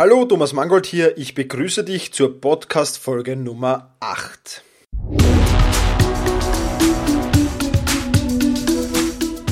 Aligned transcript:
Hallo, 0.00 0.24
Thomas 0.24 0.54
Mangold 0.54 0.86
hier. 0.86 1.18
Ich 1.18 1.34
begrüße 1.34 1.84
dich 1.84 2.14
zur 2.14 2.40
Podcast-Folge 2.40 3.36
Nummer 3.36 3.96
8. 4.00 4.62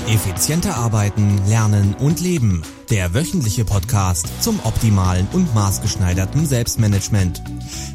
Effizienter 0.09 0.75
arbeiten, 0.75 1.39
lernen 1.47 1.95
und 2.01 2.23
leben. 2.23 2.63
Der 2.89 3.13
wöchentliche 3.13 3.67
Podcast 3.67 4.43
zum 4.43 4.59
optimalen 4.65 5.29
und 5.35 5.55
maßgeschneiderten 5.55 6.47
Selbstmanagement. 6.47 7.43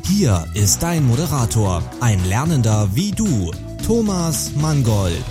Hier 0.04 0.46
ist 0.54 0.84
dein 0.84 1.08
Moderator, 1.08 1.82
ein 2.02 2.24
Lernender 2.24 2.88
wie 2.94 3.14
du, 3.14 3.52
Thomas 3.84 4.52
Mangold. 4.58 5.26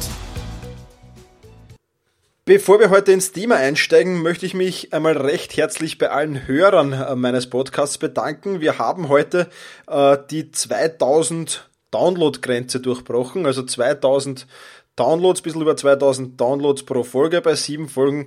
Bevor 2.45 2.81
wir 2.81 2.91
heute 2.91 3.13
ins 3.13 3.31
Thema 3.31 3.55
einsteigen, 3.55 4.21
möchte 4.21 4.47
ich 4.47 4.53
mich 4.53 4.93
einmal 4.93 5.17
recht 5.17 5.57
herzlich 5.57 5.99
bei 5.99 6.11
allen 6.11 6.49
Hörern 6.49 6.93
äh, 6.93 7.15
meines 7.15 7.49
Podcasts 7.49 7.99
bedanken. 7.99 8.61
Wir 8.61 8.79
haben 8.79 9.09
heute 9.09 9.49
äh, 9.87 10.19
die 10.29 10.51
2000 10.51 11.71
Download-Grenze 11.93 12.81
durchbrochen, 12.81 13.47
also 13.47 13.63
2000 13.63 14.49
Downloads, 14.97 15.41
ein 15.41 15.45
bisschen 15.45 15.63
über 15.63 15.77
2000 15.77 16.41
Downloads 16.41 16.83
pro 16.83 17.05
Folge. 17.05 17.43
Bei 17.43 17.55
sieben 17.55 17.89
Folgen 17.89 18.27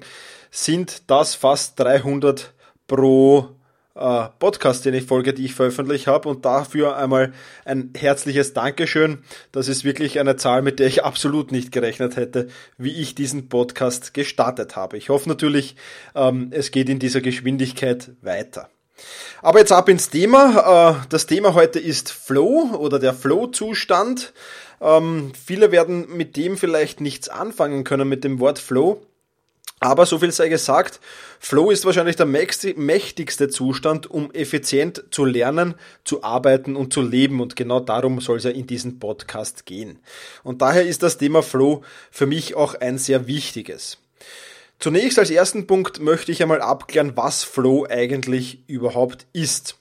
sind 0.50 1.04
das 1.08 1.36
fast 1.36 1.78
300 1.82 2.54
pro 2.88 3.50
äh, 3.96 4.28
Podcast, 4.40 4.86
den 4.86 4.94
ich 4.94 5.06
folge, 5.06 5.34
die 5.34 5.46
ich 5.46 5.56
veröffentlicht 5.56 6.08
habe. 6.08 6.30
Und 6.30 6.46
dafür 6.46 6.98
einmal 6.98 7.34
ein 7.64 7.92
herzliches 7.96 8.54
Dankeschön. 8.54 9.20
Das 9.52 9.68
ist 9.68 9.84
wirklich 9.84 10.20
eine 10.20 10.36
Zahl, 10.36 10.62
mit 10.62 10.80
der 10.80 10.88
ich 10.88 11.04
absolut 11.04 11.52
nicht 11.52 11.72
gerechnet 11.72 12.16
hätte, 12.16 12.48
wie 12.78 12.92
ich 12.92 13.16
diesen 13.16 13.50
Podcast 13.50 14.14
gestartet 14.14 14.76
habe. 14.76 14.98
Ich 14.98 15.10
hoffe 15.10 15.30
natürlich, 15.30 15.76
ähm, 16.14 16.50
es 16.52 16.72
geht 16.72 16.90
in 16.90 17.00
dieser 17.00 17.22
Geschwindigkeit 17.22 18.12
weiter. 18.22 18.70
Aber 19.42 19.60
jetzt 19.60 19.72
ab 19.72 19.90
ins 19.90 20.10
Thema. 20.10 21.00
Äh, 21.02 21.08
das 21.10 21.26
Thema 21.28 21.54
heute 21.54 21.80
ist 21.80 22.12
Flow 22.12 22.72
oder 22.78 23.00
der 23.00 23.14
Flow-Zustand. 23.14 24.34
Ähm, 24.82 25.32
viele 25.34 25.72
werden 25.72 26.08
mit 26.16 26.38
dem 26.38 26.58
vielleicht 26.58 27.02
nichts 27.02 27.30
anfangen 27.30 27.84
können, 27.84 28.08
mit 28.08 28.24
dem 28.24 28.40
Wort 28.40 28.60
Flow. 28.60 29.02
Aber 29.82 30.06
so 30.06 30.20
viel 30.20 30.32
sei 30.32 30.48
gesagt, 30.48 31.02
Flow 31.40 31.70
ist 31.70 31.86
wahrscheinlich 31.86 32.16
der 32.16 32.26
mächtigste 32.26 33.50
Zustand, 33.50 34.10
um 34.10 34.32
effizient 34.32 35.04
zu 35.12 35.26
lernen, 35.26 35.76
zu 36.06 36.24
arbeiten 36.24 36.76
und 36.76 36.94
zu 36.94 37.02
leben. 37.02 37.42
Und 37.42 37.56
genau 37.56 37.82
darum 37.82 38.22
soll 38.22 38.38
es 38.38 38.46
ja 38.46 38.52
in 38.52 38.68
diesem 38.68 39.00
Podcast 39.00 39.66
gehen. 39.66 40.00
Und 40.44 40.62
daher 40.62 40.86
ist 40.86 41.04
das 41.04 41.18
Thema 41.18 41.44
Flow 41.44 41.84
für 42.10 42.26
mich 42.26 42.56
auch 42.56 42.76
ein 42.76 42.98
sehr 42.98 43.28
wichtiges. 43.28 43.98
Zunächst 44.80 45.20
als 45.20 45.30
ersten 45.30 45.68
Punkt 45.68 46.00
möchte 46.00 46.32
ich 46.32 46.42
einmal 46.42 46.62
abklären, 46.62 47.16
was 47.16 47.44
Flow 47.44 47.86
eigentlich 47.90 48.60
überhaupt 48.68 49.28
ist. 49.34 49.78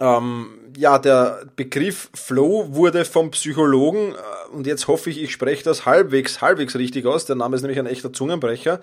Ähm, 0.00 0.72
ja, 0.76 0.98
der 0.98 1.44
Begriff 1.56 2.10
Flow 2.14 2.74
wurde 2.74 3.04
vom 3.04 3.30
Psychologen, 3.32 4.14
äh, 4.14 4.50
und 4.52 4.66
jetzt 4.66 4.88
hoffe 4.88 5.10
ich, 5.10 5.22
ich 5.22 5.30
spreche 5.30 5.62
das 5.62 5.84
halbwegs, 5.84 6.40
halbwegs 6.40 6.76
richtig 6.76 7.06
aus, 7.06 7.26
der 7.26 7.36
Name 7.36 7.56
ist 7.56 7.62
nämlich 7.62 7.78
ein 7.78 7.86
echter 7.86 8.12
Zungenbrecher, 8.12 8.80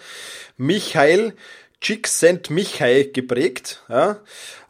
Michael 0.58 1.34
Csikszentmihalyi 1.82 3.12
geprägt. 3.12 3.84
Ja, 3.88 4.20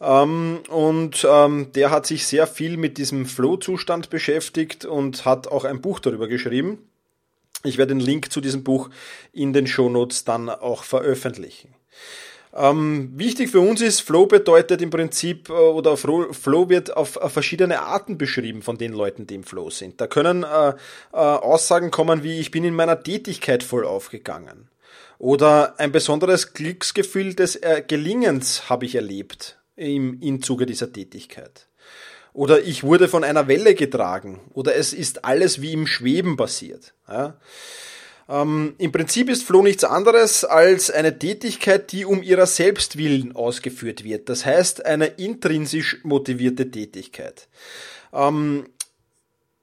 ähm, 0.02 0.60
und 0.70 1.26
ähm, 1.30 1.72
der 1.74 1.92
hat 1.92 2.06
sich 2.06 2.28
sehr 2.28 2.48
viel 2.48 2.78
mit 2.78 2.98
diesem 2.98 3.26
Flow-Zustand 3.26 4.10
beschäftigt 4.10 4.86
und 4.86 5.26
hat 5.26 5.48
auch 5.48 5.64
ein 5.64 5.82
Buch 5.82 6.00
darüber 6.00 6.28
geschrieben. 6.28 6.90
Ich 7.64 7.78
werde 7.78 7.94
den 7.94 8.00
Link 8.00 8.32
zu 8.32 8.42
diesem 8.42 8.64
Buch 8.64 8.90
in 9.32 9.54
den 9.54 9.68
Shownotes 9.68 10.26
dann 10.26 10.50
auch 10.50 10.84
veröffentlichen. 10.84 11.74
Ähm, 12.58 13.12
wichtig 13.14 13.52
für 13.52 13.60
uns 13.60 13.82
ist, 13.82 14.02
Flow 14.02 14.26
bedeutet 14.26 14.82
im 14.82 14.90
Prinzip, 14.90 15.50
äh, 15.50 15.54
oder 15.54 15.96
Flow 15.96 16.70
wird 16.70 16.98
auf, 16.98 17.20
verschiedene 17.28 17.82
Arten 17.82 18.18
beschrieben 18.18 18.64
von 18.64 18.80
den 18.80 18.94
Leuten, 18.94 19.28
die 19.28 19.36
im 19.36 19.44
Flow 19.44 19.70
sind. 19.70 20.02
Da 20.02 20.08
können 20.08 20.44
äh, 20.44 20.70
äh, 20.70 20.76
Aussagen 21.12 21.92
kommen 21.92 22.24
wie, 22.24 22.40
ich 22.40 22.50
bin 22.50 22.64
in 22.64 22.74
meiner 22.74 23.04
Tätigkeit 23.04 23.62
voll 23.62 23.86
aufgegangen. 23.86 24.70
Oder 25.20 25.80
ein 25.80 25.92
besonderes 25.92 26.54
Glücksgefühl 26.54 27.36
des 27.36 27.58
äh, 27.58 27.84
Gelingens 27.88 28.70
habe 28.70 28.86
ich 28.86 28.96
erlebt 28.96 29.60
im, 29.76 30.20
im 30.22 30.42
Zuge 30.42 30.66
dieser 30.66 30.92
Tätigkeit. 30.92 31.68
Oder 32.34 32.62
ich 32.62 32.84
wurde 32.84 33.08
von 33.08 33.24
einer 33.24 33.48
Welle 33.48 33.76
getragen. 33.76 34.42
Oder 34.54 34.76
es 34.76 34.94
ist 34.94 35.26
alles 35.26 35.62
wie 35.62 35.74
im 35.74 35.86
Schweben 35.86 36.38
passiert. 36.38 36.94
Ja? 37.08 37.38
Ähm, 38.30 38.76
Im 38.78 38.92
Prinzip 38.92 39.30
ist 39.30 39.44
Flow 39.44 39.62
nichts 39.62 39.84
anderes 39.84 40.44
als 40.44 40.92
eine 40.92 41.18
Tätigkeit, 41.18 41.92
die 41.92 42.06
um 42.06 42.22
ihrer 42.22 42.46
Selbstwillen 42.46 43.36
ausgeführt 43.36 44.04
wird. 44.04 44.30
Das 44.30 44.46
heißt, 44.46 44.86
eine 44.86 45.06
intrinsisch 45.06 46.00
motivierte 46.04 46.70
Tätigkeit. 46.70 47.48
Ähm, 48.14 48.66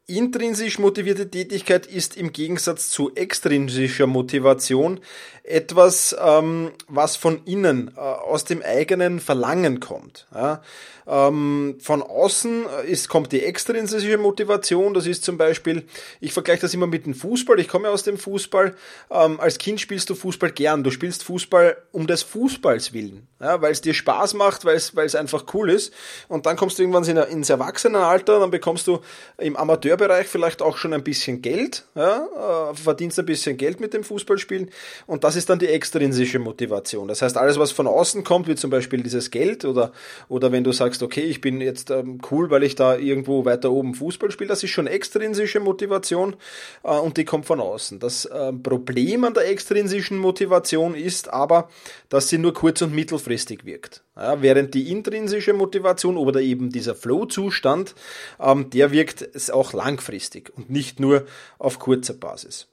intrinsisch 0.07 0.79
motivierte 0.79 1.31
Tätigkeit 1.31 1.87
ist 1.87 2.17
im 2.17 2.33
Gegensatz 2.33 2.91
zu 2.91 3.15
extrinsischer 3.15 4.07
Motivation 4.07 5.01
etwas, 5.45 6.15
ähm, 6.23 6.73
was 6.89 7.17
von 7.17 7.43
innen, 7.45 7.91
äh, 7.97 8.01
aus 8.01 8.45
dem 8.45 8.63
eigenen 8.63 9.21
Verlangen 9.21 9.81
kommt. 9.81 10.27
Ja? 10.35 10.63
Ähm, 11.07 11.77
von 11.81 12.03
außen 12.03 12.67
äh, 12.67 12.91
ist, 12.91 13.09
kommt 13.09 13.33
die 13.33 13.43
extrinsische 13.43 14.19
Motivation, 14.19 14.93
das 14.93 15.07
ist 15.07 15.25
zum 15.25 15.39
Beispiel, 15.39 15.85
ich 16.21 16.33
vergleiche 16.33 16.63
das 16.63 16.75
immer 16.75 16.87
mit 16.87 17.07
dem 17.07 17.15
Fußball, 17.15 17.59
ich 17.61 17.69
komme 17.69 17.89
aus 17.89 18.03
dem 18.03 18.19
Fußball, 18.19 18.75
ähm, 19.11 19.41
als 19.41 19.59
Kind 19.59 19.81
spielst 19.81 20.11
du 20.11 20.15
Fußball 20.15 20.51
gern, 20.51 20.83
du 20.83 20.91
spielst 20.91 21.25
Fußball 21.25 21.77
um 21.93 22.07
des 22.07 22.23
Fußballs 22.23 22.93
willen, 22.93 23.27
ja? 23.45 23.61
weil 23.63 23.73
es 23.73 23.81
dir 23.81 23.95
Spaß 23.95 24.35
macht, 24.35 24.65
weil 24.65 24.77
es 24.77 25.15
einfach 25.15 25.45
cool 25.55 25.71
ist 25.71 25.93
und 26.29 26.47
dann 26.47 26.57
kommst 26.57 26.79
du 26.79 26.83
irgendwann 26.83 27.05
in, 27.05 27.17
ins 27.17 27.51
Erwachsenenalter, 27.51 28.41
dann 28.41 28.51
bekommst 28.51 28.87
du 28.87 29.01
im 29.39 29.57
Amateurbereich 29.57 30.27
vielleicht 30.27 30.63
auch 30.63 30.79
schon 30.79 30.95
ein 30.95 31.05
bisschen 31.05 31.43
Geld, 31.43 31.85
ja? 31.95 32.71
äh, 32.71 32.75
verdienst 32.75 33.19
ein 33.19 33.27
bisschen 33.27 33.57
Geld 33.57 33.81
mit 33.81 33.93
dem 33.93 34.03
Fußballspielen 34.03 34.71
und 35.07 35.25
das 35.25 35.37
ist 35.37 35.51
dann 35.51 35.59
die 35.59 35.69
extrinsische 35.69 36.39
Motivation. 36.39 37.09
Das 37.09 37.23
heißt, 37.23 37.37
alles, 37.37 37.59
was 37.59 37.71
von 37.71 37.87
außen 37.87 38.25
kommt, 38.25 38.49
wie 38.49 38.55
zum 38.55 38.71
Beispiel 38.71 39.03
dieses 39.03 39.31
Geld 39.31 39.65
oder, 39.65 39.93
oder 40.29 40.51
wenn 40.51 40.65
du 40.65 40.73
sagst, 40.73 41.03
okay, 41.03 41.23
ich 41.23 41.41
bin 41.41 41.61
jetzt 41.61 41.91
ähm, 41.91 42.21
cool, 42.31 42.51
weil 42.51 42.63
ich 42.63 42.75
da 42.75 42.97
irgendwo 42.97 43.45
weiter 43.45 43.71
oben 43.71 43.95
Fußball 43.95 44.31
spiele, 44.31 44.49
das 44.49 44.63
ist 44.63 44.71
schon 44.71 44.87
extrinsische 44.87 45.61
Motivation 45.61 46.37
äh, 46.83 46.89
und 46.89 47.19
die 47.19 47.25
kommt 47.25 47.45
von 47.45 47.61
außen. 47.61 47.99
Das 47.99 48.25
äh, 48.25 48.53
Problem 48.53 49.25
an 49.25 49.35
der 49.35 49.49
extrinsischen 49.51 50.19
Motivation 50.19 50.95
ist 50.95 51.29
aber, 51.29 51.69
dass 52.09 52.29
sie 52.29 52.39
nur 52.39 52.55
kurz- 52.55 52.81
und 52.81 52.95
mittelfristig 52.95 53.34
wirkt. 53.65 54.03
Ja, 54.17 54.43
während 54.43 54.75
die 54.75 54.91
intrinsische 54.91 55.53
Motivation 55.53 56.17
oder 56.17 56.41
eben 56.41 56.71
dieser 56.71 56.95
Flow-Zustand, 56.95 57.95
ähm, 58.41 58.71
der 58.71 58.93
wirkt 58.93 59.23
auch 59.51 59.73
langfristig 59.73 60.53
und 60.57 60.71
nicht 60.71 61.01
nur 61.01 61.27
auf 61.59 61.79
kurzer 61.79 62.15
Basis. 62.15 62.69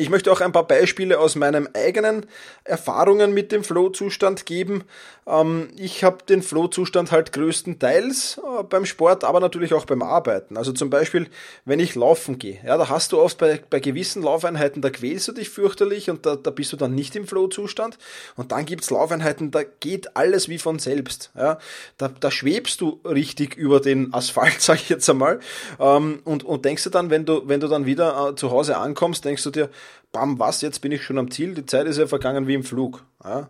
Ich 0.00 0.08
möchte 0.08 0.32
auch 0.32 0.40
ein 0.40 0.52
paar 0.52 0.66
Beispiele 0.66 1.18
aus 1.18 1.36
meinen 1.36 1.74
eigenen 1.74 2.24
Erfahrungen 2.64 3.34
mit 3.34 3.52
dem 3.52 3.62
Flow-Zustand 3.62 4.46
geben. 4.46 4.84
Ähm, 5.26 5.68
ich 5.76 6.04
habe 6.04 6.24
den 6.26 6.40
Flow-Zustand 6.42 7.12
halt 7.12 7.34
größtenteils 7.34 8.38
äh, 8.38 8.62
beim 8.62 8.86
Sport, 8.86 9.24
aber 9.24 9.40
natürlich 9.40 9.74
auch 9.74 9.84
beim 9.84 10.00
Arbeiten. 10.00 10.56
Also 10.56 10.72
zum 10.72 10.88
Beispiel, 10.88 11.28
wenn 11.66 11.80
ich 11.80 11.96
laufen 11.96 12.38
gehe. 12.38 12.58
Ja, 12.64 12.78
da 12.78 12.88
hast 12.88 13.12
du 13.12 13.20
oft 13.20 13.36
bei, 13.36 13.60
bei 13.68 13.78
gewissen 13.78 14.22
Laufeinheiten, 14.22 14.80
da 14.80 14.88
quälst 14.88 15.28
du 15.28 15.32
dich 15.32 15.50
fürchterlich 15.50 16.08
und 16.08 16.24
da, 16.24 16.34
da 16.34 16.48
bist 16.50 16.72
du 16.72 16.78
dann 16.78 16.94
nicht 16.94 17.14
im 17.14 17.26
Flow-Zustand. 17.26 17.98
Und 18.36 18.52
dann 18.52 18.64
gibt's 18.64 18.88
Laufeinheiten, 18.88 19.50
da 19.50 19.64
geht 19.80 20.16
alles 20.16 20.48
wie 20.48 20.58
von 20.58 20.78
selbst. 20.78 21.30
Ja, 21.36 21.58
da, 21.98 22.08
da 22.08 22.30
schwebst 22.30 22.80
du 22.80 23.00
richtig 23.04 23.54
über 23.54 23.80
den 23.80 24.14
Asphalt, 24.14 24.56
sag 24.62 24.76
ich 24.76 24.88
jetzt 24.88 25.10
einmal. 25.10 25.40
Ähm, 25.78 26.20
und, 26.24 26.42
und 26.42 26.64
denkst 26.64 26.84
du 26.84 26.90
dann, 26.90 27.10
wenn 27.10 27.26
du, 27.26 27.42
wenn 27.46 27.60
du 27.60 27.68
dann 27.68 27.84
wieder 27.84 28.30
äh, 28.30 28.34
zu 28.34 28.50
Hause 28.50 28.78
ankommst, 28.78 29.26
denkst 29.26 29.42
du 29.42 29.50
dir, 29.50 29.68
bam, 30.12 30.38
was, 30.38 30.60
jetzt 30.62 30.80
bin 30.80 30.92
ich 30.92 31.02
schon 31.02 31.18
am 31.18 31.30
Ziel, 31.30 31.54
die 31.54 31.66
Zeit 31.66 31.86
ist 31.86 31.98
ja 31.98 32.06
vergangen 32.06 32.46
wie 32.46 32.54
im 32.54 32.64
Flug. 32.64 33.04
Ja? 33.24 33.48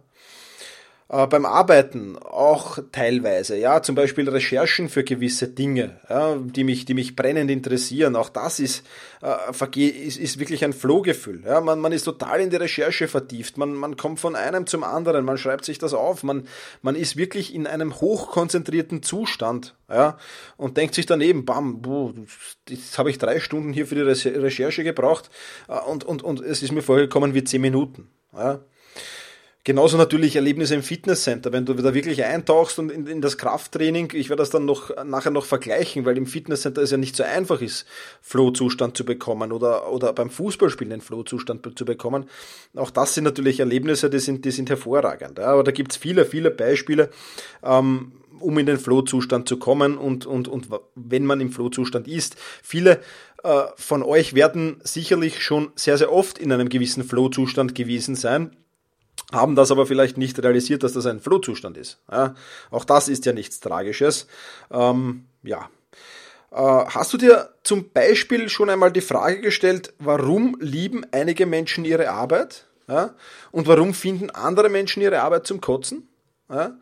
Äh, 1.12 1.26
beim 1.26 1.44
Arbeiten 1.44 2.16
auch 2.18 2.78
teilweise, 2.92 3.56
ja, 3.58 3.82
zum 3.82 3.96
Beispiel 3.96 4.28
Recherchen 4.28 4.88
für 4.88 5.02
gewisse 5.02 5.48
Dinge, 5.48 5.98
ja, 6.08 6.36
die 6.36 6.62
mich, 6.62 6.84
die 6.84 6.94
mich 6.94 7.16
brennend 7.16 7.50
interessieren. 7.50 8.14
Auch 8.14 8.28
das 8.28 8.60
ist, 8.60 8.86
äh, 9.20 9.80
ist, 9.80 10.18
ist 10.18 10.38
wirklich 10.38 10.64
ein 10.64 10.72
Flohgefühl. 10.72 11.42
Ja, 11.44 11.60
man, 11.60 11.80
man 11.80 11.90
ist 11.90 12.04
total 12.04 12.40
in 12.40 12.50
die 12.50 12.56
Recherche 12.56 13.08
vertieft. 13.08 13.58
Man, 13.58 13.74
man 13.74 13.96
kommt 13.96 14.20
von 14.20 14.36
einem 14.36 14.68
zum 14.68 14.84
anderen. 14.84 15.24
Man 15.24 15.36
schreibt 15.36 15.64
sich 15.64 15.78
das 15.78 15.94
auf. 15.94 16.22
Man, 16.22 16.46
man 16.80 16.94
ist 16.94 17.16
wirklich 17.16 17.54
in 17.56 17.66
einem 17.66 18.00
hochkonzentrierten 18.00 19.02
Zustand. 19.02 19.74
Ja, 19.88 20.16
und 20.56 20.76
denkt 20.76 20.94
sich 20.94 21.06
daneben, 21.06 21.44
bam, 21.44 21.82
boah, 21.82 22.14
jetzt 22.68 22.96
habe 22.96 23.10
ich 23.10 23.18
drei 23.18 23.40
Stunden 23.40 23.72
hier 23.72 23.88
für 23.88 23.96
die 23.96 24.02
Recherche 24.02 24.84
gebraucht 24.84 25.28
äh, 25.66 25.76
und, 25.76 26.04
und, 26.04 26.22
und 26.22 26.40
es 26.40 26.62
ist 26.62 26.70
mir 26.70 26.82
vorgekommen 26.82 27.34
wie 27.34 27.42
zehn 27.42 27.60
Minuten. 27.60 28.08
Ja. 28.32 28.60
Genauso 29.62 29.98
natürlich 29.98 30.36
Erlebnisse 30.36 30.74
im 30.74 30.82
Fitnesscenter, 30.82 31.52
wenn 31.52 31.66
du 31.66 31.74
da 31.74 31.92
wirklich 31.92 32.24
eintauchst 32.24 32.78
und 32.78 32.90
in, 32.90 33.06
in 33.06 33.20
das 33.20 33.36
Krafttraining, 33.36 34.10
ich 34.14 34.30
werde 34.30 34.40
das 34.40 34.48
dann 34.48 34.64
noch 34.64 34.90
nachher 35.04 35.30
noch 35.30 35.44
vergleichen, 35.44 36.06
weil 36.06 36.16
im 36.16 36.24
Fitnesscenter 36.24 36.80
es 36.80 36.92
ja 36.92 36.96
nicht 36.96 37.14
so 37.14 37.24
einfach 37.24 37.60
ist, 37.60 37.84
Flow-Zustand 38.22 38.96
zu 38.96 39.04
bekommen 39.04 39.52
oder, 39.52 39.92
oder 39.92 40.14
beim 40.14 40.30
Fußballspielen 40.30 40.90
den 40.90 41.00
Flow-Zustand 41.02 41.78
zu 41.78 41.84
bekommen. 41.84 42.24
Auch 42.74 42.90
das 42.90 43.12
sind 43.12 43.24
natürlich 43.24 43.60
Erlebnisse, 43.60 44.08
die 44.08 44.18
sind, 44.18 44.46
die 44.46 44.50
sind 44.50 44.70
hervorragend. 44.70 45.36
Ja, 45.36 45.48
aber 45.48 45.62
da 45.62 45.72
gibt's 45.72 45.98
viele, 45.98 46.24
viele 46.24 46.50
Beispiele, 46.50 47.10
ähm, 47.62 48.12
um 48.38 48.58
in 48.58 48.64
den 48.64 48.78
Flow-Zustand 48.78 49.46
zu 49.46 49.58
kommen 49.58 49.98
und, 49.98 50.24
und, 50.24 50.48
und 50.48 50.68
wenn 50.94 51.26
man 51.26 51.38
im 51.42 51.52
Flow-Zustand 51.52 52.08
ist. 52.08 52.36
Viele 52.62 53.00
äh, 53.42 53.64
von 53.76 54.02
euch 54.02 54.32
werden 54.32 54.80
sicherlich 54.84 55.42
schon 55.42 55.70
sehr, 55.74 55.98
sehr 55.98 56.10
oft 56.10 56.38
in 56.38 56.50
einem 56.50 56.70
gewissen 56.70 57.04
Flow-Zustand 57.04 57.74
gewesen 57.74 58.14
sein 58.14 58.56
haben 59.32 59.54
das 59.54 59.70
aber 59.70 59.86
vielleicht 59.86 60.16
nicht 60.18 60.42
realisiert, 60.42 60.82
dass 60.82 60.92
das 60.92 61.06
ein 61.06 61.20
Flohzustand 61.20 61.76
ist. 61.76 61.98
Ja, 62.10 62.34
auch 62.70 62.84
das 62.84 63.08
ist 63.08 63.26
ja 63.26 63.32
nichts 63.32 63.60
Tragisches. 63.60 64.26
Ähm, 64.70 65.26
ja. 65.42 65.68
Äh, 66.50 66.56
hast 66.56 67.12
du 67.12 67.16
dir 67.16 67.50
zum 67.62 67.90
Beispiel 67.90 68.48
schon 68.48 68.70
einmal 68.70 68.92
die 68.92 69.00
Frage 69.00 69.40
gestellt, 69.40 69.94
warum 69.98 70.56
lieben 70.60 71.04
einige 71.12 71.46
Menschen 71.46 71.84
ihre 71.84 72.10
Arbeit? 72.10 72.66
Ja? 72.88 73.14
Und 73.52 73.66
warum 73.68 73.94
finden 73.94 74.30
andere 74.30 74.68
Menschen 74.68 75.02
ihre 75.02 75.20
Arbeit 75.22 75.46
zum 75.46 75.60
Kotzen? 75.60 76.08
Ja? 76.48 76.76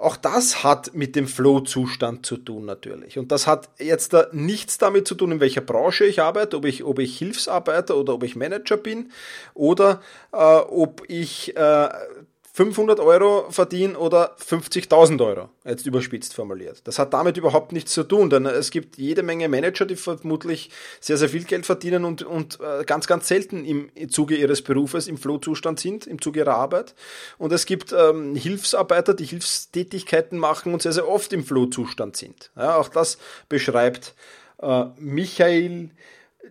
Auch 0.00 0.16
das 0.16 0.62
hat 0.62 0.94
mit 0.94 1.16
dem 1.16 1.26
Flow-Zustand 1.26 2.24
zu 2.24 2.36
tun 2.36 2.64
natürlich. 2.64 3.18
Und 3.18 3.32
das 3.32 3.48
hat 3.48 3.68
jetzt 3.78 4.12
da 4.12 4.28
nichts 4.30 4.78
damit 4.78 5.08
zu 5.08 5.16
tun, 5.16 5.32
in 5.32 5.40
welcher 5.40 5.60
Branche 5.60 6.04
ich 6.04 6.22
arbeite, 6.22 6.56
ob 6.56 6.66
ich, 6.66 6.84
ob 6.84 7.00
ich 7.00 7.18
Hilfsarbeiter 7.18 7.96
oder 7.96 8.14
ob 8.14 8.22
ich 8.22 8.36
Manager 8.36 8.76
bin 8.76 9.10
oder 9.54 10.00
äh, 10.32 10.36
ob 10.36 11.02
ich 11.08 11.56
äh, 11.56 11.88
500 12.58 12.98
Euro 12.98 13.48
verdienen 13.50 13.94
oder 13.94 14.34
50.000 14.44 15.24
Euro, 15.24 15.48
jetzt 15.64 15.86
überspitzt 15.86 16.34
formuliert. 16.34 16.80
Das 16.88 16.98
hat 16.98 17.14
damit 17.14 17.36
überhaupt 17.36 17.70
nichts 17.70 17.92
zu 17.92 18.02
tun, 18.02 18.30
denn 18.30 18.46
es 18.46 18.72
gibt 18.72 18.98
jede 18.98 19.22
Menge 19.22 19.48
Manager, 19.48 19.86
die 19.86 19.94
vermutlich 19.94 20.70
sehr, 20.98 21.16
sehr 21.18 21.28
viel 21.28 21.44
Geld 21.44 21.66
verdienen 21.66 22.04
und, 22.04 22.24
und 22.24 22.58
äh, 22.60 22.82
ganz, 22.84 23.06
ganz 23.06 23.28
selten 23.28 23.64
im, 23.64 23.92
Zuge 24.10 24.34
ihres 24.34 24.62
Berufes 24.62 25.06
im 25.06 25.18
Flohzustand 25.18 25.78
sind, 25.78 26.08
im 26.08 26.20
Zuge 26.20 26.40
ihrer 26.40 26.56
Arbeit. 26.56 26.96
Und 27.38 27.52
es 27.52 27.64
gibt 27.64 27.92
ähm, 27.92 28.34
Hilfsarbeiter, 28.34 29.14
die 29.14 29.26
Hilfstätigkeiten 29.26 30.36
machen 30.36 30.72
und 30.72 30.82
sehr, 30.82 30.92
sehr 30.92 31.06
oft 31.06 31.32
im 31.32 31.44
Flohzustand 31.44 32.16
sind. 32.16 32.50
Ja, 32.56 32.76
auch 32.76 32.88
das 32.88 33.18
beschreibt 33.48 34.16
äh, 34.60 34.86
Michael 34.96 35.90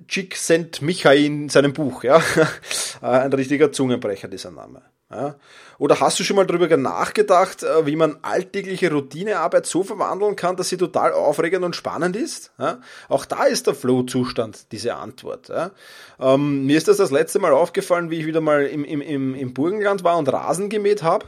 Csikszentmihalyi 0.08 1.26
in 1.26 1.50
seinem 1.50 1.74
Buch. 1.74 2.06
Ja? 2.06 2.24
Ein 3.02 3.34
richtiger 3.34 3.74
Zungenbrecher, 3.74 4.30
dieser 4.30 4.52
Name. 4.52 4.84
Ja? 5.10 5.36
Oder 5.78 6.00
hast 6.02 6.20
du 6.20 6.24
schon 6.24 6.36
mal 6.36 6.46
darüber 6.46 6.76
nachgedacht, 6.76 7.64
äh, 7.64 7.86
wie 7.86 7.96
man 7.96 8.18
alltägliche 8.24 8.92
Routinearbeit 8.92 9.66
so 9.66 9.84
verwandeln 9.84 10.36
kann, 10.36 10.58
dass 10.58 10.70
sie 10.70 10.78
total 10.78 11.14
aufregend 11.14 11.64
und 11.64 11.76
spannend 11.76 12.16
ist? 12.16 12.52
Ja? 12.58 12.82
Auch 13.08 13.26
da 13.26 13.46
ist 13.46 13.68
der 13.68 13.76
Flow-Zustand 13.76 14.72
diese 14.72 14.96
Antwort. 14.96 15.48
Ja? 15.48 15.72
Ähm, 16.20 16.66
mir 16.66 16.78
ist 16.78 16.90
das 16.90 16.98
das 16.98 17.12
letzte 17.12 17.40
Mal 17.40 17.54
aufgefallen, 17.54 18.10
wie 18.10 18.20
ich 18.20 18.26
wieder 18.26 18.42
mal 18.42 18.66
im, 18.66 18.84
im, 18.84 19.34
im, 19.34 19.54
Burgenland 19.54 20.04
war 20.04 20.18
und 20.18 20.32
Rasen 20.32 20.70
gemäht 20.70 21.04
habe. 21.04 21.28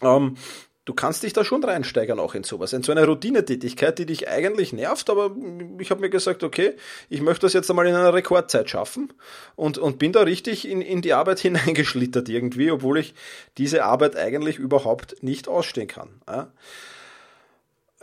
Ähm, 0.00 0.36
du 0.84 0.94
kannst 0.94 1.22
dich 1.22 1.32
da 1.32 1.44
schon 1.44 1.64
reinsteigern 1.64 2.20
auch 2.20 2.34
in 2.34 2.44
sowas. 2.44 2.72
In 2.72 2.82
so 2.82 2.92
eine 2.92 3.06
Routinetätigkeit, 3.06 3.98
die 3.98 4.06
dich 4.06 4.28
eigentlich 4.28 4.72
nervt, 4.72 5.08
aber 5.10 5.34
ich 5.78 5.90
habe 5.90 6.00
mir 6.00 6.10
gesagt, 6.10 6.42
okay, 6.42 6.74
ich 7.08 7.20
möchte 7.20 7.46
das 7.46 7.52
jetzt 7.52 7.70
einmal 7.70 7.86
in 7.86 7.94
einer 7.94 8.12
Rekordzeit 8.12 8.68
schaffen 8.68 9.12
und, 9.56 9.78
und 9.78 9.98
bin 9.98 10.12
da 10.12 10.22
richtig 10.22 10.68
in, 10.68 10.80
in 10.80 11.02
die 11.02 11.14
Arbeit 11.14 11.38
hineingeschlittert 11.40 12.28
irgendwie, 12.28 12.70
obwohl 12.70 12.98
ich 12.98 13.14
diese 13.58 13.84
Arbeit 13.84 14.16
eigentlich 14.16 14.58
überhaupt 14.58 15.22
nicht 15.22 15.48
ausstehen 15.48 15.88
kann. 15.88 16.20
Ja. 16.28 16.52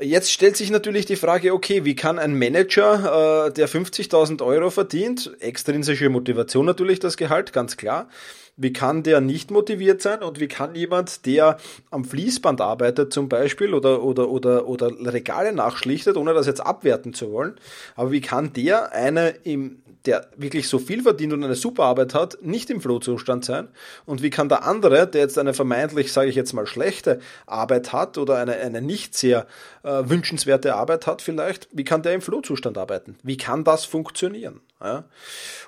Jetzt 0.01 0.31
stellt 0.31 0.57
sich 0.57 0.71
natürlich 0.71 1.05
die 1.05 1.15
Frage, 1.15 1.53
okay, 1.53 1.85
wie 1.85 1.95
kann 1.95 2.17
ein 2.17 2.37
Manager, 2.37 3.45
äh, 3.47 3.53
der 3.53 3.69
50.000 3.69 4.41
Euro 4.41 4.71
verdient, 4.71 5.31
extrinsische 5.39 6.09
Motivation 6.09 6.65
natürlich 6.65 6.99
das 6.99 7.17
Gehalt, 7.17 7.53
ganz 7.53 7.77
klar, 7.77 8.09
wie 8.57 8.73
kann 8.73 9.03
der 9.03 9.21
nicht 9.21 9.51
motiviert 9.51 10.01
sein 10.01 10.23
und 10.23 10.39
wie 10.39 10.47
kann 10.47 10.73
jemand, 10.73 11.25
der 11.27 11.57
am 11.91 12.03
Fließband 12.03 12.61
arbeitet 12.61 13.13
zum 13.13 13.29
Beispiel 13.29 13.75
oder, 13.75 14.01
oder, 14.01 14.29
oder, 14.29 14.67
oder 14.67 14.91
Regale 15.13 15.53
nachschlichtet, 15.53 16.17
ohne 16.17 16.33
das 16.33 16.47
jetzt 16.47 16.61
abwerten 16.61 17.13
zu 17.13 17.31
wollen, 17.31 17.53
aber 17.95 18.11
wie 18.11 18.21
kann 18.21 18.53
der 18.53 18.93
eine 18.93 19.29
im 19.43 19.80
der 20.05 20.27
wirklich 20.35 20.67
so 20.67 20.79
viel 20.79 21.03
verdient 21.03 21.33
und 21.33 21.43
eine 21.43 21.55
super 21.55 21.83
Arbeit 21.83 22.13
hat, 22.13 22.37
nicht 22.41 22.69
im 22.69 22.81
Flohzustand 22.81 23.45
sein? 23.45 23.69
Und 24.05 24.21
wie 24.21 24.29
kann 24.29 24.49
der 24.49 24.63
andere, 24.63 25.07
der 25.07 25.21
jetzt 25.21 25.37
eine 25.37 25.53
vermeintlich, 25.53 26.11
sage 26.11 26.29
ich 26.29 26.35
jetzt 26.35 26.53
mal, 26.53 26.65
schlechte 26.65 27.19
Arbeit 27.45 27.93
hat 27.93 28.17
oder 28.17 28.37
eine, 28.37 28.55
eine 28.55 28.81
nicht 28.81 29.15
sehr 29.15 29.47
äh, 29.83 30.03
wünschenswerte 30.05 30.75
Arbeit 30.75 31.07
hat 31.07 31.21
vielleicht, 31.21 31.67
wie 31.71 31.83
kann 31.83 32.03
der 32.03 32.13
im 32.13 32.21
Flohzustand 32.21 32.77
arbeiten? 32.77 33.17
Wie 33.23 33.37
kann 33.37 33.63
das 33.63 33.85
funktionieren? 33.85 34.61
Ja? 34.81 35.05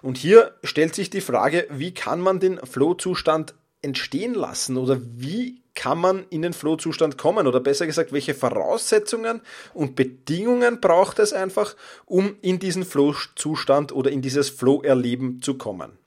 Und 0.02 0.18
hier 0.18 0.54
stellt 0.64 0.96
sich 0.96 1.10
die 1.10 1.22
Frage, 1.22 1.68
wie 1.70 1.94
kann 1.94 2.20
man 2.20 2.40
den 2.40 2.58
Flohzustand 2.60 3.54
entstehen 3.82 4.34
lassen 4.34 4.78
oder 4.78 5.00
wie 5.02 5.63
kann 5.76 5.98
man 5.98 6.26
in 6.30 6.42
den 6.42 6.54
Flow-Zustand 6.54 7.18
kommen? 7.18 7.48
Oder 7.48 7.60
besser 7.60 7.86
gesagt, 7.86 8.12
welche 8.12 8.34
Voraussetzungen 8.34 9.42
und 9.74 9.96
Bedingungen 9.96 10.80
braucht 10.80 11.20
es 11.20 11.34
einfach, 11.34 11.76
um 12.06 12.36
in 12.42 12.60
diesen 12.60 12.86
Flow-Zustand 12.86 13.92
oder 13.92 14.12
in 14.12 14.22
dieses 14.22 14.50
Flow-Erleben 14.50 15.42
zu 15.42 15.58
kommen? 15.58 15.98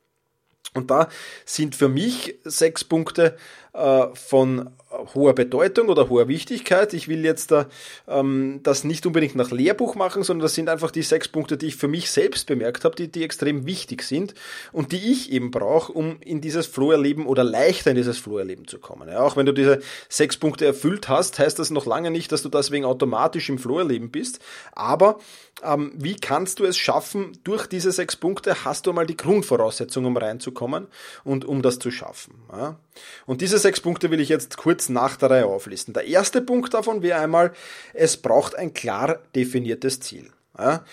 Und 0.74 0.90
da 0.90 1.08
sind 1.44 1.74
für 1.74 1.88
mich 1.88 2.38
sechs 2.44 2.84
Punkte 2.84 3.36
äh, 3.72 4.06
von 4.14 4.70
hoher 5.14 5.34
Bedeutung 5.34 5.88
oder 5.88 6.08
hoher 6.08 6.28
Wichtigkeit. 6.28 6.94
Ich 6.94 7.08
will 7.08 7.24
jetzt 7.24 7.50
da, 7.50 7.66
ähm, 8.08 8.60
das 8.62 8.84
nicht 8.84 9.06
unbedingt 9.06 9.34
nach 9.34 9.50
Lehrbuch 9.50 9.94
machen, 9.94 10.22
sondern 10.22 10.42
das 10.42 10.54
sind 10.54 10.68
einfach 10.68 10.90
die 10.90 11.02
sechs 11.02 11.28
Punkte, 11.28 11.56
die 11.56 11.66
ich 11.66 11.76
für 11.76 11.88
mich 11.88 12.10
selbst 12.10 12.46
bemerkt 12.46 12.84
habe, 12.84 12.96
die, 12.96 13.08
die 13.08 13.24
extrem 13.24 13.66
wichtig 13.66 14.02
sind 14.02 14.34
und 14.72 14.92
die 14.92 15.12
ich 15.12 15.32
eben 15.32 15.50
brauche, 15.50 15.92
um 15.92 16.18
in 16.20 16.40
dieses 16.40 16.66
Flow-Erleben 16.66 17.26
oder 17.26 17.44
leichter 17.44 17.90
in 17.90 17.96
dieses 17.96 18.18
Flow-Erleben 18.18 18.66
zu 18.66 18.78
kommen. 18.78 19.08
Ja, 19.08 19.20
auch 19.20 19.36
wenn 19.36 19.46
du 19.46 19.52
diese 19.52 19.80
sechs 20.08 20.36
Punkte 20.36 20.66
erfüllt 20.66 21.08
hast, 21.08 21.38
heißt 21.38 21.58
das 21.58 21.70
noch 21.70 21.86
lange 21.86 22.10
nicht, 22.10 22.32
dass 22.32 22.42
du 22.42 22.48
deswegen 22.48 22.84
automatisch 22.84 23.48
im 23.48 23.58
Flow-Erleben 23.58 24.10
bist. 24.10 24.40
Aber 24.72 25.18
ähm, 25.62 25.92
wie 25.94 26.16
kannst 26.16 26.58
du 26.58 26.64
es 26.64 26.76
schaffen, 26.76 27.38
durch 27.44 27.66
diese 27.66 27.90
sechs 27.90 28.14
Punkte 28.16 28.64
hast 28.64 28.86
du 28.86 28.92
mal 28.92 29.06
die 29.06 29.16
Grundvoraussetzung, 29.16 30.04
um 30.04 30.16
reinzukommen 30.16 30.86
und 31.24 31.44
um 31.44 31.62
das 31.62 31.78
zu 31.78 31.90
schaffen. 31.90 32.34
Ja? 32.52 32.76
Und 33.24 33.40
diese 33.40 33.58
sechs 33.58 33.80
Punkte 33.80 34.10
will 34.10 34.20
ich 34.20 34.28
jetzt 34.28 34.56
kurz 34.58 34.85
nach 34.88 35.16
der 35.16 35.30
Reihe 35.30 35.46
auflisten. 35.46 35.94
Der 35.94 36.06
erste 36.06 36.40
Punkt 36.42 36.74
davon 36.74 37.02
wäre 37.02 37.20
einmal, 37.20 37.52
es 37.94 38.16
braucht 38.16 38.56
ein 38.56 38.74
klar 38.74 39.18
definiertes 39.34 40.00
Ziel. 40.00 40.30
Ja? 40.58 40.84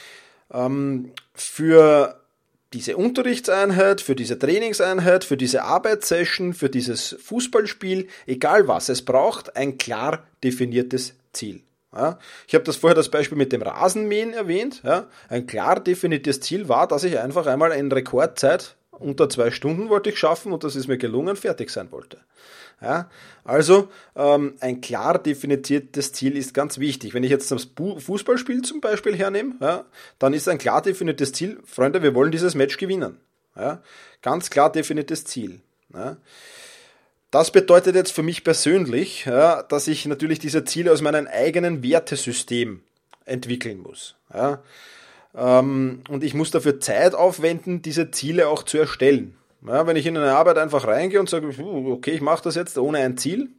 Ähm, 0.51 1.11
für 1.33 2.19
diese 2.73 2.97
Unterrichtseinheit, 2.97 4.01
für 4.01 4.15
diese 4.15 4.37
Trainingseinheit, 4.37 5.23
für 5.23 5.37
diese 5.37 5.63
Arbeitssession, 5.63 6.53
für 6.53 6.69
dieses 6.69 7.15
Fußballspiel, 7.21 8.07
egal 8.25 8.67
was, 8.67 8.89
es 8.89 9.03
braucht 9.03 9.55
ein 9.55 9.77
klar 9.77 10.23
definiertes 10.43 11.13
Ziel. 11.33 11.61
Ja, 11.95 12.17
ich 12.47 12.55
habe 12.55 12.63
das 12.63 12.77
vorher 12.77 12.95
das 12.95 13.09
Beispiel 13.09 13.37
mit 13.37 13.51
dem 13.51 13.61
Rasenmähen 13.61 14.33
erwähnt. 14.33 14.81
Ja, 14.83 15.07
ein 15.29 15.45
klar 15.45 15.79
definiertes 15.79 16.41
Ziel 16.41 16.67
war, 16.67 16.87
dass 16.87 17.03
ich 17.03 17.19
einfach 17.19 17.45
einmal 17.45 17.71
in 17.73 17.91
Rekordzeit 17.91 18.75
unter 18.91 19.29
zwei 19.29 19.51
Stunden 19.51 19.89
wollte 19.89 20.09
ich 20.09 20.17
schaffen 20.17 20.53
und 20.53 20.63
das 20.63 20.75
ist 20.75 20.87
mir 20.87 20.97
gelungen, 20.97 21.35
fertig 21.35 21.69
sein 21.69 21.91
wollte. 21.91 22.19
Ja, 22.83 23.09
also 23.45 23.89
ähm, 24.15 24.55
ein 24.59 24.81
klar 24.81 25.17
definiertes 25.17 26.11
Ziel 26.11 26.35
ist 26.35 26.53
ganz 26.53 26.79
wichtig. 26.79 27.13
Wenn 27.13 27.23
ich 27.23 27.31
jetzt 27.31 27.49
das 27.49 27.69
Fußballspiel 27.75 28.61
zum 28.63 28.81
Beispiel 28.81 29.15
hernehme, 29.15 29.55
ja, 29.61 29.85
dann 30.19 30.33
ist 30.33 30.49
ein 30.49 30.57
klar 30.57 30.81
definiertes 30.81 31.31
Ziel, 31.31 31.59
Freunde, 31.65 32.03
wir 32.03 32.13
wollen 32.13 32.31
dieses 32.31 32.55
Match 32.55 32.77
gewinnen. 32.77 33.19
Ja, 33.55 33.81
ganz 34.21 34.49
klar 34.49 34.69
definiertes 34.69 35.23
Ziel. 35.23 35.61
Ja. 35.93 36.17
Das 37.31 37.51
bedeutet 37.51 37.95
jetzt 37.95 38.11
für 38.11 38.21
mich 38.21 38.43
persönlich, 38.43 39.25
ja, 39.25 39.63
dass 39.63 39.87
ich 39.87 40.05
natürlich 40.05 40.39
diese 40.39 40.65
Ziele 40.65 40.91
aus 40.91 41.01
meinem 41.01 41.27
eigenen 41.27 41.83
Wertesystem 41.83 42.81
entwickeln 43.23 43.79
muss. 43.79 44.15
Ja. 44.33 44.61
Ähm, 45.35 46.01
und 46.09 46.23
ich 46.23 46.33
muss 46.33 46.51
dafür 46.51 46.81
Zeit 46.81 47.15
aufwenden, 47.15 47.81
diese 47.81 48.11
Ziele 48.11 48.49
auch 48.49 48.63
zu 48.63 48.77
erstellen. 48.77 49.35
Ja, 49.65 49.87
wenn 49.87 49.95
ich 49.95 50.05
in 50.05 50.17
eine 50.17 50.35
Arbeit 50.35 50.57
einfach 50.57 50.85
reingehe 50.85 51.19
und 51.19 51.29
sage, 51.29 51.47
okay, 51.57 52.11
ich 52.11 52.21
mache 52.21 52.43
das 52.43 52.55
jetzt 52.55 52.77
ohne 52.77 52.99
ein 52.99 53.17
Ziel, 53.17 53.49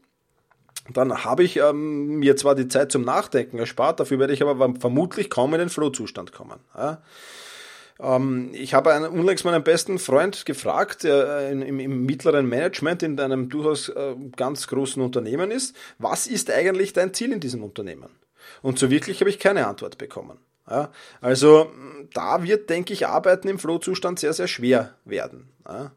dann 0.92 1.25
habe 1.25 1.44
ich 1.44 1.56
ähm, 1.56 2.18
mir 2.18 2.37
zwar 2.37 2.54
die 2.54 2.68
Zeit 2.68 2.92
zum 2.92 3.02
Nachdenken 3.02 3.58
erspart, 3.58 4.00
dafür 4.00 4.18
werde 4.18 4.34
ich 4.34 4.42
aber 4.42 4.75
vermutlich 4.78 5.30
kaum 5.30 5.54
in 5.54 5.61
den 5.61 5.70
Flow-Zustand 5.70 6.32
kommen. 6.32 6.61
Ja. 6.76 7.00
Ähm, 8.00 8.50
ich 8.52 8.75
habe 8.75 8.92
einen, 8.92 9.06
unlängst 9.06 9.44
meinen 9.44 9.62
besten 9.62 9.99
Freund 9.99 10.44
gefragt, 10.44 11.04
der 11.04 11.50
im, 11.50 11.80
im, 11.80 12.04
mittleren 12.04 12.46
Management 12.46 13.02
in 13.02 13.18
einem 13.18 13.49
durchaus 13.49 13.88
äh, 13.88 14.14
ganz 14.37 14.66
großen 14.66 15.02
Unternehmen 15.02 15.50
ist, 15.50 15.75
was 15.99 16.26
ist 16.26 16.50
eigentlich 16.50 16.92
dein 16.92 17.14
Ziel 17.14 17.32
in 17.32 17.40
diesem 17.40 17.62
Unternehmen? 17.62 18.11
Und 18.62 18.78
so 18.78 18.90
wirklich 18.90 19.20
habe 19.20 19.30
ich 19.30 19.38
keine 19.38 19.66
Antwort 19.66 19.98
bekommen. 19.98 20.38
Ja, 20.68 20.90
also 21.20 21.70
da 22.14 22.42
wird, 22.42 22.70
denke 22.70 22.94
ich, 22.94 23.06
Arbeiten 23.06 23.48
im 23.48 23.58
Flow-Zustand 23.58 24.18
sehr, 24.18 24.32
sehr 24.32 24.48
schwer 24.48 24.94
werden. 25.04 25.50
Ja. 25.68 25.92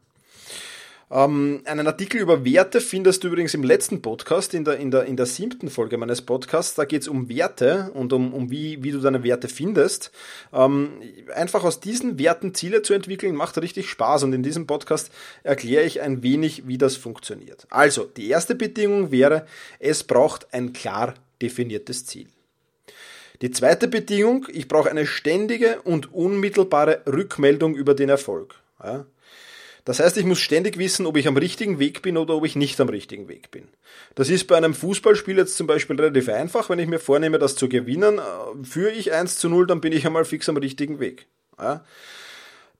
Ähm, 1.10 1.62
einen 1.64 1.86
Artikel 1.86 2.20
über 2.20 2.44
Werte 2.44 2.80
findest 2.80 3.24
du 3.24 3.28
übrigens 3.28 3.54
im 3.54 3.62
letzten 3.62 4.02
Podcast, 4.02 4.52
in 4.52 4.64
der, 4.64 4.76
in 4.76 4.90
der, 4.90 5.04
in 5.04 5.16
der 5.16 5.26
siebten 5.26 5.70
Folge 5.70 5.96
meines 5.96 6.22
Podcasts. 6.22 6.74
Da 6.74 6.84
geht 6.84 7.02
es 7.02 7.08
um 7.08 7.28
Werte 7.30 7.90
und 7.94 8.12
um, 8.12 8.34
um 8.34 8.50
wie, 8.50 8.82
wie 8.82 8.90
du 8.90 9.00
deine 9.00 9.24
Werte 9.24 9.48
findest. 9.48 10.10
Ähm, 10.52 11.00
einfach 11.34 11.64
aus 11.64 11.80
diesen 11.80 12.18
Werten 12.18 12.54
Ziele 12.54 12.82
zu 12.82 12.92
entwickeln, 12.92 13.34
macht 13.34 13.56
richtig 13.58 13.88
Spaß. 13.88 14.24
Und 14.24 14.34
in 14.34 14.42
diesem 14.42 14.66
Podcast 14.66 15.10
erkläre 15.42 15.84
ich 15.84 16.02
ein 16.02 16.22
wenig, 16.22 16.66
wie 16.66 16.78
das 16.78 16.96
funktioniert. 16.96 17.66
Also, 17.70 18.04
die 18.04 18.28
erste 18.28 18.54
Bedingung 18.54 19.10
wäre, 19.10 19.46
es 19.78 20.04
braucht 20.04 20.52
ein 20.52 20.74
klar 20.74 21.14
definiertes 21.40 22.04
Ziel. 22.04 22.28
Die 23.40 23.50
zweite 23.50 23.86
Bedingung, 23.86 24.46
ich 24.52 24.66
brauche 24.66 24.90
eine 24.90 25.06
ständige 25.06 25.80
und 25.82 26.12
unmittelbare 26.12 27.02
Rückmeldung 27.06 27.76
über 27.76 27.94
den 27.94 28.08
Erfolg. 28.08 28.56
Ja? 28.82 29.06
Das 29.84 30.00
heißt, 30.00 30.18
ich 30.18 30.26
muss 30.26 30.40
ständig 30.40 30.76
wissen, 30.76 31.06
ob 31.06 31.16
ich 31.16 31.28
am 31.28 31.36
richtigen 31.36 31.78
Weg 31.78 32.02
bin 32.02 32.18
oder 32.18 32.34
ob 32.34 32.44
ich 32.44 32.56
nicht 32.56 32.78
am 32.80 32.88
richtigen 32.88 33.28
Weg 33.28 33.50
bin. 33.50 33.68
Das 34.16 34.28
ist 34.28 34.46
bei 34.46 34.56
einem 34.56 34.74
Fußballspiel 34.74 35.38
jetzt 35.38 35.56
zum 35.56 35.66
Beispiel 35.66 35.96
relativ 35.96 36.28
einfach. 36.28 36.68
Wenn 36.68 36.78
ich 36.78 36.88
mir 36.88 36.98
vornehme, 36.98 37.38
das 37.38 37.54
zu 37.54 37.68
gewinnen, 37.68 38.18
äh, 38.18 38.64
führe 38.64 38.92
ich 38.92 39.12
1 39.12 39.38
zu 39.38 39.48
0, 39.48 39.66
dann 39.66 39.80
bin 39.80 39.92
ich 39.92 40.04
einmal 40.04 40.24
fix 40.24 40.48
am 40.48 40.56
richtigen 40.56 41.00
Weg. 41.00 41.26
Ja? 41.58 41.84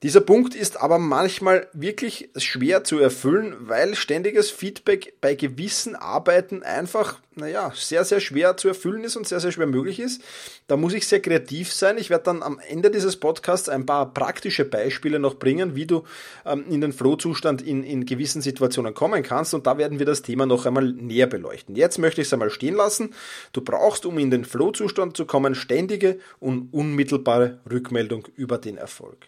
Dieser 0.05 0.21
Punkt 0.21 0.55
ist 0.55 0.81
aber 0.81 1.01
manchmal 1.01 1.67
wirklich 1.73 2.31
schwer 2.37 2.85
zu 2.85 3.01
erfüllen, 3.01 3.57
weil 3.59 3.97
ständiges 3.97 4.49
Feedback 4.49 5.15
bei 5.21 5.35
gewissen 5.35 5.97
Arbeiten 5.97 6.63
einfach, 6.63 7.19
naja, 7.35 7.73
sehr, 7.75 8.05
sehr 8.05 8.21
schwer 8.21 8.57
zu 8.57 8.69
erfüllen 8.69 9.03
ist 9.03 9.17
und 9.17 9.27
sehr, 9.27 9.41
sehr 9.41 9.51
schwer 9.51 9.67
möglich 9.67 9.99
ist. 9.99 10.23
Da 10.69 10.77
muss 10.77 10.95
ich 10.95 11.09
sehr 11.09 11.21
kreativ 11.21 11.73
sein. 11.73 11.99
Ich 11.99 12.11
werde 12.11 12.23
dann 12.27 12.45
am 12.45 12.61
Ende 12.61 12.93
dieses 12.93 13.17
Podcasts 13.17 13.69
ein 13.69 13.87
paar 13.87 14.15
praktische 14.15 14.65
Beispiele 14.65 15.19
noch 15.19 15.35
bringen, 15.35 15.75
wie 15.75 15.87
du 15.87 16.05
ähm, 16.47 16.65
in 16.71 16.81
den 16.81 16.93
Flow-Zustand 16.93 17.61
in, 17.61 17.83
in 17.83 18.07
gewissen 18.07 18.41
Situationen 18.41 18.95
kommen 18.95 19.25
kannst 19.25 19.53
und 19.53 19.67
da 19.67 19.79
werden 19.79 19.99
wir 19.99 20.07
das 20.07 20.23
Thema 20.23 20.47
noch 20.47 20.65
einmal 20.65 20.93
näher 20.93 21.27
beleuchten. 21.27 21.75
Jetzt 21.75 21.99
möchte 21.99 22.21
ich 22.21 22.29
es 22.29 22.33
einmal 22.33 22.51
stehen 22.51 22.77
lassen. 22.77 23.15
Du 23.53 23.63
brauchst, 23.63 24.07
um 24.07 24.17
in 24.21 24.31
den 24.31 24.45
Flow-Zustand 24.45 25.17
zu 25.17 25.27
kommen, 25.27 25.57
ständige 25.57 26.21
und 26.39 26.73
unmittelbare 26.73 27.59
Rückmeldung 27.69 28.29
über 28.37 28.59
den 28.59 28.77
Erfolg. 28.77 29.27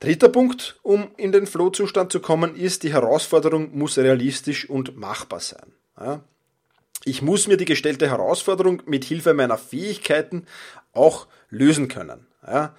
Dritter 0.00 0.28
Punkt, 0.28 0.78
um 0.82 1.08
in 1.16 1.32
den 1.32 1.46
Flow-Zustand 1.46 2.12
zu 2.12 2.20
kommen, 2.20 2.54
ist, 2.54 2.82
die 2.82 2.92
Herausforderung 2.92 3.76
muss 3.76 3.96
realistisch 3.96 4.68
und 4.68 4.96
machbar 4.96 5.40
sein. 5.40 5.72
Ja? 5.98 6.20
Ich 7.04 7.22
muss 7.22 7.46
mir 7.46 7.56
die 7.56 7.64
gestellte 7.64 8.10
Herausforderung 8.10 8.82
mit 8.86 9.04
Hilfe 9.04 9.32
meiner 9.32 9.56
Fähigkeiten 9.56 10.46
auch 10.92 11.26
lösen 11.48 11.88
können. 11.88 12.26
Ja? 12.46 12.74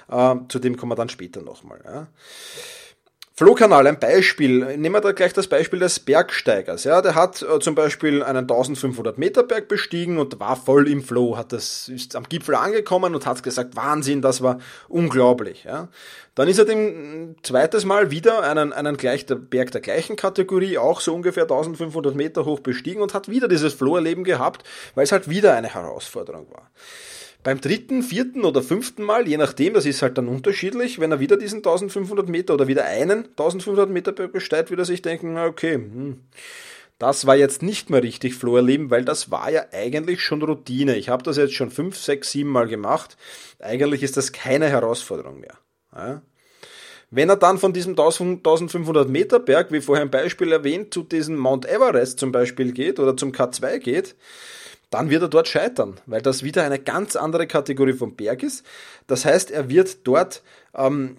Äh, 0.09 0.35
zu 0.47 0.59
dem 0.59 0.77
kommen 0.77 0.91
wir 0.91 0.95
dann 0.95 1.09
später 1.09 1.41
nochmal. 1.41 1.81
Ja. 1.83 2.07
Flohkanal, 3.43 3.87
ein 3.87 3.99
Beispiel. 3.99 4.77
Nehmen 4.77 4.95
wir 4.95 5.01
da 5.01 5.11
gleich 5.11 5.33
das 5.33 5.47
Beispiel 5.47 5.79
des 5.79 5.99
Bergsteigers. 5.99 6.85
Ja, 6.85 7.01
der 7.01 7.13
hat 7.13 7.41
äh, 7.41 7.59
zum 7.59 7.75
Beispiel 7.75 8.23
einen 8.23 8.43
1500 8.49 9.17
Meter 9.17 9.43
Berg 9.43 9.67
bestiegen 9.67 10.17
und 10.17 10.39
war 10.39 10.55
voll 10.55 10.87
im 10.87 11.03
Flow, 11.03 11.35
hat 11.35 11.51
das, 11.51 11.89
ist 11.89 12.15
am 12.15 12.23
Gipfel 12.23 12.55
angekommen 12.55 13.13
und 13.13 13.25
hat 13.25 13.43
gesagt, 13.43 13.75
Wahnsinn, 13.75 14.21
das 14.21 14.41
war 14.41 14.59
unglaublich. 14.87 15.65
Ja. 15.65 15.89
Dann 16.35 16.47
ist 16.47 16.57
er 16.57 16.63
dem 16.63 17.35
zweites 17.43 17.83
Mal 17.83 18.11
wieder 18.11 18.43
einen, 18.43 18.71
einen 18.71 18.95
gleich, 18.95 19.25
der 19.25 19.35
Berg 19.35 19.71
der 19.71 19.81
gleichen 19.81 20.15
Kategorie, 20.15 20.77
auch 20.77 21.01
so 21.01 21.13
ungefähr 21.13 21.43
1500 21.43 22.15
Meter 22.15 22.45
hoch 22.45 22.61
bestiegen 22.61 23.01
und 23.01 23.13
hat 23.13 23.27
wieder 23.27 23.49
dieses 23.49 23.73
Flow-Erleben 23.73 24.23
gehabt, 24.23 24.63
weil 24.95 25.03
es 25.03 25.11
halt 25.11 25.29
wieder 25.29 25.53
eine 25.53 25.67
Herausforderung 25.67 26.49
war. 26.49 26.71
Beim 27.43 27.59
dritten, 27.59 28.03
vierten 28.03 28.45
oder 28.45 28.63
fünften 28.63 29.03
Mal, 29.03 29.27
je 29.27 29.37
nachdem, 29.37 29.73
das 29.73 29.85
ist 29.85 30.01
halt 30.01 30.17
dann 30.17 30.29
unterschiedlich, 30.29 30.99
wenn 30.99 31.11
er 31.11 31.19
wieder 31.19 31.35
diesen 31.35 31.57
1500 31.57 32.29
Meter 32.29 32.53
oder 32.53 32.67
wieder 32.67 32.85
einen 32.85 33.25
1500 33.25 33.89
Meter 33.89 34.13
besteigt, 34.13 34.69
wird 34.69 34.79
er 34.79 34.85
sich 34.85 35.01
denken, 35.01 35.37
okay, 35.37 35.73
hm, 35.73 36.21
das 36.99 37.27
war 37.27 37.35
jetzt 37.35 37.61
nicht 37.61 37.89
mehr 37.89 38.01
richtig 38.01 38.35
Flow 38.35 38.55
erleben, 38.55 38.89
weil 38.89 39.03
das 39.03 39.29
war 39.29 39.51
ja 39.51 39.65
eigentlich 39.73 40.21
schon 40.21 40.41
Routine. 40.41 40.95
Ich 40.95 41.09
habe 41.09 41.23
das 41.23 41.35
jetzt 41.35 41.53
schon 41.53 41.69
fünf, 41.69 41.97
sechs, 41.97 42.31
sieben 42.31 42.49
Mal 42.49 42.67
gemacht. 42.67 43.17
Eigentlich 43.59 44.03
ist 44.03 44.15
das 44.15 44.31
keine 44.31 44.69
Herausforderung 44.69 45.41
mehr. 45.41 45.57
Ja? 45.93 46.21
Wenn 47.11 47.29
er 47.29 47.35
dann 47.35 47.57
von 47.57 47.73
diesem 47.73 47.91
1500 47.91 49.09
Meter 49.09 49.39
Berg, 49.39 49.71
wie 49.71 49.81
vorher 49.81 50.03
im 50.03 50.11
Beispiel 50.11 50.51
erwähnt, 50.51 50.93
zu 50.93 51.03
diesem 51.03 51.35
Mount 51.35 51.65
Everest 51.65 52.19
zum 52.19 52.31
Beispiel 52.31 52.71
geht 52.71 52.99
oder 52.99 53.17
zum 53.17 53.31
K2 53.31 53.79
geht, 53.79 54.15
dann 54.93 55.09
wird 55.09 55.23
er 55.23 55.27
dort 55.27 55.47
scheitern, 55.47 55.99
weil 56.05 56.21
das 56.21 56.43
wieder 56.43 56.63
eine 56.63 56.77
ganz 56.77 57.15
andere 57.15 57.47
Kategorie 57.47 57.93
vom 57.93 58.15
Berg 58.15 58.43
ist. 58.43 58.63
Das 59.07 59.25
heißt, 59.25 59.49
er 59.49 59.67
wird 59.69 60.05
dort 60.07 60.43
ähm, 60.75 61.17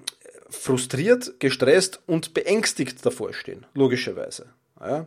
frustriert, 0.49 1.41
gestresst 1.41 2.01
und 2.07 2.35
beängstigt 2.35 3.05
davor 3.05 3.33
stehen, 3.33 3.67
logischerweise. 3.75 4.47
Ja. 4.81 5.07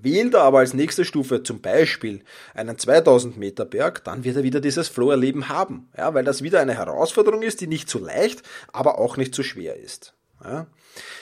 Wählt 0.00 0.34
er 0.34 0.42
aber 0.42 0.60
als 0.60 0.74
nächste 0.74 1.04
Stufe 1.04 1.42
zum 1.42 1.60
Beispiel 1.60 2.22
einen 2.54 2.78
2000 2.78 3.36
Meter 3.36 3.64
Berg, 3.64 4.04
dann 4.04 4.22
wird 4.22 4.36
er 4.36 4.44
wieder 4.44 4.60
dieses 4.60 4.88
Flow-Erleben 4.88 5.48
haben, 5.48 5.88
ja, 5.98 6.14
weil 6.14 6.24
das 6.24 6.42
wieder 6.42 6.60
eine 6.60 6.74
Herausforderung 6.74 7.42
ist, 7.42 7.60
die 7.60 7.66
nicht 7.66 7.90
zu 7.90 7.98
leicht, 7.98 8.42
aber 8.72 8.98
auch 8.98 9.16
nicht 9.16 9.34
zu 9.34 9.42
schwer 9.42 9.76
ist. 9.76 10.14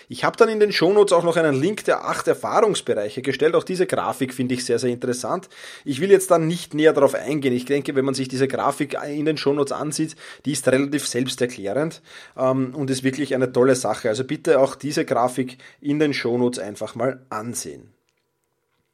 Ich 0.08 0.24
habe 0.24 0.36
dann 0.36 0.48
in 0.48 0.58
den 0.58 0.72
Shownotes 0.72 1.12
auch 1.12 1.22
noch 1.22 1.36
einen 1.36 1.54
Link 1.54 1.84
der 1.84 2.04
acht 2.04 2.26
Erfahrungsbereiche 2.26 3.22
gestellt. 3.22 3.54
Auch 3.54 3.62
diese 3.62 3.86
Grafik 3.86 4.34
finde 4.34 4.54
ich 4.54 4.64
sehr, 4.64 4.80
sehr 4.80 4.90
interessant. 4.90 5.48
Ich 5.84 6.00
will 6.00 6.10
jetzt 6.10 6.32
dann 6.32 6.48
nicht 6.48 6.74
näher 6.74 6.92
darauf 6.92 7.14
eingehen. 7.14 7.52
Ich 7.52 7.66
denke, 7.66 7.94
wenn 7.94 8.04
man 8.04 8.14
sich 8.14 8.26
diese 8.26 8.48
Grafik 8.48 8.98
in 9.06 9.24
den 9.24 9.36
Shownotes 9.36 9.70
ansieht, 9.70 10.16
die 10.44 10.52
ist 10.52 10.66
relativ 10.66 11.06
selbsterklärend 11.06 12.02
ähm, 12.36 12.74
und 12.74 12.90
ist 12.90 13.04
wirklich 13.04 13.36
eine 13.36 13.52
tolle 13.52 13.76
Sache. 13.76 14.08
Also 14.08 14.24
bitte 14.24 14.58
auch 14.58 14.74
diese 14.74 15.04
Grafik 15.04 15.58
in 15.80 16.00
den 16.00 16.12
Shownotes 16.12 16.58
einfach 16.58 16.96
mal 16.96 17.24
ansehen. 17.30 17.92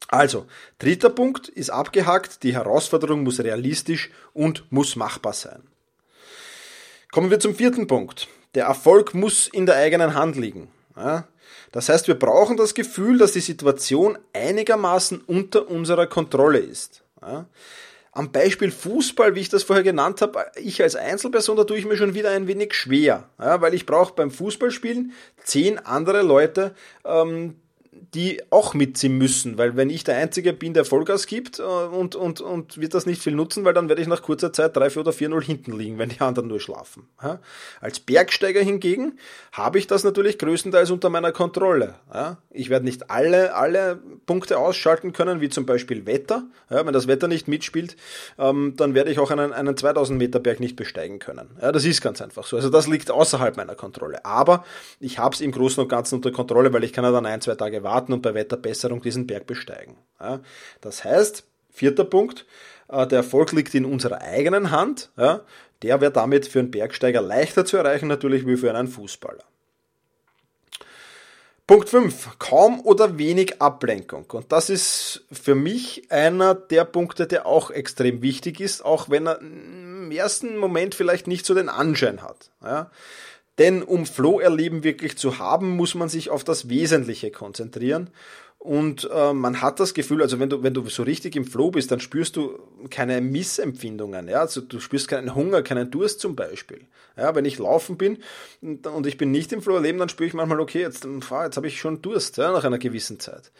Also, 0.09 0.45
dritter 0.79 1.09
Punkt 1.09 1.49
ist 1.49 1.69
abgehakt. 1.69 2.43
Die 2.43 2.53
Herausforderung 2.53 3.23
muss 3.23 3.39
realistisch 3.39 4.11
und 4.33 4.71
muss 4.71 4.95
machbar 4.95 5.33
sein. 5.33 5.63
Kommen 7.11 7.31
wir 7.31 7.39
zum 7.39 7.55
vierten 7.55 7.87
Punkt. 7.87 8.27
Der 8.57 8.65
Erfolg 8.65 9.13
muss 9.13 9.47
in 9.47 9.67
der 9.67 9.75
eigenen 9.75 10.15
Hand 10.15 10.35
liegen. 10.35 10.67
Das 11.71 11.89
heißt, 11.89 12.07
wir 12.07 12.15
brauchen 12.17 12.57
das 12.57 12.73
Gefühl, 12.73 13.19
dass 13.19 13.33
die 13.33 13.39
Situation 13.39 14.17
einigermaßen 14.33 15.21
unter 15.27 15.69
unserer 15.69 16.07
Kontrolle 16.07 16.57
ist. 16.57 17.03
Am 18.11 18.31
Beispiel 18.31 18.71
Fußball, 18.71 19.35
wie 19.35 19.41
ich 19.41 19.49
das 19.49 19.61
vorher 19.61 19.83
genannt 19.83 20.23
habe, 20.23 20.43
ich 20.55 20.81
als 20.81 20.95
Einzelperson, 20.95 21.55
da 21.55 21.65
tue 21.65 21.77
ich 21.77 21.85
mir 21.85 21.97
schon 21.97 22.15
wieder 22.15 22.31
ein 22.31 22.47
wenig 22.47 22.73
schwer, 22.73 23.29
weil 23.37 23.75
ich 23.75 23.85
brauche 23.85 24.15
beim 24.15 24.31
Fußballspielen 24.31 25.13
zehn 25.43 25.77
andere 25.77 26.23
Leute, 26.23 26.73
ähm, 27.05 27.57
die 28.13 28.41
auch 28.49 28.73
mitziehen 28.73 29.17
müssen, 29.17 29.57
weil 29.57 29.75
wenn 29.75 29.89
ich 29.89 30.03
der 30.03 30.17
Einzige 30.17 30.53
bin, 30.53 30.73
der 30.73 30.85
Vollgas 30.85 31.27
gibt 31.27 31.59
äh, 31.59 31.63
und, 31.63 32.15
und, 32.15 32.41
und 32.41 32.79
wird 32.79 32.93
das 32.93 33.05
nicht 33.05 33.21
viel 33.21 33.33
nutzen, 33.33 33.65
weil 33.65 33.73
dann 33.73 33.89
werde 33.89 34.01
ich 34.01 34.07
nach 34.07 34.21
kurzer 34.21 34.53
Zeit 34.53 34.75
3, 34.75 34.89
4 34.89 35.01
oder 35.01 35.11
4-0 35.11 35.43
hinten 35.43 35.77
liegen, 35.77 35.97
wenn 35.97 36.09
die 36.09 36.21
anderen 36.21 36.47
nur 36.47 36.59
schlafen. 36.59 37.07
Als 37.81 37.99
Bergsteiger 37.99 38.61
hingegen 38.61 39.17
habe 39.51 39.79
ich 39.79 39.87
das 39.87 40.03
natürlich 40.03 40.37
größtenteils 40.37 40.91
unter 40.91 41.09
meiner 41.09 41.31
Kontrolle. 41.31 41.95
Ich 42.51 42.69
werde 42.69 42.85
nicht 42.85 43.09
alle, 43.09 43.55
alle 43.55 43.99
Punkte 44.25 44.57
ausschalten 44.57 45.13
können, 45.13 45.41
wie 45.41 45.49
zum 45.49 45.65
Beispiel 45.65 46.05
Wetter. 46.05 46.43
Wenn 46.69 46.93
das 46.93 47.07
Wetter 47.07 47.27
nicht 47.27 47.47
mitspielt, 47.47 47.95
ähm, 48.37 48.73
dann 48.77 48.93
werde 48.93 49.11
ich 49.11 49.19
auch 49.19 49.31
einen, 49.31 49.53
einen 49.53 49.75
2000 49.75 50.17
Meter 50.17 50.39
Berg 50.39 50.59
nicht 50.59 50.75
besteigen 50.75 51.19
können. 51.19 51.49
Das 51.59 51.85
ist 51.85 52.01
ganz 52.01 52.21
einfach 52.21 52.45
so. 52.45 52.55
Also 52.55 52.69
das 52.69 52.87
liegt 52.87 53.11
außerhalb 53.11 53.57
meiner 53.57 53.75
Kontrolle. 53.75 54.25
Aber 54.25 54.65
ich 54.99 55.19
habe 55.19 55.33
es 55.35 55.41
im 55.41 55.51
Großen 55.51 55.81
und 55.81 55.89
Ganzen 55.89 56.15
unter 56.15 56.31
Kontrolle, 56.31 56.73
weil 56.73 56.83
ich 56.83 56.93
kann 56.93 57.03
ja 57.03 57.11
dann 57.11 57.25
ein, 57.25 57.41
zwei 57.41 57.55
Tage 57.55 57.83
warten 57.87 58.13
und 58.13 58.21
bei 58.21 58.33
Wetterbesserung 58.33 59.01
diesen 59.01 59.25
Berg 59.25 59.47
besteigen. 59.47 59.95
Das 60.81 61.03
heißt, 61.03 61.45
vierter 61.71 62.03
Punkt, 62.03 62.45
äh, 62.89 63.07
der 63.07 63.19
Erfolg 63.19 63.51
liegt 63.53 63.73
in 63.75 63.85
unserer 63.85 64.21
eigenen 64.21 64.71
Hand. 64.71 65.11
Der 65.83 66.01
wäre 66.01 66.11
damit 66.11 66.47
für 66.47 66.59
einen 66.59 66.71
Bergsteiger 66.71 67.21
leichter 67.21 67.65
zu 67.65 67.77
erreichen, 67.77 68.07
natürlich 68.07 68.45
wie 68.47 68.57
für 68.57 68.73
einen 68.73 68.87
Fußballer. 68.87 69.43
Punkt 71.67 71.89
5. 71.89 72.39
Kaum 72.39 72.79
oder 72.79 73.17
wenig 73.17 73.61
Ablenkung. 73.61 74.25
Und 74.31 74.53
das 74.53 74.69
ist 74.69 75.25
für 75.29 75.53
mich 75.53 76.09
einer 76.09 76.55
der 76.55 76.85
Punkte, 76.85 77.27
der 77.27 77.45
auch 77.45 77.71
extrem 77.71 78.21
wichtig 78.21 78.61
ist, 78.61 78.85
auch 78.85 79.09
wenn 79.09 79.27
er 79.27 79.41
im 79.41 80.09
ersten 80.09 80.55
Moment 80.57 80.95
vielleicht 80.95 81.27
nicht 81.27 81.45
so 81.45 81.53
den 81.53 81.67
Anschein 81.67 82.23
hat. 82.23 82.51
Ja. 82.63 82.89
Denn 83.57 83.81
um 83.81 84.05
Flow-Erleben 84.05 84.83
wirklich 84.83 85.17
zu 85.17 85.39
haben, 85.39 85.71
muss 85.75 85.95
man 85.95 86.09
sich 86.09 86.29
auf 86.29 86.43
das 86.43 86.69
Wesentliche 86.69 87.31
konzentrieren. 87.31 88.11
Und 88.59 89.07
äh, 89.13 89.33
man 89.33 89.61
hat 89.61 89.79
das 89.79 89.93
Gefühl, 89.93 90.21
also 90.21 90.39
wenn 90.39 90.49
du, 90.49 90.63
wenn 90.63 90.73
du 90.73 90.87
so 90.89 91.03
richtig 91.03 91.35
im 91.35 91.45
Flow 91.45 91.71
bist, 91.71 91.91
dann 91.91 91.99
spürst 91.99 92.35
du 92.35 92.59
keine 92.89 93.21
Missempfindungen. 93.21 94.27
Ja? 94.27 94.41
Also 94.41 94.61
du 94.61 94.79
spürst 94.79 95.07
keinen 95.07 95.35
Hunger, 95.35 95.61
keinen 95.61 95.91
Durst 95.91 96.19
zum 96.19 96.35
Beispiel. 96.35 96.81
Ja, 97.15 97.33
wenn 97.33 97.45
ich 97.45 97.59
laufen 97.59 97.97
bin 97.97 98.17
und, 98.61 98.85
und 98.85 99.07
ich 99.07 99.17
bin 99.17 99.31
nicht 99.31 99.53
im 99.53 99.61
Flow-Erleben, 99.61 99.99
dann 99.99 100.09
spüre 100.09 100.27
ich 100.27 100.33
manchmal, 100.33 100.59
okay, 100.59 100.81
jetzt, 100.81 101.05
jetzt 101.05 101.57
habe 101.57 101.67
ich 101.67 101.79
schon 101.79 102.01
Durst 102.01 102.37
ja, 102.37 102.51
nach 102.51 102.63
einer 102.63 102.77
gewissen 102.77 103.19
Zeit. 103.19 103.51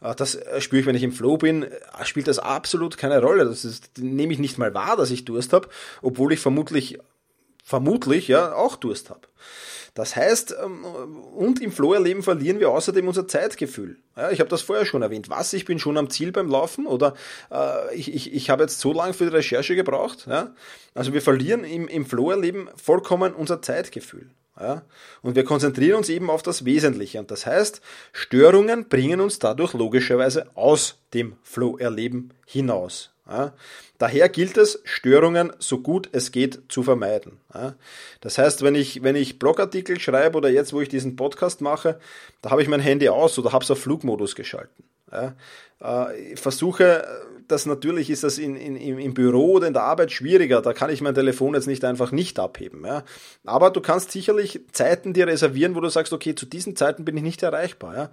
Äh, 0.00 0.14
das 0.14 0.34
äh, 0.34 0.60
spüre 0.60 0.80
ich, 0.80 0.86
wenn 0.86 0.96
ich 0.96 1.02
im 1.02 1.12
Flow 1.12 1.36
bin, 1.36 1.64
äh, 1.64 2.04
spielt 2.04 2.26
das 2.26 2.38
absolut 2.38 2.96
keine 2.96 3.20
Rolle. 3.20 3.44
Das 3.44 3.64
ist, 3.64 3.98
nehme 3.98 4.32
ich 4.32 4.38
nicht 4.38 4.58
mal 4.58 4.74
wahr, 4.74 4.96
dass 4.96 5.10
ich 5.10 5.24
Durst 5.24 5.52
habe, 5.52 5.68
obwohl 6.02 6.32
ich 6.32 6.40
vermutlich 6.40 6.98
vermutlich 7.68 8.28
ja 8.28 8.54
auch 8.54 8.76
Durst 8.76 9.10
habe. 9.10 9.20
Das 9.92 10.16
heißt, 10.16 10.56
ähm, 10.64 10.84
und 11.34 11.60
im 11.60 11.70
Flow-Erleben 11.70 12.22
verlieren 12.22 12.60
wir 12.60 12.70
außerdem 12.70 13.06
unser 13.06 13.28
Zeitgefühl. 13.28 13.98
Ja, 14.16 14.30
ich 14.30 14.40
habe 14.40 14.48
das 14.48 14.62
vorher 14.62 14.86
schon 14.86 15.02
erwähnt. 15.02 15.28
Was, 15.28 15.52
ich 15.52 15.66
bin 15.66 15.78
schon 15.78 15.98
am 15.98 16.08
Ziel 16.08 16.32
beim 16.32 16.48
Laufen 16.48 16.86
oder 16.86 17.14
äh, 17.50 17.94
ich, 17.94 18.14
ich, 18.14 18.32
ich 18.32 18.48
habe 18.48 18.62
jetzt 18.62 18.80
so 18.80 18.94
lange 18.94 19.12
für 19.12 19.24
die 19.24 19.36
Recherche 19.36 19.76
gebraucht. 19.76 20.26
Ja? 20.30 20.54
Also 20.94 21.12
wir 21.12 21.20
verlieren 21.20 21.64
im, 21.64 21.88
im 21.88 22.06
Flow-Erleben 22.06 22.70
vollkommen 22.82 23.34
unser 23.34 23.60
Zeitgefühl. 23.60 24.30
Ja? 24.58 24.82
Und 25.20 25.36
wir 25.36 25.44
konzentrieren 25.44 25.98
uns 25.98 26.08
eben 26.08 26.30
auf 26.30 26.42
das 26.42 26.64
Wesentliche. 26.64 27.18
Und 27.18 27.30
das 27.30 27.44
heißt, 27.44 27.82
Störungen 28.12 28.88
bringen 28.88 29.20
uns 29.20 29.40
dadurch 29.40 29.74
logischerweise 29.74 30.46
aus 30.54 31.02
dem 31.12 31.36
Flow-Erleben 31.42 32.32
hinaus. 32.46 33.10
Daher 33.98 34.28
gilt 34.28 34.56
es, 34.56 34.80
Störungen 34.84 35.52
so 35.58 35.78
gut 35.78 36.08
es 36.12 36.32
geht 36.32 36.62
zu 36.68 36.82
vermeiden. 36.82 37.38
Das 38.20 38.38
heißt, 38.38 38.62
wenn 38.62 38.74
ich, 38.74 39.02
wenn 39.02 39.16
ich 39.16 39.38
Blogartikel 39.38 40.00
schreibe 40.00 40.38
oder 40.38 40.48
jetzt, 40.48 40.72
wo 40.72 40.80
ich 40.80 40.88
diesen 40.88 41.16
Podcast 41.16 41.60
mache, 41.60 42.00
da 42.42 42.50
habe 42.50 42.62
ich 42.62 42.68
mein 42.68 42.80
Handy 42.80 43.08
aus 43.08 43.38
oder 43.38 43.52
habe 43.52 43.64
es 43.64 43.70
auf 43.70 43.80
Flugmodus 43.80 44.34
geschalten. 44.34 44.84
Äh, 45.10 46.32
ich 46.32 46.40
versuche, 46.40 47.06
das 47.48 47.66
natürlich 47.66 48.10
ist 48.10 48.24
das 48.24 48.38
in, 48.38 48.56
in, 48.56 48.76
im 48.76 49.14
Büro 49.14 49.52
oder 49.52 49.66
in 49.66 49.72
der 49.72 49.82
Arbeit 49.82 50.12
schwieriger. 50.12 50.60
Da 50.60 50.74
kann 50.74 50.90
ich 50.90 51.00
mein 51.00 51.14
Telefon 51.14 51.54
jetzt 51.54 51.66
nicht 51.66 51.84
einfach 51.84 52.12
nicht 52.12 52.38
abheben. 52.38 52.84
Ja? 52.84 53.04
Aber 53.44 53.70
du 53.70 53.80
kannst 53.80 54.12
sicherlich 54.12 54.60
Zeiten 54.72 55.14
dir 55.14 55.26
reservieren, 55.26 55.74
wo 55.74 55.80
du 55.80 55.88
sagst, 55.88 56.12
okay, 56.12 56.34
zu 56.34 56.46
diesen 56.46 56.76
Zeiten 56.76 57.04
bin 57.04 57.16
ich 57.16 57.22
nicht 57.22 57.42
erreichbar. 57.42 57.96
Ja? 57.96 58.10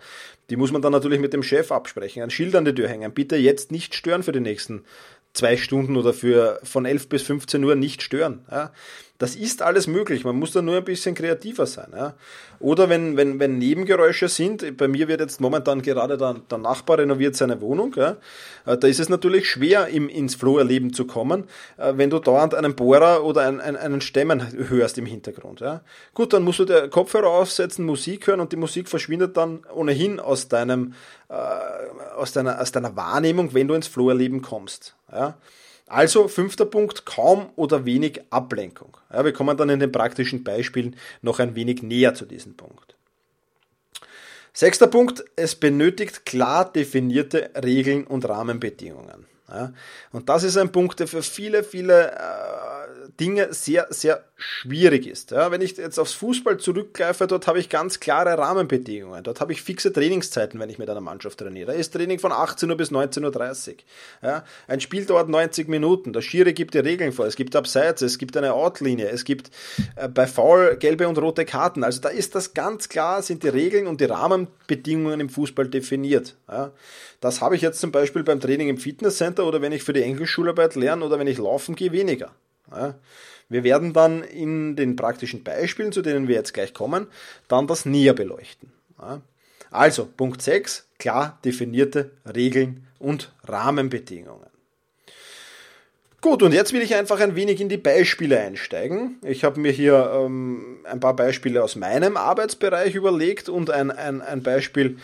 Die 0.50 0.56
muss 0.56 0.72
man 0.72 0.82
dann 0.82 0.94
natürlich 0.94 1.20
mit 1.20 1.34
dem 1.34 1.44
Chef 1.44 1.72
absprechen. 1.72 2.24
Ein 2.24 2.30
Schild 2.30 2.56
an 2.56 2.66
die 2.66 2.74
Tür 2.74 2.88
hängen. 2.88 3.14
Bitte 3.14 3.36
jetzt 3.36 3.72
nicht 3.72 3.94
stören 3.94 4.24
für 4.24 4.32
die 4.32 4.40
nächsten 4.40 4.84
zwei 5.36 5.58
Stunden 5.58 5.98
oder 5.98 6.14
für 6.14 6.60
von 6.64 6.86
11 6.86 7.10
bis 7.10 7.22
15 7.24 7.64
Uhr 7.64 7.76
nicht 7.76 8.02
stören. 8.02 8.46
Ja. 8.50 8.72
Das 9.18 9.38
ist 9.38 9.62
alles 9.62 9.88
möglich, 9.88 10.26
man 10.26 10.36
muss 10.38 10.52
da 10.52 10.62
nur 10.62 10.76
ein 10.76 10.84
bisschen 10.84 11.16
kreativer 11.16 11.66
sein. 11.66 11.88
Ja. 11.96 12.16
Oder 12.60 12.90
wenn, 12.90 13.16
wenn, 13.16 13.40
wenn 13.40 13.58
Nebengeräusche 13.58 14.28
sind, 14.28 14.76
bei 14.76 14.90
mir 14.90 15.08
wird 15.08 15.22
jetzt 15.22 15.40
momentan 15.40 15.82
gerade 15.82 16.18
der, 16.18 16.36
der 16.52 16.58
Nachbar 16.58 16.98
renoviert 16.98 17.38
seine 17.38 17.62
Wohnung, 17.62 17.94
ja, 17.96 18.18
äh, 18.66 18.78
da 18.78 18.88
ist 18.88 19.00
es 19.00 19.08
natürlich 19.08 19.50
schwer, 19.50 19.88
im, 19.88 20.10
ins 20.10 20.36
Flow-Erleben 20.36 20.92
zu 20.92 21.06
kommen, 21.06 21.46
äh, 21.78 21.94
wenn 21.96 22.10
du 22.10 22.20
dauernd 22.20 22.56
einen 22.56 22.76
Bohrer 22.76 23.24
oder 23.24 23.44
einen, 23.48 23.62
einen 23.62 24.02
Stämmen 24.02 24.46
hörst 24.68 24.98
im 24.98 25.06
Hintergrund. 25.06 25.62
Ja. 25.62 25.80
Gut, 26.14 26.34
dann 26.34 26.44
musst 26.44 26.60
du 26.60 26.66
der 26.66 26.90
Kopfhörer 26.90 27.30
aufsetzen, 27.30 27.86
Musik 27.86 28.28
hören 28.28 28.42
und 28.42 28.52
die 28.52 28.58
Musik 28.58 28.90
verschwindet 28.90 29.38
dann 29.38 29.62
ohnehin 29.74 30.20
aus 30.20 30.50
deinem, 30.50 30.94
äh, 31.30 31.34
aus 32.18 32.34
deiner, 32.34 32.60
aus 32.60 32.74
deiner 32.74 32.98
Wahrnehmung, 32.98 33.54
wenn 33.54 33.70
du 33.70 33.76
ins 33.76 33.88
Flow-Erleben 33.88 34.42
kommst. 34.42 34.96
Ja. 35.16 35.38
Also 35.88 36.28
fünfter 36.28 36.66
Punkt, 36.66 37.06
kaum 37.06 37.50
oder 37.56 37.86
wenig 37.86 38.22
Ablenkung. 38.32 38.98
Ja, 39.14 39.24
wir 39.24 39.34
kommen 39.34 39.56
dann 39.56 39.70
in 39.70 39.80
den 39.80 39.92
praktischen 39.92 40.44
Beispielen 40.44 40.96
noch 41.22 41.40
ein 41.40 41.56
wenig 41.56 41.84
näher 41.84 42.16
zu 42.16 42.26
diesem 42.26 42.58
Punkt. 42.58 42.96
Sechster 44.52 44.88
Punkt, 44.88 45.24
es 45.36 45.56
benötigt 45.56 46.26
klar 46.26 46.72
definierte 46.72 47.52
Regeln 47.64 48.06
und 48.06 48.28
Rahmenbedingungen. 48.28 49.28
Ja, 49.48 49.74
und 50.12 50.28
das 50.28 50.44
ist 50.44 50.58
ein 50.58 50.72
Punkt, 50.72 51.00
der 51.00 51.08
für 51.08 51.22
viele, 51.22 51.64
viele 51.64 52.12
äh, 52.12 52.85
Dinge 53.20 53.54
sehr, 53.54 53.88
sehr 53.90 54.24
schwierig 54.36 55.08
ist. 55.08 55.32
Ja, 55.32 55.52
wenn 55.52 55.62
ich 55.62 55.78
jetzt 55.78 55.98
aufs 55.98 56.14
Fußball 56.14 56.58
zurückgreife, 56.58 57.28
dort 57.28 57.48
habe 57.48 57.60
ich 57.60 57.70
ganz 57.70 58.00
klare 58.00 58.38
Rahmenbedingungen. 58.38 59.24
Dort 59.24 59.40
habe 59.40 59.54
ich 59.54 59.62
fixe 59.62 59.94
Trainingszeiten, 59.94 60.60
wenn 60.60 60.70
ich 60.70 60.78
mit 60.78 60.90
einer 60.90 61.02
Mannschaft 61.02 61.40
trainiere. 61.40 61.72
Da 61.72 61.74
ist 61.74 61.92
Training 61.92 62.20
von 62.20 62.34
18 62.34 62.70
Uhr 62.70 62.76
bis 62.76 62.92
19.30 62.92 63.70
Uhr. 63.70 63.76
Ja, 64.22 64.44
ein 64.68 64.82
Spiel 64.82 65.06
dauert 65.06 65.30
90 65.30 65.70
Minuten. 65.70 66.12
Der 66.12 66.22
Schiri 66.22 66.54
gibt 66.54 66.74
die 66.74 66.80
Regeln 66.80 67.14
vor. 67.14 67.26
Es 67.26 67.38
gibt 67.38 67.56
Abseits, 67.56 68.02
es 68.02 68.18
gibt 68.18 68.36
eine 68.36 68.54
Outlinie, 68.54 69.08
es 69.10 69.24
gibt 69.24 69.52
äh, 69.96 70.10
bei 70.10 70.28
Foul 70.28 70.76
gelbe 70.78 71.08
und 71.08 71.18
rote 71.18 71.46
Karten. 71.46 71.84
Also 71.84 72.02
da 72.02 72.10
ist 72.10 72.36
das 72.36 72.54
ganz 72.54 72.90
klar, 72.90 73.22
sind 73.22 73.44
die 73.44 73.50
Regeln 73.50 73.88
und 73.88 74.02
die 74.02 74.06
Rahmenbedingungen 74.06 75.22
im 75.22 75.30
Fußball 75.30 75.68
definiert. 75.68 76.36
Ja, 76.50 76.72
das 77.22 77.42
habe 77.42 77.56
ich 77.56 77.62
jetzt 77.62 77.80
zum 77.80 77.92
Beispiel 77.92 78.24
beim 78.24 78.42
Training 78.42 78.68
im 78.68 78.78
Fitnesscenter 78.78 79.46
oder 79.46 79.62
wenn 79.62 79.72
ich 79.72 79.84
für 79.84 79.94
die 79.94 80.04
Englischschularbeit 80.04 80.76
lerne 80.76 81.06
oder 81.06 81.20
wenn 81.20 81.28
ich 81.28 81.38
laufen 81.38 81.76
gehe, 81.76 81.92
weniger. 81.92 82.32
Wir 83.50 83.64
werden 83.64 83.94
dann 83.94 84.24
in 84.24 84.76
den 84.76 84.96
praktischen 84.96 85.44
Beispielen, 85.44 85.92
zu 85.92 86.02
denen 86.02 86.28
wir 86.28 86.36
jetzt 86.36 86.54
gleich 86.54 86.74
kommen, 86.74 87.08
dann 87.48 87.68
das 87.68 87.86
näher 87.86 88.14
beleuchten. 88.14 88.72
Also, 89.72 90.06
Punkt 90.06 90.42
6, 90.42 90.88
klar 91.00 91.40
definierte 91.44 92.12
Regeln 92.34 92.88
und 93.00 93.32
Rahmenbedingungen. 93.44 94.48
Gut, 96.26 96.42
und 96.42 96.54
jetzt 96.54 96.74
will 96.74 96.82
ich 96.82 96.96
einfach 96.96 97.20
ein 97.20 97.36
wenig 97.36 97.62
in 97.62 97.70
die 97.70 97.78
Beispiele 97.78 98.40
einsteigen. 98.40 99.20
Ich 99.22 99.44
habe 99.44 99.60
mir 99.60 99.72
hier 99.72 100.12
ähm, 100.12 100.80
ein 100.84 101.00
paar 101.00 101.16
Beispiele 101.16 101.64
aus 101.64 101.76
meinem 101.76 102.18
Arbeitsbereich 102.18 102.96
überlegt 102.96 103.48
und 103.48 103.70
ein, 103.70 103.92
ein, 103.92 104.24
ein 104.24 104.42
Beispiel, 104.42 104.98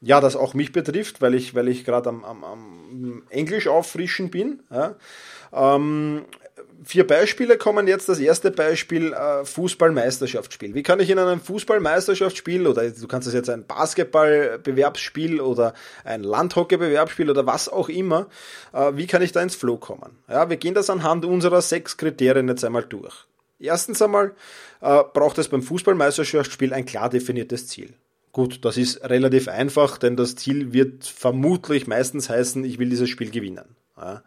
ja, 0.00 0.20
das 0.20 0.34
auch 0.34 0.52
mich 0.52 0.72
betrifft, 0.72 1.20
weil 1.20 1.34
ich, 1.34 1.54
weil 1.54 1.68
ich 1.68 1.84
gerade 1.84 2.08
am, 2.08 2.24
am, 2.24 2.42
am 2.42 3.22
Englisch 3.30 3.68
auffrischen 3.68 4.30
bin. 4.30 4.64
Ja. 4.68 4.96
Ähm, 5.52 6.24
vier 6.82 7.06
Beispiele 7.06 7.56
kommen 7.56 7.86
jetzt. 7.86 8.08
Das 8.08 8.18
erste 8.18 8.50
Beispiel, 8.50 9.12
äh, 9.12 9.44
Fußballmeisterschaftsspiel. 9.44 10.74
Wie 10.74 10.82
kann 10.82 11.00
ich 11.00 11.10
in 11.10 11.18
einem 11.18 11.40
Fußballmeisterschaftsspiel 11.40 12.66
oder 12.66 12.90
du 12.90 13.06
kannst 13.06 13.28
es 13.28 13.34
jetzt 13.34 13.50
ein 13.50 13.66
Basketballbewerbsspiel 13.66 15.40
oder 15.40 15.74
ein 16.04 16.22
Landhockeybewerbsspiel 16.22 17.30
oder 17.30 17.46
was 17.46 17.68
auch 17.68 17.88
immer, 17.88 18.26
äh, 18.72 18.92
wie 18.94 19.06
kann 19.06 19.22
ich 19.22 19.32
da 19.32 19.42
ins 19.42 19.54
Flow 19.54 19.76
kommen? 19.76 20.18
Ja, 20.28 20.50
wir 20.50 20.56
gehen 20.56 20.74
das 20.74 20.90
anhand 20.90 21.24
unserer 21.24 21.62
sechs 21.62 21.96
Kriterien 21.96 22.48
jetzt 22.48 22.64
einmal 22.64 22.84
durch. 22.84 23.14
Erstens 23.58 24.02
einmal 24.02 24.34
äh, 24.80 25.02
braucht 25.12 25.38
es 25.38 25.48
beim 25.48 25.62
Fußballmeisterschaftsspiel 25.62 26.72
ein 26.72 26.86
klar 26.86 27.08
definiertes 27.08 27.68
Ziel. 27.68 27.94
Gut, 28.32 28.64
das 28.64 28.76
ist 28.76 29.02
relativ 29.04 29.46
einfach, 29.46 29.96
denn 29.96 30.16
das 30.16 30.34
Ziel 30.34 30.72
wird 30.72 31.04
vermutlich 31.04 31.86
meistens 31.86 32.28
heißen, 32.28 32.64
ich 32.64 32.80
will 32.80 32.88
dieses 32.88 33.08
Spiel 33.08 33.30
gewinnen. 33.30 33.76
Ja. 33.96 34.24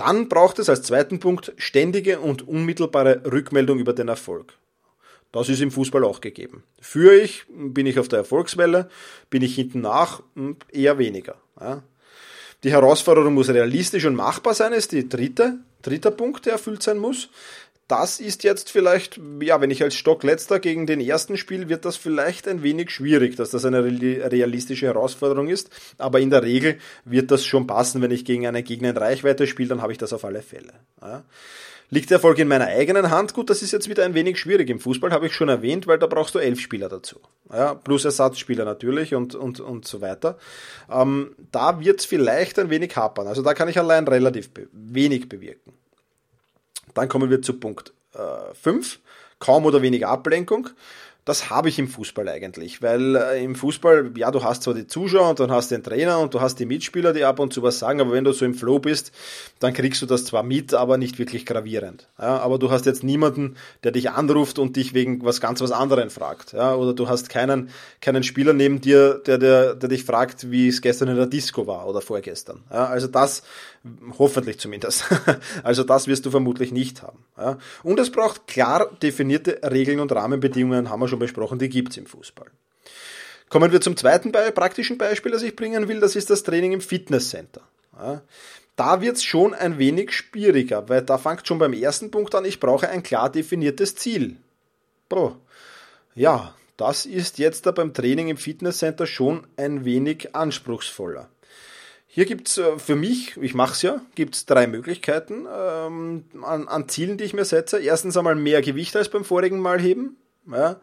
Dann 0.00 0.30
braucht 0.30 0.58
es 0.58 0.70
als 0.70 0.80
zweiten 0.80 1.20
Punkt 1.20 1.52
ständige 1.58 2.20
und 2.20 2.48
unmittelbare 2.48 3.20
Rückmeldung 3.30 3.78
über 3.78 3.92
den 3.92 4.08
Erfolg. 4.08 4.54
Das 5.30 5.50
ist 5.50 5.60
im 5.60 5.70
Fußball 5.70 6.04
auch 6.04 6.22
gegeben. 6.22 6.62
Führe 6.80 7.16
ich, 7.16 7.44
bin 7.50 7.84
ich 7.84 7.98
auf 7.98 8.08
der 8.08 8.20
Erfolgswelle, 8.20 8.88
bin 9.28 9.42
ich 9.42 9.54
hinten 9.54 9.82
nach, 9.82 10.22
hm, 10.36 10.56
eher 10.72 10.96
weniger. 10.96 11.34
Die 12.64 12.72
Herausforderung 12.72 13.34
muss 13.34 13.50
realistisch 13.50 14.06
und 14.06 14.14
machbar 14.14 14.54
sein, 14.54 14.72
ist 14.72 14.92
die 14.92 15.06
dritte, 15.06 15.58
dritter 15.82 16.12
Punkt, 16.12 16.46
der 16.46 16.54
erfüllt 16.54 16.82
sein 16.82 16.96
muss. 16.96 17.28
Das 17.90 18.20
ist 18.20 18.44
jetzt 18.44 18.70
vielleicht, 18.70 19.20
ja, 19.42 19.60
wenn 19.60 19.70
ich 19.70 19.82
als 19.82 19.96
Stockletzter 19.96 20.60
gegen 20.60 20.86
den 20.86 21.00
ersten 21.00 21.36
spiele, 21.36 21.68
wird 21.68 21.84
das 21.84 21.96
vielleicht 21.96 22.46
ein 22.46 22.62
wenig 22.62 22.90
schwierig, 22.90 23.36
dass 23.36 23.50
das 23.50 23.64
eine 23.64 23.82
realistische 23.82 24.86
Herausforderung 24.86 25.48
ist. 25.48 25.70
Aber 25.98 26.20
in 26.20 26.30
der 26.30 26.42
Regel 26.42 26.78
wird 27.04 27.30
das 27.30 27.44
schon 27.44 27.66
passen, 27.66 28.00
wenn 28.00 28.12
ich 28.12 28.24
gegen 28.24 28.46
einen 28.46 28.62
Gegner 28.62 28.90
in 28.90 28.96
Reichweite 28.96 29.46
spiele, 29.46 29.70
dann 29.70 29.82
habe 29.82 29.92
ich 29.92 29.98
das 29.98 30.12
auf 30.12 30.24
alle 30.24 30.42
Fälle. 30.42 30.72
Ja. 31.02 31.24
Liegt 31.92 32.10
der 32.10 32.16
Erfolg 32.16 32.38
in 32.38 32.46
meiner 32.46 32.68
eigenen 32.68 33.10
Hand? 33.10 33.34
Gut, 33.34 33.50
das 33.50 33.62
ist 33.62 33.72
jetzt 33.72 33.88
wieder 33.88 34.04
ein 34.04 34.14
wenig 34.14 34.38
schwierig. 34.38 34.70
Im 34.70 34.78
Fußball 34.78 35.10
habe 35.10 35.26
ich 35.26 35.34
schon 35.34 35.48
erwähnt, 35.48 35.88
weil 35.88 35.98
da 35.98 36.06
brauchst 36.06 36.36
du 36.36 36.38
elf 36.38 36.60
Spieler 36.60 36.88
dazu. 36.88 37.18
Ja, 37.52 37.74
plus 37.74 38.04
Ersatzspieler 38.04 38.64
natürlich 38.64 39.16
und, 39.16 39.34
und, 39.34 39.58
und 39.58 39.88
so 39.88 40.00
weiter. 40.00 40.38
Ähm, 40.88 41.34
da 41.50 41.80
wird 41.80 41.98
es 41.98 42.06
vielleicht 42.06 42.60
ein 42.60 42.70
wenig 42.70 42.94
hapern. 42.94 43.26
Also 43.26 43.42
da 43.42 43.54
kann 43.54 43.68
ich 43.68 43.76
allein 43.76 44.06
relativ 44.06 44.50
be 44.54 44.68
wenig 44.72 45.28
bewirken. 45.28 45.79
Dann 46.94 47.08
kommen 47.08 47.30
wir 47.30 47.42
zu 47.42 47.54
Punkt 47.58 47.92
5. 48.62 48.94
Äh, 48.94 48.98
Kaum 49.38 49.64
oder 49.64 49.80
wenig 49.80 50.06
Ablenkung 50.06 50.68
das 51.30 51.48
habe 51.48 51.68
ich 51.68 51.78
im 51.78 51.86
Fußball 51.86 52.28
eigentlich, 52.28 52.82
weil 52.82 53.14
äh, 53.14 53.44
im 53.44 53.54
Fußball, 53.54 54.10
ja, 54.16 54.32
du 54.32 54.42
hast 54.42 54.64
zwar 54.64 54.74
die 54.74 54.88
Zuschauer 54.88 55.30
und 55.30 55.38
dann 55.38 55.52
hast 55.52 55.70
den 55.70 55.84
Trainer 55.84 56.18
und 56.18 56.34
du 56.34 56.40
hast 56.40 56.56
die 56.56 56.66
Mitspieler, 56.66 57.12
die 57.12 57.24
ab 57.24 57.38
und 57.38 57.52
zu 57.52 57.62
was 57.62 57.78
sagen, 57.78 58.00
aber 58.00 58.10
wenn 58.10 58.24
du 58.24 58.32
so 58.32 58.44
im 58.44 58.54
Flow 58.54 58.80
bist, 58.80 59.12
dann 59.60 59.72
kriegst 59.72 60.02
du 60.02 60.06
das 60.06 60.24
zwar 60.24 60.42
mit, 60.42 60.74
aber 60.74 60.98
nicht 60.98 61.20
wirklich 61.20 61.46
gravierend. 61.46 62.08
Ja, 62.18 62.38
aber 62.38 62.58
du 62.58 62.72
hast 62.72 62.84
jetzt 62.84 63.04
niemanden, 63.04 63.54
der 63.84 63.92
dich 63.92 64.10
anruft 64.10 64.58
und 64.58 64.74
dich 64.74 64.92
wegen 64.92 65.24
was 65.24 65.40
ganz 65.40 65.60
was 65.60 65.70
anderem 65.70 66.10
fragt. 66.10 66.52
Ja, 66.52 66.74
oder 66.74 66.94
du 66.94 67.08
hast 67.08 67.28
keinen, 67.28 67.70
keinen 68.00 68.24
Spieler 68.24 68.52
neben 68.52 68.80
dir, 68.80 69.22
der, 69.24 69.38
der, 69.38 69.76
der 69.76 69.88
dich 69.88 70.04
fragt, 70.04 70.50
wie 70.50 70.66
es 70.66 70.82
gestern 70.82 71.10
in 71.10 71.16
der 71.16 71.26
Disco 71.26 71.68
war 71.68 71.86
oder 71.86 72.00
vorgestern. 72.00 72.64
Ja, 72.72 72.86
also 72.86 73.06
das, 73.06 73.44
hoffentlich 74.18 74.58
zumindest. 74.58 75.04
also 75.62 75.84
das 75.84 76.06
wirst 76.06 76.26
du 76.26 76.30
vermutlich 76.30 76.72
nicht 76.72 77.02
haben. 77.02 77.24
Ja. 77.38 77.58
Und 77.82 77.98
es 78.00 78.10
braucht 78.10 78.46
klar 78.46 78.90
definierte 79.02 79.60
Regeln 79.70 80.00
und 80.00 80.12
Rahmenbedingungen, 80.12 80.90
haben 80.90 81.00
wir 81.00 81.08
schon 81.08 81.19
besprochen, 81.20 81.60
die 81.60 81.68
gibt's 81.68 81.96
im 81.96 82.06
Fußball. 82.06 82.50
Kommen 83.48 83.70
wir 83.70 83.80
zum 83.80 83.96
zweiten 83.96 84.32
praktischen 84.32 84.98
Beispiel, 84.98 85.30
das 85.30 85.42
ich 85.42 85.54
bringen 85.54 85.86
will, 85.86 86.00
das 86.00 86.16
ist 86.16 86.30
das 86.30 86.42
Training 86.42 86.72
im 86.72 86.80
Fitnesscenter. 86.80 87.62
Ja. 87.96 88.22
Da 88.76 89.00
wird's 89.00 89.22
schon 89.22 89.54
ein 89.54 89.78
wenig 89.78 90.12
schwieriger, 90.12 90.88
weil 90.88 91.02
da 91.02 91.18
fängt 91.18 91.46
schon 91.46 91.58
beim 91.58 91.72
ersten 91.72 92.10
Punkt 92.10 92.34
an, 92.34 92.44
ich 92.44 92.60
brauche 92.60 92.88
ein 92.88 93.02
klar 93.02 93.30
definiertes 93.30 93.94
Ziel. 93.94 94.36
Boah. 95.08 95.38
Ja, 96.14 96.54
das 96.76 97.04
ist 97.04 97.38
jetzt 97.38 97.66
da 97.66 97.72
beim 97.72 97.92
Training 97.92 98.28
im 98.28 98.38
Fitnesscenter 98.38 99.06
schon 99.06 99.46
ein 99.56 99.84
wenig 99.84 100.34
anspruchsvoller. 100.34 101.28
Hier 102.06 102.24
gibt's 102.24 102.58
äh, 102.58 102.78
für 102.78 102.96
mich, 102.96 103.36
ich 103.36 103.54
mache 103.54 103.74
es 103.74 103.82
ja, 103.82 104.00
gibt's 104.14 104.46
drei 104.46 104.66
Möglichkeiten 104.66 105.46
ähm, 105.52 106.24
an, 106.42 106.66
an, 106.66 106.88
Zielen, 106.88 107.18
die 107.18 107.24
ich 107.24 107.34
mir 107.34 107.44
setze. 107.44 107.78
Erstens 107.80 108.16
einmal 108.16 108.34
mehr 108.34 108.62
Gewicht 108.62 108.96
als 108.96 109.10
beim 109.10 109.24
vorigen 109.24 109.60
Mal 109.60 109.78
heben. 109.80 110.16
Ja. 110.50 110.80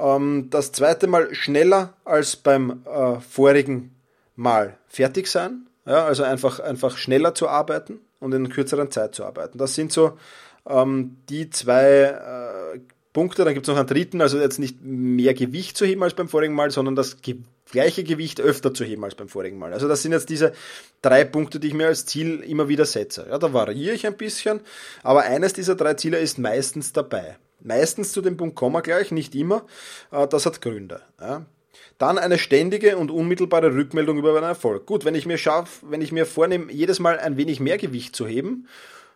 Ähm, 0.00 0.48
das 0.50 0.72
zweite 0.72 1.06
Mal 1.06 1.34
schneller 1.34 1.94
als 2.04 2.36
beim 2.36 2.82
äh, 2.86 3.20
vorigen 3.20 3.94
Mal 4.36 4.78
fertig 4.88 5.26
sein. 5.26 5.66
Ja, 5.86 6.04
also 6.04 6.22
einfach, 6.22 6.60
einfach 6.60 6.96
schneller 6.96 7.34
zu 7.34 7.48
arbeiten 7.48 8.00
und 8.20 8.32
in 8.32 8.48
kürzeren 8.48 8.90
Zeit 8.90 9.14
zu 9.14 9.24
arbeiten. 9.24 9.58
Das 9.58 9.74
sind 9.74 9.92
so 9.92 10.18
ähm, 10.68 11.16
die 11.28 11.50
zwei 11.50 12.74
äh, 12.74 12.80
Punkte. 13.12 13.44
Dann 13.44 13.54
gibt 13.54 13.66
es 13.66 13.72
noch 13.72 13.78
einen 13.78 13.88
dritten, 13.88 14.20
also 14.20 14.38
jetzt 14.38 14.58
nicht 14.58 14.78
mehr 14.82 15.34
Gewicht 15.34 15.76
zu 15.76 15.84
heben 15.84 16.02
als 16.02 16.14
beim 16.14 16.28
vorigen 16.28 16.54
Mal, 16.54 16.70
sondern 16.70 16.96
das 16.96 17.20
Ge 17.20 17.38
gleiche 17.70 18.02
Gewicht 18.02 18.40
öfter 18.40 18.74
zu 18.74 18.82
heben 18.82 19.04
als 19.04 19.14
beim 19.14 19.28
vorigen 19.28 19.56
Mal. 19.56 19.72
Also 19.72 19.86
das 19.86 20.02
sind 20.02 20.10
jetzt 20.10 20.28
diese 20.28 20.52
drei 21.02 21.24
Punkte, 21.24 21.60
die 21.60 21.68
ich 21.68 21.74
mir 21.74 21.86
als 21.86 22.04
Ziel 22.04 22.40
immer 22.40 22.66
wieder 22.66 22.84
setze. 22.84 23.26
Ja, 23.30 23.38
da 23.38 23.52
variiere 23.52 23.94
ich 23.94 24.08
ein 24.08 24.16
bisschen, 24.16 24.60
aber 25.04 25.22
eines 25.22 25.52
dieser 25.52 25.76
drei 25.76 25.94
Ziele 25.94 26.18
ist 26.18 26.38
meistens 26.38 26.92
dabei. 26.92 27.36
Meistens 27.62 28.12
zu 28.12 28.20
dem 28.20 28.36
Punkt 28.36 28.60
wir 28.60 28.82
gleich, 28.82 29.10
nicht 29.10 29.34
immer. 29.34 29.64
Äh, 30.10 30.26
das 30.28 30.46
hat 30.46 30.60
Gründe. 30.60 31.02
Dann 31.98 32.18
eine 32.18 32.38
ständige 32.38 32.96
und 32.96 33.10
unmittelbare 33.10 33.74
Rückmeldung 33.74 34.18
über 34.18 34.34
einen 34.34 34.44
Erfolg. 34.44 34.86
Gut, 34.86 35.04
wenn 35.04 35.14
ich 35.14 35.26
mir 35.26 35.38
schaff, 35.38 35.82
wenn 35.82 36.00
ich 36.00 36.12
mir 36.12 36.24
vornehme, 36.24 36.72
jedes 36.72 36.98
Mal 36.98 37.18
ein 37.18 37.36
wenig 37.36 37.60
mehr 37.60 37.76
Gewicht 37.76 38.16
zu 38.16 38.26
heben, 38.26 38.66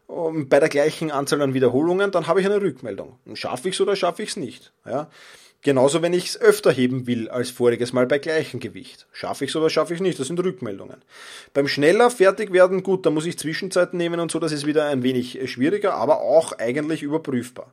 bei 0.06 0.60
der 0.60 0.68
gleichen 0.68 1.10
Anzahl 1.10 1.40
an 1.40 1.54
Wiederholungen, 1.54 2.10
dann 2.10 2.26
habe 2.26 2.40
ich 2.40 2.46
eine 2.46 2.60
Rückmeldung. 2.60 3.18
Schaffe 3.32 3.68
ich 3.68 3.74
es 3.74 3.80
oder 3.80 3.96
schaffe 3.96 4.22
ich 4.22 4.30
es 4.30 4.36
nicht? 4.36 4.72
Ja. 4.84 5.08
Genauso, 5.62 6.02
wenn 6.02 6.12
ich 6.12 6.26
es 6.26 6.38
öfter 6.38 6.70
heben 6.70 7.06
will 7.06 7.30
als 7.30 7.48
voriges 7.48 7.94
Mal 7.94 8.06
bei 8.06 8.18
gleichem 8.18 8.60
Gewicht. 8.60 9.06
Schaffe 9.12 9.46
ich 9.46 9.50
es 9.50 9.56
oder 9.56 9.70
schaffe 9.70 9.94
ich 9.94 10.00
es 10.00 10.02
nicht? 10.02 10.18
Das 10.18 10.26
sind 10.26 10.38
Rückmeldungen. 10.38 11.02
Beim 11.54 11.68
schneller 11.68 12.10
fertig 12.10 12.52
werden, 12.52 12.82
gut, 12.82 13.06
da 13.06 13.10
muss 13.10 13.24
ich 13.24 13.38
Zwischenzeiten 13.38 13.96
nehmen 13.96 14.20
und 14.20 14.30
so, 14.30 14.38
das 14.38 14.52
ist 14.52 14.66
wieder 14.66 14.84
ein 14.84 15.02
wenig 15.02 15.40
schwieriger, 15.50 15.94
aber 15.94 16.20
auch 16.20 16.52
eigentlich 16.58 17.02
überprüfbar. 17.02 17.72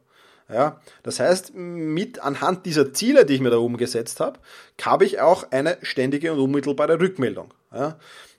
Ja, 0.51 0.81
das 1.03 1.19
heißt, 1.19 1.53
mit 1.55 2.19
anhand 2.19 2.65
dieser 2.65 2.93
Ziele, 2.93 3.25
die 3.25 3.35
ich 3.35 3.41
mir 3.41 3.51
da 3.51 3.57
oben 3.57 3.77
gesetzt 3.77 4.19
habe, 4.19 4.39
habe 4.81 5.05
ich 5.05 5.21
auch 5.21 5.51
eine 5.51 5.77
ständige 5.81 6.33
und 6.33 6.39
unmittelbare 6.39 6.99
Rückmeldung. 6.99 7.53
Ja, 7.73 7.97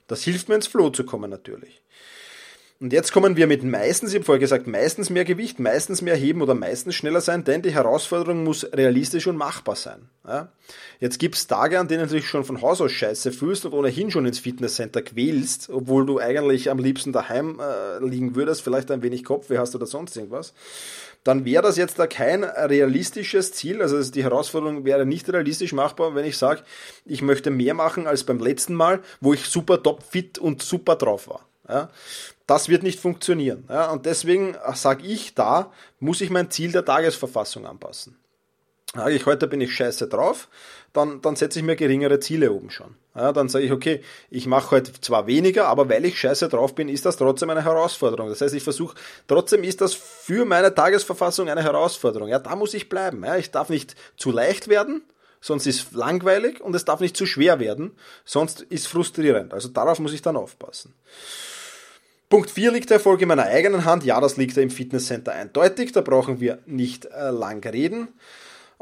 das 0.09 0.23
hilft 0.23 0.49
mir 0.49 0.57
ins 0.57 0.67
Flow 0.67 0.91
zu 0.91 1.05
kommen 1.05 1.31
natürlich. 1.31 1.83
Und 2.83 2.93
jetzt 2.93 3.13
kommen 3.13 3.37
wir 3.37 3.47
mit 3.47 3.63
meistens, 3.63 4.11
ich 4.11 4.17
habe 4.17 4.25
vorher 4.25 4.41
gesagt, 4.41 4.67
meistens 4.67 5.09
mehr 5.09 5.25
Gewicht, 5.25 5.61
meistens 5.61 6.03
mehr 6.03 6.17
heben 6.17 6.43
oder 6.43 6.57
meistens 6.57 6.97
schneller 6.97 7.21
sein, 7.21 7.45
denn 7.45 7.63
die 7.63 7.71
Herausforderung 7.71 8.43
muss 8.43 8.67
realistisch 8.73 9.29
und 9.29 9.37
machbar 9.37 9.77
sein. 9.77 10.09
Ja? 10.27 10.49
Jetzt 10.99 11.21
gibt's 11.21 11.47
Tage, 11.47 11.79
an 11.79 11.87
denen 11.87 12.09
du 12.09 12.15
dich 12.17 12.27
schon 12.27 12.45
von 12.45 12.61
Haus 12.61 12.81
aus 12.81 12.91
scheiße 12.91 13.31
fühlst 13.31 13.65
und 13.65 13.73
ohnehin 13.73 14.11
schon 14.11 14.27
ins 14.27 14.41
Fitnesscenter 14.41 15.01
quälst, 15.01 15.71
obwohl 15.71 16.05
du 16.07 16.19
eigentlich 16.19 16.71
am 16.71 16.81
liebsten 16.81 17.13
daheim 17.13 17.61
äh, 17.61 18.05
liegen 18.05 18.35
würdest, 18.35 18.63
vielleicht 18.63 18.91
ein 18.91 19.03
wenig 19.03 19.23
Kopfweh 19.23 19.59
hast 19.59 19.77
oder 19.77 19.87
sonst 19.87 20.17
irgendwas. 20.17 20.53
Dann 21.25 21.45
wäre 21.45 21.63
das 21.63 21.77
jetzt 21.77 21.99
da 21.99 22.07
kein 22.07 22.43
realistisches 22.45 23.53
Ziel, 23.53 23.81
also 23.81 24.03
die 24.03 24.25
Herausforderung 24.25 24.85
wäre 24.85 25.07
nicht 25.07 25.29
realistisch 25.33 25.73
machbar, 25.73 26.15
wenn 26.15 26.25
ich 26.25 26.37
sage, 26.37 26.63
ich 27.05 27.23
möchte 27.23 27.51
mehr 27.51 27.75
machen 27.75 28.07
als 28.07 28.25
beim 28.25 28.41
letzten 28.41 28.75
Mal, 28.75 29.01
wo 29.21 29.33
ich 29.33 29.45
super 29.47 29.83
top 29.83 30.03
fit 30.03 30.39
und 30.39 30.63
super 30.63 30.97
drauf 30.97 31.29
war. 31.29 31.47
Ja, 31.69 31.91
das 32.47 32.69
wird 32.69 32.83
nicht 32.83 32.99
funktionieren. 32.99 33.65
Ja, 33.69 33.91
und 33.93 34.05
deswegen 34.05 34.57
sage 34.75 35.07
ich 35.07 35.35
da, 35.35 35.73
muss 36.01 36.21
ich 36.21 36.31
mein 36.31 36.51
Ziel 36.51 36.73
der 36.73 36.85
Tagesverfassung 36.85 37.67
anpassen. 37.67 38.17
Sage 38.95 39.15
ich, 39.15 39.25
heute 39.25 39.47
bin 39.47 39.63
ich 39.63 39.75
scheiße 39.75 40.07
drauf, 40.07 40.49
dann, 40.93 41.23
dann 41.23 41.35
setze 41.35 41.59
ich 41.59 41.65
mir 41.65 41.77
geringere 41.77 42.21
Ziele 42.21 42.53
oben 42.53 42.71
schon. 42.71 42.95
Ja, 43.15 43.33
dann 43.33 43.49
sage 43.49 43.65
ich, 43.65 43.73
okay, 43.73 44.03
ich 44.31 44.47
mache 44.47 44.71
heute 44.73 44.93
zwar 45.01 45.27
weniger, 45.27 45.69
aber 45.69 45.89
weil 45.89 46.05
ich 46.05 46.19
scheiße 46.19 46.51
drauf 46.51 46.75
bin, 46.75 46.91
ist 46.91 47.07
das 47.07 47.17
trotzdem 47.17 47.49
eine 47.49 47.65
Herausforderung. 47.65 48.29
Das 48.29 48.43
heißt, 48.43 48.55
ich 48.55 48.63
versuche, 48.63 48.95
trotzdem 49.29 49.65
ist 49.65 49.81
das 49.81 49.95
für 49.95 50.45
meine 50.45 50.75
Tagesverfassung 50.75 51.49
eine 51.49 51.63
Herausforderung. 51.63 52.29
Ja, 52.29 52.39
da 52.39 52.55
muss 52.55 52.75
ich 52.75 52.91
bleiben. 52.91 53.25
Ja, 53.25 53.37
ich 53.37 53.51
darf 53.51 53.71
nicht 53.71 53.95
zu 54.19 54.31
leicht 54.31 54.69
werden, 54.69 55.03
sonst 55.41 55.67
ist 55.67 55.93
langweilig 55.93 56.61
und 56.61 56.75
es 56.75 56.85
darf 56.85 57.01
nicht 57.01 57.17
zu 57.17 57.25
schwer 57.25 57.61
werden, 57.61 57.93
sonst 58.27 58.61
ist 58.61 58.89
frustrierend. 58.89 59.55
Also 59.55 59.69
darauf 59.69 60.01
muss 60.01 60.13
ich 60.13 60.21
dann 60.21 60.37
aufpassen. 60.37 60.95
Punkt 62.29 62.51
4 62.51 62.73
liegt 62.73 62.91
der 62.91 62.97
Erfolg 62.97 63.21
in 63.23 63.29
meiner 63.29 63.45
eigenen 63.45 63.87
Hand. 63.87 64.05
Ja, 64.05 64.21
das 64.21 64.39
liegt 64.39 64.57
ja 64.57 64.63
im 64.63 64.71
Fitnesscenter 64.71 65.33
eindeutig. 65.33 65.93
Da 65.93 66.01
brauchen 66.01 66.41
wir 66.41 66.59
nicht 66.67 67.07
äh, 67.07 67.31
lang 67.31 67.63
reden. 67.67 68.09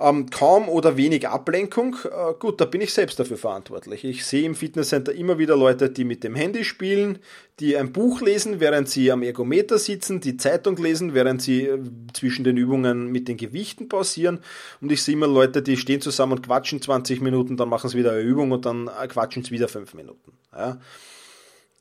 Ähm, 0.02 0.30
kaum 0.30 0.70
oder 0.70 0.96
wenig 0.96 1.28
Ablenkung. 1.28 1.94
Äh, 2.04 2.32
gut, 2.38 2.58
da 2.58 2.64
bin 2.64 2.80
ich 2.80 2.94
selbst 2.94 3.20
dafür 3.20 3.36
verantwortlich. 3.36 4.02
Ich 4.04 4.24
sehe 4.24 4.46
im 4.46 4.54
Fitnesscenter 4.54 5.12
immer 5.12 5.36
wieder 5.36 5.58
Leute, 5.58 5.90
die 5.90 6.04
mit 6.04 6.24
dem 6.24 6.34
Handy 6.34 6.64
spielen, 6.64 7.18
die 7.58 7.76
ein 7.76 7.92
Buch 7.92 8.22
lesen, 8.22 8.60
während 8.60 8.88
sie 8.88 9.12
am 9.12 9.22
Ergometer 9.22 9.78
sitzen, 9.78 10.20
die 10.20 10.38
Zeitung 10.38 10.78
lesen, 10.78 11.12
während 11.12 11.42
sie 11.42 11.66
äh, 11.66 11.78
zwischen 12.14 12.44
den 12.44 12.56
Übungen 12.56 13.12
mit 13.12 13.28
den 13.28 13.36
Gewichten 13.36 13.90
pausieren. 13.90 14.38
Und 14.80 14.90
ich 14.90 15.02
sehe 15.02 15.12
immer 15.12 15.26
Leute, 15.26 15.60
die 15.60 15.76
stehen 15.76 16.00
zusammen 16.00 16.32
und 16.32 16.46
quatschen 16.46 16.80
20 16.80 17.20
Minuten, 17.20 17.58
dann 17.58 17.68
machen 17.68 17.90
sie 17.90 17.98
wieder 17.98 18.12
eine 18.12 18.22
Übung 18.22 18.52
und 18.52 18.64
dann 18.64 18.88
äh, 18.88 19.06
quatschen 19.06 19.44
sie 19.44 19.50
wieder 19.50 19.68
5 19.68 19.92
Minuten. 19.92 20.32
Ja. 20.56 20.80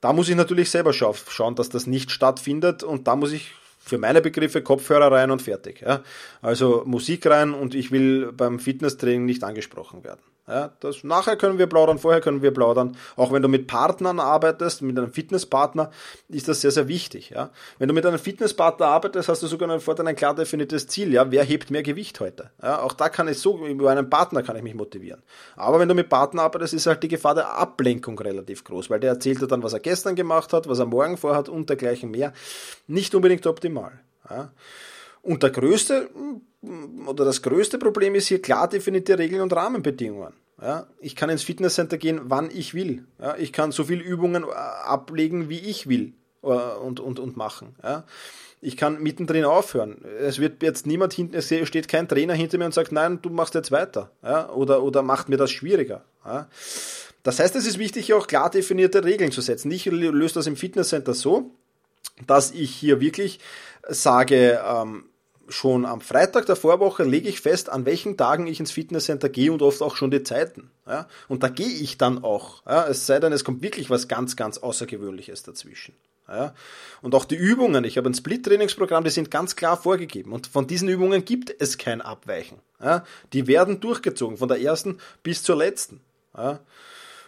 Da 0.01 0.11
muss 0.11 0.27
ich 0.27 0.35
natürlich 0.35 0.69
selber 0.69 0.91
schauen, 0.91 1.55
dass 1.55 1.69
das 1.69 1.87
nicht 1.87 2.11
stattfindet 2.11 2.83
und 2.83 3.07
da 3.07 3.15
muss 3.15 3.31
ich 3.31 3.51
für 3.89 3.97
meine 3.97 4.21
Begriffe 4.21 4.61
Kopfhörer 4.61 5.11
rein 5.11 5.31
und 5.31 5.41
fertig. 5.41 5.81
Ja. 5.81 6.03
Also 6.41 6.83
Musik 6.85 7.25
rein 7.25 7.53
und 7.53 7.75
ich 7.75 7.91
will 7.91 8.31
beim 8.31 8.59
Fitnesstraining 8.59 9.25
nicht 9.25 9.43
angesprochen 9.43 10.03
werden. 10.03 10.21
Ja, 10.49 10.71
das, 10.79 11.03
nachher 11.03 11.35
können 11.35 11.59
wir 11.59 11.67
plaudern, 11.67 11.99
vorher 11.99 12.21
können 12.21 12.41
wir 12.41 12.51
plaudern. 12.51 12.97
Auch 13.15 13.31
wenn 13.31 13.43
du 13.43 13.47
mit 13.47 13.67
Partnern 13.67 14.19
arbeitest, 14.19 14.81
mit 14.81 14.97
einem 14.97 15.13
Fitnesspartner, 15.13 15.91
ist 16.27 16.47
das 16.47 16.61
sehr, 16.61 16.71
sehr 16.71 16.87
wichtig. 16.87 17.29
Ja. 17.29 17.51
Wenn 17.77 17.87
du 17.87 17.93
mit 17.93 18.03
einem 18.03 18.17
Fitnesspartner 18.17 18.87
arbeitest, 18.87 19.29
hast 19.29 19.43
du 19.43 19.47
sogar 19.47 19.69
ein, 19.69 20.07
ein 20.07 20.15
klar 20.15 20.33
definiertes 20.33 20.87
Ziel. 20.87 21.13
Ja. 21.13 21.29
Wer 21.29 21.43
hebt 21.43 21.69
mehr 21.69 21.83
Gewicht 21.83 22.19
heute? 22.19 22.49
Ja, 22.63 22.81
auch 22.81 22.93
da 22.93 23.09
kann 23.09 23.27
ich 23.27 23.37
so, 23.37 23.63
über 23.63 23.91
einen 23.91 24.09
Partner 24.09 24.41
kann 24.41 24.55
ich 24.55 24.63
mich 24.63 24.73
motivieren. 24.73 25.21
Aber 25.55 25.79
wenn 25.79 25.87
du 25.87 25.93
mit 25.93 26.09
Partner 26.09 26.41
arbeitest, 26.41 26.73
ist 26.73 26.87
halt 26.87 27.03
die 27.03 27.09
Gefahr 27.09 27.35
der 27.35 27.55
Ablenkung 27.55 28.17
relativ 28.17 28.63
groß, 28.63 28.89
weil 28.89 28.99
der 28.99 29.11
erzählt 29.11 29.41
dir 29.41 29.47
dann, 29.47 29.61
was 29.61 29.73
er 29.73 29.79
gestern 29.79 30.15
gemacht 30.15 30.51
hat, 30.51 30.67
was 30.67 30.79
er 30.79 30.87
morgen 30.87 31.17
vorhat 31.17 31.47
und 31.47 31.69
dergleichen 31.69 32.09
mehr. 32.09 32.33
Nicht 32.87 33.13
unbedingt 33.13 33.45
optimal. 33.45 33.91
Ja. 34.27 34.51
Und 35.21 35.43
der 35.43 35.51
größte 35.51 36.09
oder 37.05 37.25
das 37.25 37.41
größte 37.41 37.77
Problem 37.77 38.15
ist 38.15 38.27
hier 38.27 38.41
klar 38.41 38.67
definierte 38.67 39.17
Regeln 39.17 39.41
und 39.41 39.53
Rahmenbedingungen. 39.53 40.33
Ja, 40.61 40.87
ich 40.99 41.15
kann 41.15 41.29
ins 41.29 41.43
Fitnesscenter 41.43 41.97
gehen, 41.97 42.19
wann 42.23 42.49
ich 42.51 42.73
will. 42.73 43.05
Ja, 43.19 43.35
ich 43.37 43.53
kann 43.53 43.71
so 43.71 43.85
viele 43.85 44.03
Übungen 44.03 44.43
äh, 44.43 44.47
ablegen, 44.47 45.47
wie 45.49 45.59
ich 45.59 45.87
will. 45.87 46.13
äh, 46.41 46.47
und, 46.47 46.99
und, 46.99 47.19
und 47.19 47.37
machen. 47.37 47.75
Ja. 47.83 48.03
Ich 48.61 48.75
kann 48.75 49.01
mittendrin 49.01 49.45
aufhören. 49.45 50.03
Es 50.19 50.39
wird 50.39 50.61
jetzt 50.63 50.85
niemand 50.85 51.13
hinten, 51.13 51.35
es 51.35 51.45
steht 51.45 51.87
kein 51.87 52.09
Trainer 52.09 52.33
hinter 52.33 52.57
mir 52.57 52.65
und 52.65 52.73
sagt, 52.73 52.91
nein, 52.91 53.19
du 53.21 53.29
machst 53.29 53.55
jetzt 53.55 53.71
weiter. 53.71 54.11
Ja, 54.21 54.49
oder, 54.49 54.83
oder 54.83 55.01
macht 55.01 55.29
mir 55.29 55.37
das 55.37 55.51
schwieriger. 55.51 56.03
Ja. 56.25 56.49
Das 57.23 57.39
heißt, 57.39 57.55
es 57.55 57.65
ist 57.65 57.79
wichtig, 57.79 58.13
auch 58.13 58.27
klar 58.27 58.49
definierte 58.49 59.03
Regeln 59.05 59.31
zu 59.31 59.41
setzen. 59.41 59.71
Ich 59.71 59.85
löse 59.85 60.35
das 60.35 60.47
im 60.47 60.57
Fitnesscenter 60.57 61.13
so, 61.13 61.51
dass 62.27 62.51
ich 62.51 62.71
hier 62.71 62.99
wirklich 62.99 63.39
sage, 63.87 64.59
ähm, 64.65 65.05
schon 65.49 65.85
am 65.85 66.01
Freitag 66.01 66.45
der 66.45 66.55
Vorwoche 66.55 67.03
lege 67.03 67.27
ich 67.27 67.41
fest, 67.41 67.69
an 67.69 67.85
welchen 67.85 68.17
Tagen 68.17 68.47
ich 68.47 68.59
ins 68.59 68.71
Fitnesscenter 68.71 69.29
gehe 69.29 69.51
und 69.51 69.61
oft 69.61 69.81
auch 69.81 69.95
schon 69.95 70.11
die 70.11 70.23
Zeiten. 70.23 70.71
Ja? 70.87 71.07
Und 71.27 71.43
da 71.43 71.49
gehe 71.49 71.67
ich 71.67 71.97
dann 71.97 72.23
auch. 72.23 72.63
Ja? 72.65 72.87
Es 72.87 73.05
sei 73.05 73.19
denn, 73.19 73.33
es 73.33 73.43
kommt 73.43 73.61
wirklich 73.61 73.89
was 73.89 74.07
ganz, 74.07 74.35
ganz 74.35 74.59
Außergewöhnliches 74.59 75.43
dazwischen. 75.43 75.95
Ja? 76.27 76.53
Und 77.01 77.15
auch 77.15 77.25
die 77.25 77.35
Übungen, 77.35 77.83
ich 77.83 77.97
habe 77.97 78.09
ein 78.09 78.13
Split-Trainingsprogramm, 78.13 79.03
die 79.03 79.09
sind 79.09 79.31
ganz 79.31 79.55
klar 79.55 79.75
vorgegeben. 79.75 80.31
Und 80.31 80.47
von 80.47 80.67
diesen 80.67 80.87
Übungen 80.87 81.25
gibt 81.25 81.53
es 81.59 81.77
kein 81.77 82.01
Abweichen. 82.01 82.59
Ja? 82.81 83.03
Die 83.33 83.47
werden 83.47 83.79
durchgezogen, 83.79 84.37
von 84.37 84.47
der 84.47 84.61
ersten 84.61 84.99
bis 85.23 85.43
zur 85.43 85.57
letzten. 85.57 86.01
Ja? 86.37 86.59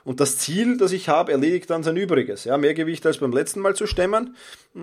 Und 0.03 0.19
das 0.19 0.37
Ziel, 0.37 0.77
das 0.77 0.91
ich 0.93 1.09
habe, 1.09 1.31
erledigt 1.31 1.69
dann 1.69 1.83
sein 1.83 1.95
Übriges. 1.95 2.43
Ja, 2.43 2.57
mehr 2.57 2.73
Gewicht 2.73 3.05
als 3.05 3.19
beim 3.19 3.31
letzten 3.31 3.59
Mal 3.59 3.75
zu 3.75 3.85
stemmen, 3.85 4.35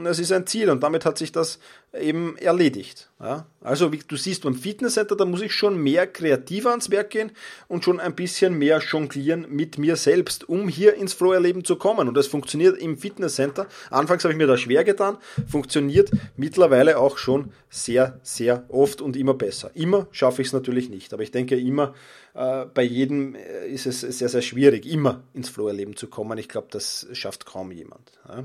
es 0.05 0.19
ist 0.19 0.33
ein 0.33 0.47
Ziel 0.47 0.71
und 0.71 0.83
damit 0.83 1.05
hat 1.05 1.19
sich 1.19 1.33
das 1.33 1.59
eben 1.93 2.37
erledigt. 2.37 3.11
Ja, 3.21 3.47
also 3.61 3.93
wie 3.93 3.99
du 4.07 4.17
siehst 4.17 4.43
beim 4.43 4.55
Fitnesscenter, 4.55 5.17
da 5.17 5.25
muss 5.25 5.41
ich 5.41 5.53
schon 5.55 5.83
mehr 5.83 6.07
kreativer 6.07 6.71
ans 6.71 6.91
Werk 6.91 7.11
gehen 7.11 7.33
und 7.67 7.85
schon 7.85 7.99
ein 7.99 8.15
bisschen 8.15 8.55
mehr 8.55 8.79
jonglieren 8.79 9.47
mit 9.49 9.79
mir 9.79 9.97
selbst, 9.97 10.49
um 10.49 10.69
hier 10.69 10.95
ins 10.95 11.15
Flow-Erleben 11.15 11.65
zu 11.65 11.77
kommen. 11.77 12.09
Und 12.09 12.15
das 12.15 12.27
funktioniert 12.27 12.79
im 12.79 12.97
Fitnesscenter. 12.99 13.67
Anfangs 13.91 14.25
habe 14.25 14.33
ich 14.33 14.39
mir 14.39 14.47
da 14.47 14.57
schwer 14.57 14.85
getan, 14.85 15.17
funktioniert 15.49 16.11
mittlerweile 16.37 16.99
auch 16.99 17.19
schon 17.19 17.53
sehr, 17.71 18.21
sehr 18.23 18.65
oft 18.69 19.01
und 19.01 19.17
immer 19.17 19.35
besser. 19.35 19.71
Immer 19.75 20.07
schaffe 20.13 20.43
ich 20.43 20.49
es 20.49 20.53
natürlich 20.53 20.91
nicht, 20.91 21.13
aber 21.13 21.23
ich 21.23 21.31
denke 21.31 21.59
immer, 21.59 21.95
äh, 22.35 22.67
bei 22.67 22.83
jedem 22.83 23.35
äh, 23.35 23.67
ist 23.69 23.87
es 23.87 24.01
sehr, 24.01 24.29
sehr 24.29 24.43
schwierig, 24.43 24.87
immer 24.87 25.25
ins 25.35 25.49
Flow-Erleben 25.49 25.97
zu 25.97 26.07
kommen. 26.07 26.39
Ich 26.39 26.49
glaube, 26.49 26.69
das 26.71 27.09
schafft 27.13 27.47
kaum 27.47 27.73
jemand. 27.73 28.13
Ja. 28.29 28.45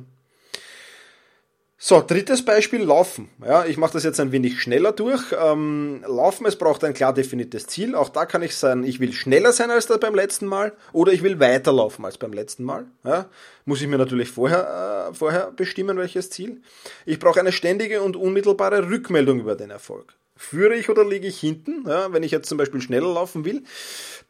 So, 1.85 2.01
drittes 2.01 2.45
Beispiel, 2.45 2.81
Laufen. 2.81 3.27
Ja, 3.45 3.65
ich 3.65 3.75
mache 3.75 3.91
das 3.91 4.05
jetzt 4.05 4.17
ein 4.21 4.31
wenig 4.31 4.61
schneller 4.61 4.93
durch. 4.93 5.21
Ähm, 5.37 6.01
Laufen, 6.07 6.45
es 6.45 6.55
braucht 6.55 6.81
ein 6.85 6.93
klar 6.93 7.13
definiertes 7.13 7.67
Ziel. 7.67 7.93
Auch 7.93 8.07
da 8.07 8.25
kann 8.25 8.41
ich 8.41 8.55
sagen, 8.55 8.85
ich 8.85 9.01
will 9.01 9.11
schneller 9.11 9.51
sein 9.51 9.69
als 9.69 9.87
das 9.87 9.99
beim 9.99 10.15
letzten 10.15 10.45
Mal 10.45 10.71
oder 10.93 11.11
ich 11.11 11.23
will 11.23 11.41
weiter 11.41 11.73
laufen 11.73 12.05
als 12.05 12.17
beim 12.17 12.31
letzten 12.31 12.63
Mal. 12.63 12.85
Ja, 13.03 13.25
muss 13.65 13.81
ich 13.81 13.89
mir 13.89 13.97
natürlich 13.97 14.31
vorher, 14.31 15.09
äh, 15.09 15.13
vorher 15.13 15.51
bestimmen, 15.51 15.97
welches 15.97 16.29
Ziel. 16.29 16.61
Ich 17.05 17.19
brauche 17.19 17.41
eine 17.41 17.51
ständige 17.51 18.01
und 18.01 18.15
unmittelbare 18.15 18.89
Rückmeldung 18.89 19.41
über 19.41 19.55
den 19.55 19.69
Erfolg. 19.69 20.13
Führe 20.37 20.75
ich 20.75 20.87
oder 20.87 21.03
liege 21.03 21.27
ich 21.27 21.37
hinten? 21.37 21.83
Ja, 21.85 22.13
wenn 22.13 22.23
ich 22.23 22.31
jetzt 22.31 22.47
zum 22.47 22.57
Beispiel 22.57 22.79
schneller 22.79 23.13
laufen 23.13 23.43
will, 23.43 23.61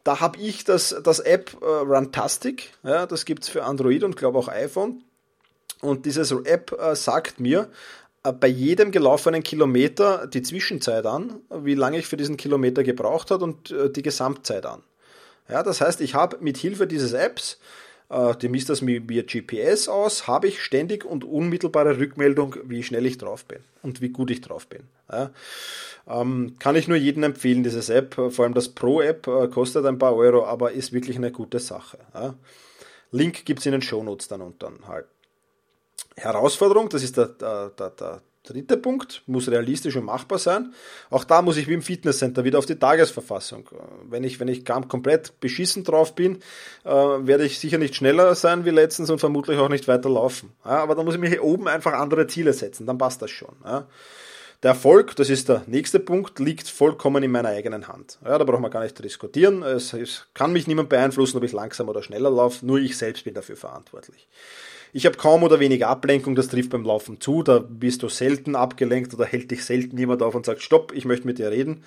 da 0.02 0.18
habe 0.18 0.40
ich 0.40 0.64
das, 0.64 0.96
das 1.04 1.20
App 1.20 1.56
äh, 1.62 1.64
Runtastic. 1.64 2.72
Ja, 2.82 3.06
das 3.06 3.24
gibt's 3.24 3.48
für 3.48 3.62
Android 3.62 4.02
und 4.02 4.16
glaube 4.16 4.40
auch 4.40 4.48
iPhone 4.48 5.04
und 5.80 6.06
diese 6.06 6.22
App 6.44 6.72
äh, 6.72 6.96
sagt 6.96 7.40
mir 7.40 7.68
äh, 8.24 8.32
bei 8.32 8.48
jedem 8.48 8.90
gelaufenen 8.90 9.42
Kilometer 9.42 10.26
die 10.26 10.42
Zwischenzeit 10.42 11.06
an, 11.06 11.40
wie 11.50 11.74
lange 11.74 11.98
ich 11.98 12.06
für 12.06 12.16
diesen 12.16 12.36
Kilometer 12.36 12.82
gebraucht 12.82 13.30
hat 13.30 13.42
und 13.42 13.70
äh, 13.70 13.90
die 13.90 14.02
Gesamtzeit 14.02 14.66
an. 14.66 14.82
Ja, 15.48 15.62
das 15.62 15.80
heißt, 15.80 16.00
ich 16.00 16.14
habe 16.14 16.38
mit 16.40 16.56
Hilfe 16.56 16.86
dieses 16.86 17.12
Apps, 17.12 17.58
die 18.40 18.48
misst 18.48 18.68
das 18.68 18.86
via 18.86 19.22
GPS 19.22 19.88
aus, 19.88 20.26
habe 20.26 20.46
ich 20.46 20.62
ständig 20.62 21.04
und 21.04 21.24
unmittelbare 21.24 21.98
Rückmeldung, 21.98 22.56
wie 22.64 22.82
schnell 22.82 23.04
ich 23.06 23.18
drauf 23.18 23.44
bin 23.44 23.58
und 23.82 24.00
wie 24.00 24.10
gut 24.10 24.30
ich 24.30 24.40
drauf 24.40 24.66
bin. 24.68 24.84
Ja, 25.10 25.30
ähm, 26.08 26.54
kann 26.58 26.76
ich 26.76 26.86
nur 26.86 26.96
jedem 26.96 27.24
empfehlen, 27.24 27.62
dieses 27.62 27.88
App, 27.88 28.14
vor 28.14 28.44
allem 28.44 28.54
das 28.54 28.70
Pro-App 28.70 29.24
kostet 29.52 29.84
ein 29.84 29.98
paar 29.98 30.14
Euro, 30.14 30.46
aber 30.46 30.72
ist 30.72 30.92
wirklich 30.92 31.16
eine 31.16 31.32
gute 31.32 31.58
Sache. 31.58 31.98
Ja. 32.14 32.34
Link 33.10 33.44
gibt 33.44 33.60
es 33.60 33.66
in 33.66 33.72
den 33.72 33.82
Shownotes 33.82 34.28
dann 34.28 34.40
und 34.40 34.62
dann 34.62 34.88
halt. 34.88 35.06
Herausforderung, 36.16 36.88
das 36.88 37.02
ist 37.02 37.16
der, 37.16 37.26
der, 37.26 37.70
der, 37.70 37.90
der 37.90 38.22
dritte 38.44 38.76
Punkt, 38.76 39.22
muss 39.26 39.48
realistisch 39.48 39.96
und 39.96 40.04
machbar 40.04 40.38
sein. 40.38 40.74
Auch 41.10 41.24
da 41.24 41.42
muss 41.42 41.56
ich 41.56 41.66
wie 41.66 41.74
im 41.74 41.82
Fitnesscenter 41.82 42.44
wieder 42.44 42.58
auf 42.58 42.66
die 42.66 42.78
Tagesverfassung. 42.78 43.70
Wenn 44.08 44.22
ich, 44.22 44.38
wenn 44.38 44.48
ich 44.48 44.64
komplett 44.64 45.40
beschissen 45.40 45.82
drauf 45.82 46.14
bin, 46.14 46.36
äh, 46.84 46.90
werde 46.90 47.44
ich 47.44 47.58
sicher 47.58 47.78
nicht 47.78 47.94
schneller 47.94 48.34
sein 48.34 48.64
wie 48.64 48.70
letztens 48.70 49.10
und 49.10 49.18
vermutlich 49.18 49.58
auch 49.58 49.70
nicht 49.70 49.88
weiter 49.88 50.10
laufen. 50.10 50.52
Ja, 50.64 50.82
aber 50.82 50.94
da 50.94 51.02
muss 51.02 51.14
ich 51.14 51.20
mir 51.20 51.30
hier 51.30 51.42
oben 51.42 51.68
einfach 51.68 51.94
andere 51.94 52.26
Ziele 52.26 52.52
setzen, 52.52 52.86
dann 52.86 52.98
passt 52.98 53.22
das 53.22 53.30
schon. 53.30 53.54
Ja. 53.64 53.86
Der 54.62 54.70
Erfolg, 54.70 55.14
das 55.16 55.28
ist 55.28 55.50
der 55.50 55.62
nächste 55.66 56.00
Punkt, 56.00 56.38
liegt 56.38 56.68
vollkommen 56.68 57.22
in 57.22 57.30
meiner 57.30 57.50
eigenen 57.50 57.86
Hand. 57.86 58.18
Ja, 58.24 58.38
da 58.38 58.44
braucht 58.44 58.62
man 58.62 58.70
gar 58.70 58.82
nicht 58.82 59.02
diskutieren. 59.02 59.62
Es, 59.62 59.92
es 59.92 60.26
kann 60.32 60.54
mich 60.54 60.66
niemand 60.66 60.88
beeinflussen, 60.88 61.36
ob 61.36 61.44
ich 61.44 61.52
langsam 61.52 61.90
oder 61.90 62.02
schneller 62.02 62.30
laufe, 62.30 62.64
nur 62.64 62.78
ich 62.78 62.96
selbst 62.96 63.24
bin 63.24 63.34
dafür 63.34 63.56
verantwortlich. 63.56 64.26
Ich 64.96 65.06
habe 65.06 65.16
kaum 65.16 65.42
oder 65.42 65.58
wenig 65.58 65.84
Ablenkung, 65.84 66.36
das 66.36 66.46
trifft 66.46 66.70
beim 66.70 66.84
Laufen 66.84 67.20
zu. 67.20 67.42
Da 67.42 67.58
bist 67.58 68.04
du 68.04 68.08
selten 68.08 68.54
abgelenkt 68.54 69.12
oder 69.12 69.24
hält 69.24 69.50
dich 69.50 69.64
selten 69.64 69.98
jemand 69.98 70.22
auf 70.22 70.36
und 70.36 70.46
sagt, 70.46 70.62
stopp, 70.62 70.92
ich 70.94 71.04
möchte 71.04 71.26
mit 71.26 71.40
dir 71.40 71.50
reden. 71.50 71.82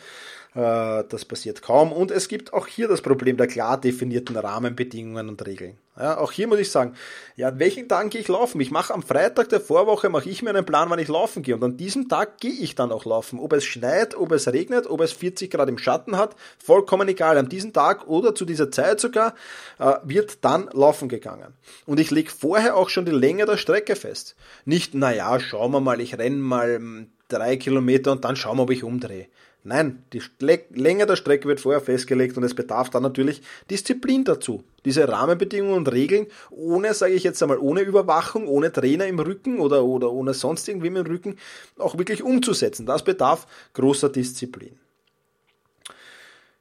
Äh, 0.56 1.04
das 1.10 1.26
passiert 1.26 1.62
kaum. 1.62 1.92
Und 1.92 2.12
es 2.12 2.28
gibt 2.28 2.54
auch 2.54 2.68
hier 2.68 2.88
das 2.88 3.02
Problem 3.02 3.38
der 3.38 3.48
klar 3.48 3.80
definierten 3.80 4.36
Rahmenbedingungen 4.36 5.30
und 5.30 5.46
Regeln. 5.46 5.78
Ja, 6.00 6.20
auch 6.20 6.32
hier 6.32 6.48
muss 6.48 6.60
ich 6.60 6.70
sagen, 6.70 6.94
ja, 7.36 7.48
an 7.48 7.60
welchen 7.60 7.88
Tagen 7.88 8.10
gehe 8.10 8.22
ich 8.22 8.28
laufen? 8.28 8.62
Ich 8.62 8.70
mache 8.70 8.94
am 8.94 9.02
Freitag 9.02 9.50
der 9.50 9.60
Vorwoche, 9.60 10.10
mache 10.10 10.30
ich 10.30 10.44
mir 10.44 10.52
einen 10.52 10.66
Plan, 10.66 10.90
wann 10.90 11.00
ich 11.00 11.08
laufen 11.08 11.42
gehe. 11.42 11.56
Und 11.56 11.64
an 11.64 11.78
diesem 11.78 12.08
Tag 12.08 12.40
gehe 12.40 12.52
ich 12.52 12.76
dann 12.76 12.92
auch 12.92 13.06
laufen. 13.06 13.40
Ob 13.40 13.54
es 13.54 13.66
schneit, 13.66 14.16
ob 14.16 14.32
es 14.32 14.48
regnet, 14.48 14.88
ob 14.88 15.02
es 15.02 15.12
40 15.12 15.50
Grad 15.50 15.70
im 15.70 15.80
Schatten 15.80 16.18
hat, 16.18 16.36
vollkommen 16.64 17.08
egal. 17.08 17.38
An 17.38 17.50
diesem 17.50 17.74
Tag 17.74 18.08
oder 18.08 18.36
zu 18.36 18.46
dieser 18.46 18.70
Zeit 18.70 19.00
sogar 19.00 19.34
äh, 19.80 19.96
wird 20.04 20.46
dann 20.46 20.70
laufen 20.74 21.10
gegangen. 21.10 21.54
Und 21.86 22.00
ich 22.00 22.12
lege 22.12 22.30
vorher 22.32 22.78
auch 22.78 22.90
schon 22.90 23.06
die 23.06 23.12
Länge 23.12 23.46
der 23.46 23.58
Strecke 23.58 23.96
fest. 23.96 24.36
Nicht, 24.66 24.94
naja, 24.94 25.40
schauen 25.40 25.72
wir 25.72 25.82
mal, 25.82 26.00
ich 26.00 26.18
renne 26.18 26.38
mal 26.38 26.76
hm, 26.76 27.08
drei 27.28 27.58
Kilometer 27.58 28.12
und 28.12 28.24
dann 28.24 28.36
schauen 28.36 28.58
wir, 28.58 28.64
ob 28.64 28.72
ich 28.72 28.84
umdrehe. 28.84 29.28
Nein, 29.68 30.02
die 30.14 30.22
Länge 30.70 31.06
der 31.06 31.18
Strecke 31.18 31.46
wird 31.46 31.60
vorher 31.60 31.82
festgelegt 31.82 32.38
und 32.38 32.44
es 32.46 32.54
bedarf 32.54 32.90
dann 32.90 33.04
natürlich 33.04 33.42
Disziplin 33.70 34.24
dazu. 34.24 34.64
Diese 34.86 35.10
Rahmenbedingungen 35.10 35.76
und 35.76 35.92
Regeln, 35.92 36.28
ohne, 36.52 36.94
sage 36.94 37.16
ich 37.16 37.24
jetzt 37.24 37.44
einmal, 37.44 37.58
ohne 37.58 37.82
Überwachung, 37.82 38.48
ohne 38.48 38.72
Trainer 38.72 39.08
im 39.08 39.20
Rücken 39.20 39.60
oder, 39.60 39.84
oder 39.84 40.10
ohne 40.14 40.34
sonst 40.34 40.70
irgendwem 40.70 40.96
im 40.96 41.06
Rücken, 41.06 41.36
auch 41.78 41.98
wirklich 41.98 42.24
umzusetzen. 42.24 42.86
Das 42.86 43.04
bedarf 43.04 43.46
großer 43.74 44.08
Disziplin. 44.08 44.80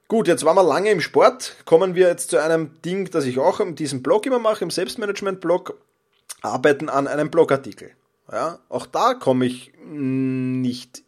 Gut, 0.09 0.27
jetzt 0.27 0.45
waren 0.45 0.57
wir 0.57 0.65
lange 0.65 0.91
im 0.91 1.01
Sport. 1.01 1.55
Kommen 1.65 1.95
wir 1.95 2.09
jetzt 2.09 2.31
zu 2.31 2.43
einem 2.43 2.83
Ding, 2.83 3.09
das 3.13 3.25
ich 3.25 3.39
auch 3.39 3.61
in 3.61 3.77
diesem 3.77 4.03
Blog 4.03 4.27
immer 4.27 4.41
mache, 4.41 4.65
im 4.65 4.71
Selbstmanagement-Blog, 4.73 5.79
arbeiten 6.43 6.89
an 6.89 7.07
einem 7.07 7.31
Blogartikel. 7.31 7.93
Ja, 8.33 8.59
auch 8.69 8.87
da 8.87 9.15
komme 9.15 9.47
ich 9.47 9.73
nicht 9.81 11.06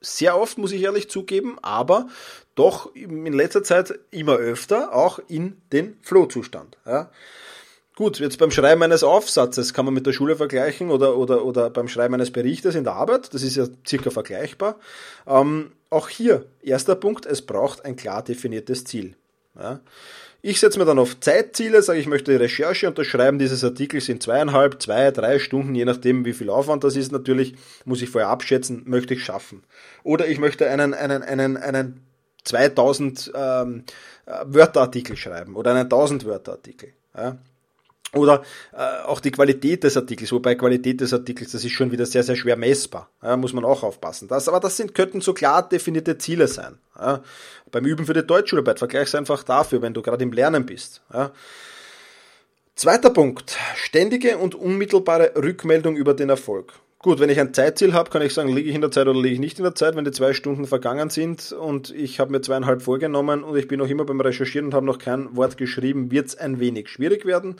sehr 0.00 0.38
oft, 0.38 0.58
muss 0.58 0.72
ich 0.72 0.82
ehrlich 0.82 1.10
zugeben, 1.10 1.58
aber 1.62 2.08
doch 2.54 2.94
in 2.94 3.32
letzter 3.32 3.62
Zeit 3.62 3.98
immer 4.10 4.36
öfter 4.36 4.94
auch 4.94 5.20
in 5.28 5.60
den 5.72 5.98
Flow-Zustand. 6.02 6.78
Ja. 6.86 7.10
Gut, 7.96 8.18
jetzt 8.18 8.38
beim 8.38 8.50
Schreiben 8.50 8.82
eines 8.82 9.02
Aufsatzes 9.02 9.74
kann 9.74 9.84
man 9.84 9.92
mit 9.92 10.06
der 10.06 10.14
Schule 10.14 10.36
vergleichen 10.36 10.90
oder, 10.90 11.16
oder, 11.16 11.44
oder 11.44 11.68
beim 11.68 11.86
Schreiben 11.86 12.14
eines 12.14 12.30
Berichtes 12.30 12.74
in 12.74 12.84
der 12.84 12.94
Arbeit, 12.94 13.34
das 13.34 13.42
ist 13.42 13.56
ja 13.56 13.66
circa 13.86 14.10
vergleichbar. 14.10 14.76
Ähm, 15.26 15.72
auch 15.90 16.08
hier, 16.08 16.46
erster 16.62 16.94
Punkt, 16.94 17.26
es 17.26 17.42
braucht 17.42 17.84
ein 17.84 17.96
klar 17.96 18.22
definiertes 18.22 18.84
Ziel. 18.84 19.16
Ja. 19.54 19.80
Ich 20.42 20.58
setze 20.58 20.78
mir 20.78 20.86
dann 20.86 20.98
auf 20.98 21.20
Zeitziele, 21.20 21.82
sage 21.82 21.98
ich 21.98 22.06
möchte 22.06 22.30
die 22.30 22.38
Recherche 22.38 22.88
unterschreiben 22.88 23.38
dieses 23.38 23.62
Artikels 23.62 24.08
in 24.08 24.20
zweieinhalb, 24.20 24.80
zwei, 24.80 25.10
drei 25.10 25.38
Stunden, 25.38 25.74
je 25.74 25.84
nachdem 25.84 26.24
wie 26.24 26.32
viel 26.32 26.48
Aufwand 26.48 26.82
das 26.82 26.96
ist 26.96 27.12
natürlich, 27.12 27.54
muss 27.84 28.00
ich 28.00 28.08
vorher 28.08 28.30
abschätzen, 28.30 28.82
möchte 28.86 29.14
ich 29.14 29.22
schaffen. 29.22 29.62
Oder 30.02 30.28
ich 30.28 30.38
möchte 30.38 30.68
einen, 30.68 30.94
einen, 30.94 31.22
einen, 31.22 31.56
einen 31.58 32.06
2000 32.44 33.32
ähm, 33.34 33.84
Wörterartikel 34.44 35.16
schreiben 35.16 35.56
oder 35.56 35.72
einen 35.72 35.84
1000 35.84 36.24
Wörterartikel. 36.24 36.94
Ja. 37.14 37.38
Oder 38.12 38.42
äh, 38.72 39.04
auch 39.06 39.20
die 39.20 39.30
Qualität 39.30 39.84
des 39.84 39.96
Artikels, 39.96 40.32
wobei 40.32 40.56
Qualität 40.56 41.00
des 41.00 41.12
Artikels, 41.12 41.52
das 41.52 41.64
ist 41.64 41.72
schon 41.72 41.92
wieder 41.92 42.06
sehr, 42.06 42.24
sehr 42.24 42.34
schwer 42.34 42.56
messbar. 42.56 43.08
Ja, 43.22 43.36
muss 43.36 43.52
man 43.52 43.64
auch 43.64 43.84
aufpassen. 43.84 44.26
Das, 44.26 44.48
aber 44.48 44.58
das 44.58 44.76
sind, 44.76 44.94
könnten 44.94 45.20
so 45.20 45.32
klar 45.32 45.68
definierte 45.68 46.18
Ziele 46.18 46.48
sein. 46.48 46.78
Ja. 46.98 47.22
Beim 47.70 47.86
Üben 47.86 48.06
für 48.06 48.14
die 48.14 48.26
Deutschschularbeit 48.26 48.80
vergleich's 48.80 49.14
einfach 49.14 49.44
dafür, 49.44 49.80
wenn 49.80 49.94
du 49.94 50.02
gerade 50.02 50.24
im 50.24 50.32
Lernen 50.32 50.66
bist. 50.66 51.02
Ja. 51.12 51.30
Zweiter 52.74 53.10
Punkt. 53.10 53.56
Ständige 53.76 54.38
und 54.38 54.56
unmittelbare 54.56 55.32
Rückmeldung 55.36 55.96
über 55.96 56.14
den 56.14 56.30
Erfolg. 56.30 56.72
Gut, 57.02 57.18
wenn 57.18 57.30
ich 57.30 57.40
ein 57.40 57.54
Zeitziel 57.54 57.94
habe, 57.94 58.10
kann 58.10 58.20
ich 58.20 58.34
sagen, 58.34 58.54
liege 58.54 58.68
ich 58.68 58.74
in 58.74 58.82
der 58.82 58.90
Zeit 58.90 59.08
oder 59.08 59.18
liege 59.18 59.32
ich 59.32 59.40
nicht 59.40 59.58
in 59.58 59.64
der 59.64 59.74
Zeit. 59.74 59.96
Wenn 59.96 60.04
die 60.04 60.10
zwei 60.10 60.34
Stunden 60.34 60.66
vergangen 60.66 61.08
sind 61.08 61.50
und 61.50 61.88
ich 61.94 62.20
habe 62.20 62.30
mir 62.30 62.42
zweieinhalb 62.42 62.82
vorgenommen 62.82 63.42
und 63.42 63.56
ich 63.56 63.68
bin 63.68 63.78
noch 63.78 63.88
immer 63.88 64.04
beim 64.04 64.20
Recherchieren 64.20 64.66
und 64.66 64.74
habe 64.74 64.84
noch 64.84 64.98
kein 64.98 65.34
Wort 65.34 65.56
geschrieben, 65.56 66.10
wird 66.10 66.26
es 66.26 66.36
ein 66.36 66.60
wenig 66.60 66.90
schwierig 66.90 67.24
werden. 67.24 67.56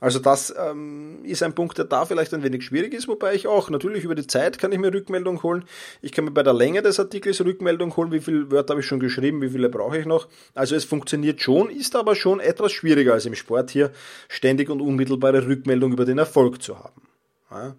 Also 0.00 0.18
das 0.18 0.52
ähm, 0.58 1.20
ist 1.22 1.44
ein 1.44 1.54
Punkt, 1.54 1.78
der 1.78 1.84
da 1.84 2.06
vielleicht 2.06 2.34
ein 2.34 2.42
wenig 2.42 2.64
schwierig 2.64 2.92
ist, 2.92 3.06
wobei 3.06 3.36
ich 3.36 3.46
auch 3.46 3.70
natürlich 3.70 4.02
über 4.02 4.16
die 4.16 4.26
Zeit 4.26 4.58
kann 4.58 4.72
ich 4.72 4.80
mir 4.80 4.92
Rückmeldung 4.92 5.44
holen. 5.44 5.64
Ich 6.00 6.10
kann 6.10 6.24
mir 6.24 6.32
bei 6.32 6.42
der 6.42 6.52
Länge 6.52 6.82
des 6.82 6.98
Artikels 6.98 7.40
Rückmeldung 7.44 7.96
holen, 7.96 8.10
wie 8.10 8.18
viele 8.18 8.50
Wörter 8.50 8.72
habe 8.72 8.80
ich 8.80 8.86
schon 8.86 8.98
geschrieben, 8.98 9.42
wie 9.42 9.50
viele 9.50 9.68
brauche 9.68 9.96
ich 9.96 10.06
noch. 10.06 10.26
Also 10.56 10.74
es 10.74 10.84
funktioniert 10.84 11.40
schon, 11.40 11.70
ist 11.70 11.94
aber 11.94 12.16
schon 12.16 12.40
etwas 12.40 12.72
schwieriger 12.72 13.12
als 13.12 13.26
im 13.26 13.36
Sport 13.36 13.70
hier 13.70 13.92
ständig 14.26 14.70
und 14.70 14.80
unmittelbare 14.80 15.46
Rückmeldung 15.46 15.92
über 15.92 16.04
den 16.04 16.18
Erfolg 16.18 16.60
zu 16.60 16.80
haben. 16.80 17.02
Ja. 17.48 17.76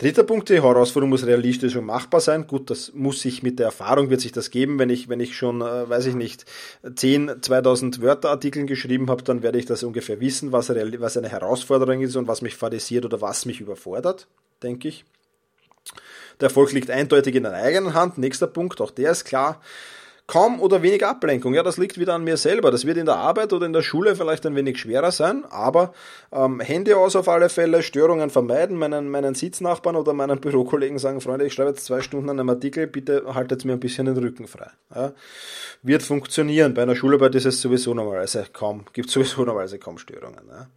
Dritter 0.00 0.24
Punkt, 0.24 0.48
die 0.48 0.62
Herausforderung 0.62 1.10
muss 1.10 1.26
realistisch 1.26 1.76
und 1.76 1.84
machbar 1.84 2.22
sein. 2.22 2.46
Gut, 2.46 2.70
das 2.70 2.94
muss 2.94 3.20
sich 3.20 3.42
mit 3.42 3.58
der 3.58 3.66
Erfahrung 3.66 4.08
wird 4.08 4.22
sich 4.22 4.32
das 4.32 4.50
geben. 4.50 4.78
Wenn 4.78 4.88
ich, 4.88 5.10
wenn 5.10 5.20
ich 5.20 5.36
schon, 5.36 5.60
äh, 5.60 5.90
weiß 5.90 6.06
ich 6.06 6.14
nicht, 6.14 6.46
10, 6.94 7.42
2000 7.42 8.00
Wörterartikeln 8.00 8.66
geschrieben 8.66 9.10
habe, 9.10 9.22
dann 9.24 9.42
werde 9.42 9.58
ich 9.58 9.66
das 9.66 9.82
ungefähr 9.82 10.18
wissen, 10.18 10.52
was, 10.52 10.70
was 10.70 11.16
eine 11.18 11.28
Herausforderung 11.28 12.00
ist 12.00 12.16
und 12.16 12.28
was 12.28 12.40
mich 12.40 12.56
fadisiert 12.56 13.04
oder 13.04 13.20
was 13.20 13.44
mich 13.44 13.60
überfordert, 13.60 14.26
denke 14.62 14.88
ich. 14.88 15.04
Der 16.40 16.48
Erfolg 16.48 16.72
liegt 16.72 16.90
eindeutig 16.90 17.34
in 17.34 17.42
der 17.42 17.52
eigenen 17.52 17.92
Hand. 17.92 18.16
Nächster 18.16 18.46
Punkt, 18.46 18.80
auch 18.80 18.92
der 18.92 19.10
ist 19.10 19.26
klar 19.26 19.60
kaum 20.30 20.60
oder 20.60 20.80
wenig 20.80 21.04
Ablenkung. 21.04 21.54
Ja, 21.54 21.64
das 21.64 21.76
liegt 21.76 21.98
wieder 21.98 22.14
an 22.14 22.22
mir 22.22 22.36
selber. 22.36 22.70
Das 22.70 22.86
wird 22.86 22.96
in 22.96 23.06
der 23.06 23.16
Arbeit 23.16 23.52
oder 23.52 23.66
in 23.66 23.72
der 23.72 23.82
Schule 23.82 24.14
vielleicht 24.14 24.46
ein 24.46 24.54
wenig 24.54 24.78
schwerer 24.78 25.10
sein, 25.10 25.44
aber 25.50 25.92
ähm, 26.30 26.60
Handy 26.60 26.94
aus 26.94 27.16
auf 27.16 27.28
alle 27.28 27.48
Fälle, 27.48 27.82
Störungen 27.82 28.30
vermeiden, 28.30 28.76
meinen, 28.76 29.10
meinen 29.10 29.34
Sitznachbarn 29.34 29.96
oder 29.96 30.12
meinen 30.12 30.40
Bürokollegen 30.44 31.00
sagen, 31.00 31.20
Freunde, 31.20 31.46
ich 31.46 31.52
schreibe 31.52 31.70
jetzt 31.70 31.84
zwei 31.84 32.00
Stunden 32.00 32.30
an 32.30 32.38
einem 32.38 32.48
Artikel, 32.48 32.86
bitte 32.86 33.34
haltet 33.34 33.64
mir 33.64 33.72
ein 33.72 33.80
bisschen 33.80 34.06
den 34.06 34.16
Rücken 34.16 34.46
frei. 34.46 34.70
Ja, 34.94 35.12
wird 35.82 36.04
funktionieren. 36.04 36.74
Bei 36.74 36.82
einer 36.82 36.94
Schularbeit 36.94 37.34
ist 37.34 37.46
es 37.46 37.60
sowieso 37.60 37.92
normalerweise 37.92 38.46
kaum, 38.52 38.84
gibt 38.92 39.10
sowieso 39.10 39.44
normalerweise 39.44 39.80
kaum 39.80 39.98
Störungen. 39.98 40.44
Ja 40.48 40.68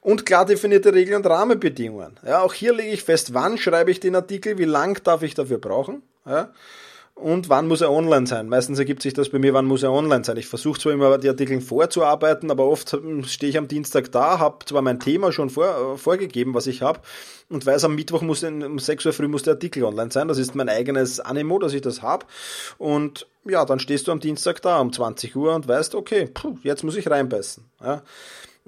und 0.00 0.24
klar 0.24 0.44
definierte 0.46 0.94
Regeln 0.94 1.16
und 1.16 1.26
Rahmenbedingungen. 1.26 2.20
Ja, 2.24 2.42
auch 2.42 2.54
hier 2.54 2.72
lege 2.72 2.90
ich 2.90 3.02
fest, 3.02 3.34
wann 3.34 3.58
schreibe 3.58 3.90
ich 3.90 3.98
den 3.98 4.14
Artikel, 4.14 4.56
wie 4.56 4.64
lang 4.64 5.02
darf 5.02 5.22
ich 5.22 5.34
dafür 5.34 5.58
brauchen. 5.58 6.02
Ja, 6.24 6.50
und 7.20 7.48
wann 7.48 7.66
muss 7.66 7.80
er 7.80 7.90
online 7.90 8.26
sein. 8.26 8.48
Meistens 8.48 8.78
ergibt 8.78 9.02
sich 9.02 9.12
das 9.12 9.28
bei 9.28 9.38
mir, 9.38 9.52
wann 9.52 9.66
muss 9.66 9.82
er 9.82 9.92
online 9.92 10.24
sein. 10.24 10.36
Ich 10.36 10.46
versuche 10.46 10.80
zwar 10.80 10.92
immer 10.92 11.18
die 11.18 11.28
Artikel 11.28 11.60
vorzuarbeiten, 11.60 12.50
aber 12.50 12.66
oft 12.66 12.96
stehe 13.26 13.50
ich 13.50 13.58
am 13.58 13.68
Dienstag 13.68 14.12
da, 14.12 14.38
habe 14.38 14.64
zwar 14.64 14.82
mein 14.82 15.00
Thema 15.00 15.32
schon 15.32 15.50
vor, 15.50 15.94
äh, 15.94 15.98
vorgegeben, 15.98 16.54
was 16.54 16.66
ich 16.66 16.82
habe, 16.82 17.00
und 17.48 17.66
weiß, 17.66 17.84
am 17.84 17.94
Mittwoch 17.94 18.22
muss 18.22 18.44
um 18.44 18.78
6 18.78 19.06
Uhr 19.06 19.12
früh 19.12 19.28
muss 19.28 19.42
der 19.42 19.54
Artikel 19.54 19.84
online 19.84 20.10
sein. 20.10 20.28
Das 20.28 20.38
ist 20.38 20.54
mein 20.54 20.68
eigenes 20.68 21.18
Animo, 21.18 21.58
dass 21.58 21.72
ich 21.72 21.80
das 21.80 22.02
habe. 22.02 22.26
Und 22.76 23.26
ja, 23.44 23.64
dann 23.64 23.80
stehst 23.80 24.06
du 24.06 24.12
am 24.12 24.20
Dienstag 24.20 24.62
da 24.62 24.78
um 24.78 24.92
20 24.92 25.34
Uhr 25.34 25.54
und 25.54 25.66
weißt, 25.66 25.94
okay, 25.94 26.28
puh, 26.32 26.58
jetzt 26.62 26.84
muss 26.84 26.96
ich 26.96 27.10
reinbeißen. 27.10 27.64
Ja. 27.82 28.02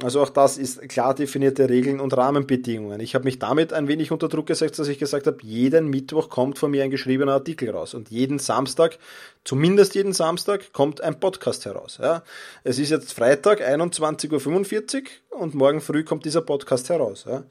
Also 0.02 0.22
auch 0.22 0.30
das 0.30 0.56
ist 0.56 0.88
klar 0.88 1.14
definierte 1.14 1.68
Regeln 1.68 2.00
und 2.00 2.16
Rahmenbedingungen. 2.16 3.00
Ich 3.00 3.14
habe 3.14 3.24
mich 3.24 3.38
damit 3.38 3.72
ein 3.72 3.86
wenig 3.86 4.10
unter 4.12 4.28
Druck 4.28 4.46
gesetzt, 4.46 4.78
dass 4.78 4.88
ich 4.88 4.98
gesagt 4.98 5.26
habe, 5.26 5.38
jeden 5.42 5.88
Mittwoch 5.88 6.30
kommt 6.30 6.58
von 6.58 6.70
mir 6.70 6.84
ein 6.84 6.90
geschriebener 6.90 7.32
Artikel 7.32 7.70
raus 7.70 7.92
und 7.92 8.10
jeden 8.10 8.38
Samstag, 8.38 8.98
zumindest 9.44 9.94
jeden 9.94 10.12
Samstag, 10.12 10.72
kommt 10.72 11.02
ein 11.02 11.20
Podcast 11.20 11.66
heraus. 11.66 11.98
Ja. 12.00 12.22
Es 12.64 12.78
ist 12.78 12.90
jetzt 12.90 13.12
Freitag, 13.12 13.60
21.45 13.60 15.02
Uhr 15.30 15.40
und 15.40 15.54
morgen 15.54 15.80
früh 15.80 16.02
kommt 16.02 16.24
dieser 16.24 16.42
Podcast 16.42 16.88
heraus. 16.88 17.26
Ja. 17.28 17.44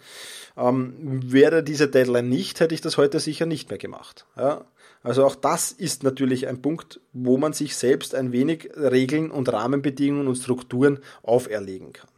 Ähm, 0.57 1.21
wäre 1.31 1.63
diese 1.63 1.87
Deadline 1.87 2.29
nicht, 2.29 2.59
hätte 2.59 2.73
ich 2.73 2.81
das 2.81 2.97
heute 2.97 3.19
sicher 3.19 3.45
nicht 3.45 3.69
mehr 3.69 3.79
gemacht. 3.79 4.25
Ja. 4.35 4.65
Also 5.03 5.23
auch 5.25 5.35
das 5.35 5.71
ist 5.71 6.03
natürlich 6.03 6.47
ein 6.47 6.61
Punkt, 6.61 6.99
wo 7.13 7.37
man 7.37 7.53
sich 7.53 7.75
selbst 7.75 8.15
ein 8.15 8.31
wenig 8.31 8.69
Regeln 8.75 9.31
und 9.31 9.51
Rahmenbedingungen 9.51 10.27
und 10.27 10.35
Strukturen 10.35 10.99
auferlegen 11.23 11.93
kann. 11.93 12.09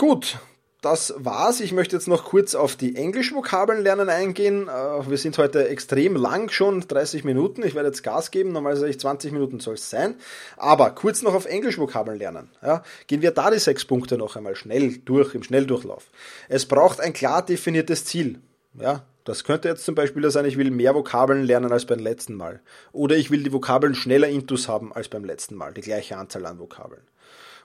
Gut, 0.00 0.38
das 0.80 1.12
war's. 1.16 1.58
Ich 1.58 1.72
möchte 1.72 1.96
jetzt 1.96 2.06
noch 2.06 2.26
kurz 2.26 2.54
auf 2.54 2.76
die 2.76 2.94
Englischvokabeln 2.94 3.82
lernen 3.82 4.08
eingehen. 4.08 4.68
Äh, 4.68 5.10
wir 5.10 5.18
sind 5.18 5.36
heute 5.38 5.66
extrem 5.66 6.14
lang 6.14 6.50
schon, 6.50 6.86
30 6.86 7.24
Minuten. 7.24 7.64
Ich 7.64 7.74
werde 7.74 7.88
jetzt 7.88 8.04
Gas 8.04 8.30
geben, 8.30 8.52
normalerweise 8.52 8.96
20 8.96 9.32
Minuten 9.32 9.58
soll 9.58 9.74
es 9.74 9.90
sein. 9.90 10.14
Aber 10.56 10.90
kurz 10.92 11.22
noch 11.22 11.34
auf 11.34 11.46
Englischvokabeln 11.46 12.16
lernen. 12.16 12.48
Ja, 12.62 12.84
gehen 13.08 13.22
wir 13.22 13.32
da 13.32 13.50
die 13.50 13.58
sechs 13.58 13.84
Punkte 13.84 14.16
noch 14.18 14.36
einmal 14.36 14.54
schnell 14.54 14.98
durch, 14.98 15.34
im 15.34 15.42
Schnelldurchlauf. 15.42 16.12
Es 16.48 16.66
braucht 16.66 17.00
ein 17.00 17.12
klar 17.12 17.44
definiertes 17.44 18.04
Ziel. 18.04 18.38
Ja, 18.80 19.04
das 19.24 19.42
könnte 19.42 19.68
jetzt 19.68 19.84
zum 19.84 19.96
Beispiel 19.96 20.30
sein, 20.30 20.44
ich 20.44 20.56
will 20.56 20.70
mehr 20.70 20.94
Vokabeln 20.94 21.42
lernen 21.42 21.72
als 21.72 21.86
beim 21.86 21.98
letzten 21.98 22.34
Mal. 22.34 22.60
Oder 22.92 23.16
ich 23.16 23.32
will 23.32 23.42
die 23.42 23.52
Vokabeln 23.52 23.96
schneller 23.96 24.28
intus 24.28 24.68
haben 24.68 24.92
als 24.92 25.08
beim 25.08 25.24
letzten 25.24 25.56
Mal, 25.56 25.74
die 25.74 25.80
gleiche 25.80 26.16
Anzahl 26.16 26.46
an 26.46 26.60
Vokabeln 26.60 27.02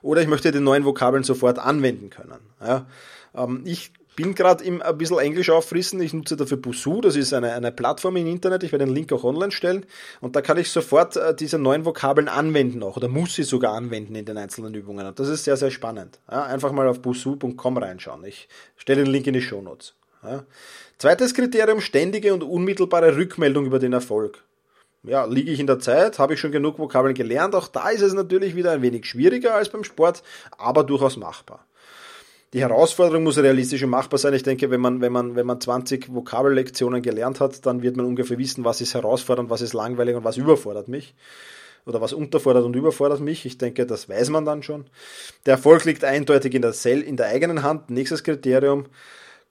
oder 0.04 0.20
ich 0.20 0.28
möchte 0.28 0.52
die 0.52 0.60
neuen 0.60 0.84
Vokabeln 0.84 1.24
sofort 1.24 1.58
anwenden 1.58 2.10
können. 2.10 2.38
Ja, 2.60 2.86
ähm, 3.34 3.62
ich 3.64 3.90
bin 4.16 4.34
gerade 4.34 4.62
ein 4.64 4.98
bisschen 4.98 5.18
Englisch 5.18 5.50
auffrissen. 5.50 6.00
Ich 6.00 6.12
nutze 6.12 6.36
dafür 6.36 6.58
Busuu, 6.58 7.00
das 7.00 7.16
ist 7.16 7.32
eine, 7.32 7.52
eine 7.52 7.72
Plattform 7.72 8.16
im 8.16 8.26
Internet. 8.26 8.62
Ich 8.62 8.70
werde 8.70 8.84
den 8.84 8.94
Link 8.94 9.12
auch 9.12 9.24
online 9.24 9.50
stellen. 9.50 9.86
Und 10.20 10.36
da 10.36 10.42
kann 10.42 10.58
ich 10.58 10.70
sofort 10.70 11.16
äh, 11.16 11.34
diese 11.34 11.58
neuen 11.58 11.84
Vokabeln 11.84 12.28
anwenden 12.28 12.82
auch 12.82 12.96
oder 12.96 13.08
muss 13.08 13.34
sie 13.34 13.42
sogar 13.42 13.74
anwenden 13.74 14.14
in 14.14 14.24
den 14.24 14.36
einzelnen 14.36 14.74
Übungen. 14.74 15.06
Und 15.06 15.18
das 15.18 15.28
ist 15.28 15.44
sehr, 15.44 15.56
sehr 15.56 15.70
spannend. 15.70 16.20
Ja, 16.30 16.44
einfach 16.44 16.70
mal 16.70 16.86
auf 16.86 17.00
busuu.com 17.00 17.78
reinschauen. 17.78 18.24
Ich 18.24 18.48
stelle 18.76 19.04
den 19.04 19.10
Link 19.10 19.26
in 19.26 19.34
die 19.34 19.42
Show 19.42 19.62
Notes. 19.62 19.94
Ja. 20.22 20.44
Zweites 20.98 21.34
Kriterium, 21.34 21.80
ständige 21.80 22.32
und 22.34 22.42
unmittelbare 22.42 23.16
Rückmeldung 23.16 23.66
über 23.66 23.78
den 23.78 23.94
Erfolg 23.94 24.44
ja, 25.04 25.24
liege 25.26 25.50
ich 25.50 25.60
in 25.60 25.66
der 25.66 25.78
Zeit, 25.78 26.18
habe 26.18 26.34
ich 26.34 26.40
schon 26.40 26.52
genug 26.52 26.78
Vokabeln 26.78 27.14
gelernt. 27.14 27.54
Auch 27.54 27.68
da 27.68 27.90
ist 27.90 28.02
es 28.02 28.14
natürlich 28.14 28.56
wieder 28.56 28.72
ein 28.72 28.82
wenig 28.82 29.06
schwieriger 29.06 29.54
als 29.54 29.68
beim 29.68 29.84
Sport, 29.84 30.22
aber 30.56 30.84
durchaus 30.84 31.16
machbar. 31.16 31.64
Die 32.54 32.60
Herausforderung 32.60 33.24
muss 33.24 33.36
realistisch 33.36 33.82
und 33.82 33.90
machbar 33.90 34.18
sein. 34.18 34.32
Ich 34.32 34.44
denke, 34.44 34.70
wenn 34.70 34.80
man, 34.80 35.00
wenn 35.00 35.12
man, 35.12 35.34
wenn 35.34 35.44
man 35.44 35.60
20 35.60 36.14
Vokabellektionen 36.14 37.02
gelernt 37.02 37.40
hat, 37.40 37.66
dann 37.66 37.82
wird 37.82 37.96
man 37.96 38.06
ungefähr 38.06 38.38
wissen, 38.38 38.64
was 38.64 38.80
ist 38.80 38.94
herausfordernd, 38.94 39.50
was 39.50 39.60
ist 39.60 39.72
langweilig 39.72 40.14
und 40.14 40.24
was 40.24 40.36
überfordert 40.36 40.86
mich. 40.86 41.14
Oder 41.84 42.00
was 42.00 42.12
unterfordert 42.12 42.64
und 42.64 42.76
überfordert 42.76 43.20
mich. 43.20 43.44
Ich 43.44 43.58
denke, 43.58 43.86
das 43.86 44.08
weiß 44.08 44.30
man 44.30 44.44
dann 44.44 44.62
schon. 44.62 44.86
Der 45.44 45.54
Erfolg 45.54 45.84
liegt 45.84 46.04
eindeutig 46.04 46.54
in 46.54 46.62
der, 46.62 46.72
Sel 46.72 47.02
in 47.02 47.16
der 47.16 47.26
eigenen 47.26 47.64
Hand. 47.64 47.90
Nächstes 47.90 48.22
Kriterium 48.22 48.86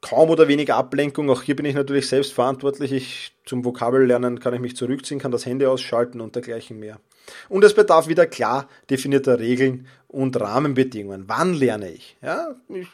kaum 0.04 0.30
oder 0.30 0.48
wenig 0.48 0.72
Ablenkung. 0.72 1.30
Auch 1.30 1.42
hier 1.42 1.56
bin 1.56 1.66
ich 1.66 1.74
natürlich 1.74 2.08
selbst 2.08 2.34
verantwortlich. 2.34 2.92
Ich, 2.92 3.34
zum 3.46 3.66
Vokabellernen 3.66 4.40
kann 4.40 4.54
ich 4.54 4.60
mich 4.60 4.76
zurückziehen, 4.76 5.20
kann 5.20 5.32
das 5.32 5.46
Handy 5.46 5.66
ausschalten 5.66 6.22
und 6.22 6.36
dergleichen 6.36 6.78
mehr. 6.78 7.00
Und 7.50 7.64
es 7.64 7.74
bedarf 7.74 8.08
wieder 8.08 8.28
klar 8.28 8.68
definierter 8.90 9.40
Regeln 9.40 9.88
und 10.14 10.40
Rahmenbedingungen. 10.40 11.24
Wann 11.28 11.56
lerne 11.56 11.92
ich? 11.92 12.16
Ja, 12.22 12.56
ich 12.70 12.88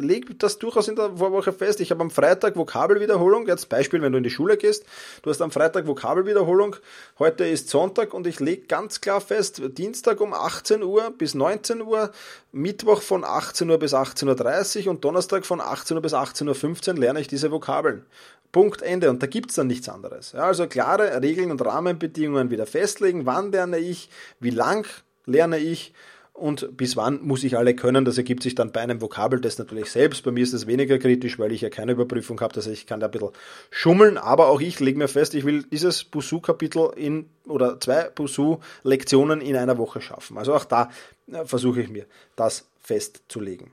lege 0.00 0.34
das 0.34 0.58
durchaus 0.58 0.88
in 0.88 0.96
der 0.96 1.16
Vorwoche 1.16 1.52
fest. 1.52 1.80
Ich 1.80 1.92
habe 1.92 2.02
am 2.02 2.10
Freitag 2.10 2.56
Vokabelwiederholung. 2.56 3.46
Jetzt 3.46 3.68
Beispiel, 3.68 4.02
wenn 4.02 4.10
du 4.10 4.18
in 4.18 4.24
die 4.24 4.30
Schule 4.30 4.56
gehst. 4.56 4.84
Du 5.22 5.30
hast 5.30 5.40
am 5.42 5.52
Freitag 5.52 5.86
Vokabelwiederholung. 5.86 6.74
Heute 7.20 7.46
ist 7.46 7.68
Sonntag 7.68 8.12
und 8.12 8.26
ich 8.26 8.40
lege 8.40 8.66
ganz 8.66 9.00
klar 9.00 9.20
fest, 9.20 9.62
Dienstag 9.78 10.20
um 10.20 10.34
18 10.34 10.82
Uhr 10.82 11.12
bis 11.16 11.34
19 11.34 11.82
Uhr, 11.82 12.10
Mittwoch 12.50 13.00
von 13.00 13.22
18 13.22 13.70
Uhr 13.70 13.78
bis 13.78 13.94
18.30 13.94 14.86
Uhr 14.86 14.90
und 14.90 15.04
Donnerstag 15.04 15.46
von 15.46 15.60
18 15.60 15.96
Uhr 15.96 16.02
bis 16.02 16.14
18.15 16.14 16.88
Uhr 16.88 16.98
lerne 16.98 17.20
ich 17.20 17.28
diese 17.28 17.52
Vokabeln. 17.52 18.04
Punkt, 18.50 18.82
Ende. 18.82 19.08
Und 19.08 19.22
da 19.22 19.28
gibt 19.28 19.50
es 19.50 19.56
dann 19.56 19.68
nichts 19.68 19.88
anderes. 19.88 20.32
Ja, 20.32 20.46
also 20.46 20.66
klare 20.66 21.22
Regeln 21.22 21.52
und 21.52 21.64
Rahmenbedingungen 21.64 22.50
wieder 22.50 22.66
festlegen. 22.66 23.24
Wann 23.24 23.52
lerne 23.52 23.78
ich? 23.78 24.10
Wie 24.40 24.50
lang 24.50 24.84
lerne 25.26 25.58
ich? 25.58 25.94
Und 26.32 26.76
bis 26.76 26.96
wann 26.96 27.20
muss 27.22 27.44
ich 27.44 27.56
alle 27.56 27.74
können. 27.74 28.04
Das 28.04 28.16
ergibt 28.16 28.42
sich 28.42 28.54
dann 28.54 28.72
bei 28.72 28.80
einem 28.80 29.00
Vokabeltest 29.00 29.58
natürlich 29.58 29.90
selbst. 29.90 30.24
Bei 30.24 30.30
mir 30.30 30.42
ist 30.42 30.52
es 30.52 30.66
weniger 30.66 30.98
kritisch, 30.98 31.38
weil 31.38 31.52
ich 31.52 31.60
ja 31.60 31.70
keine 31.70 31.92
Überprüfung 31.92 32.40
habe. 32.40 32.54
Das 32.54 32.66
heißt, 32.66 32.74
ich 32.74 32.86
kann 32.86 33.00
da 33.00 33.06
ein 33.06 33.12
bisschen 33.12 33.30
schummeln, 33.70 34.16
aber 34.16 34.48
auch 34.48 34.60
ich 34.60 34.80
lege 34.80 34.98
mir 34.98 35.08
fest, 35.08 35.34
ich 35.34 35.44
will 35.44 35.64
dieses 35.64 36.04
Busu-Kapitel 36.04 36.92
in 36.96 37.28
oder 37.46 37.78
zwei 37.80 38.08
Busu-Lektionen 38.10 39.40
in 39.40 39.56
einer 39.56 39.76
Woche 39.76 40.00
schaffen. 40.00 40.38
Also 40.38 40.54
auch 40.54 40.64
da 40.64 40.90
äh, 41.30 41.44
versuche 41.44 41.82
ich 41.82 41.90
mir 41.90 42.06
das 42.36 42.66
festzulegen. 42.80 43.70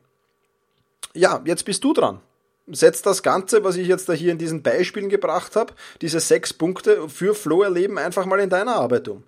Ja, 1.14 1.42
jetzt 1.46 1.64
bist 1.64 1.84
du 1.84 1.94
dran 1.94 2.20
setzt 2.70 3.06
das 3.06 3.24
Ganze, 3.24 3.64
was 3.64 3.78
ich 3.78 3.88
jetzt 3.88 4.10
da 4.10 4.14
hier 4.14 4.32
in 4.32 4.38
diesen 4.38 4.62
Beispielen 4.62 5.10
gebracht 5.10 5.56
habe, 5.56 5.74
diese 6.02 6.20
sechs 6.20 6.54
Punkte 6.54 7.08
für 7.08 7.34
Flow 7.34 7.64
erleben, 7.64 7.98
einfach 7.98 8.26
mal 8.26 8.40
in 8.40 8.50
deiner 8.50 8.76
Arbeit 8.76 9.08
um. 9.08 9.24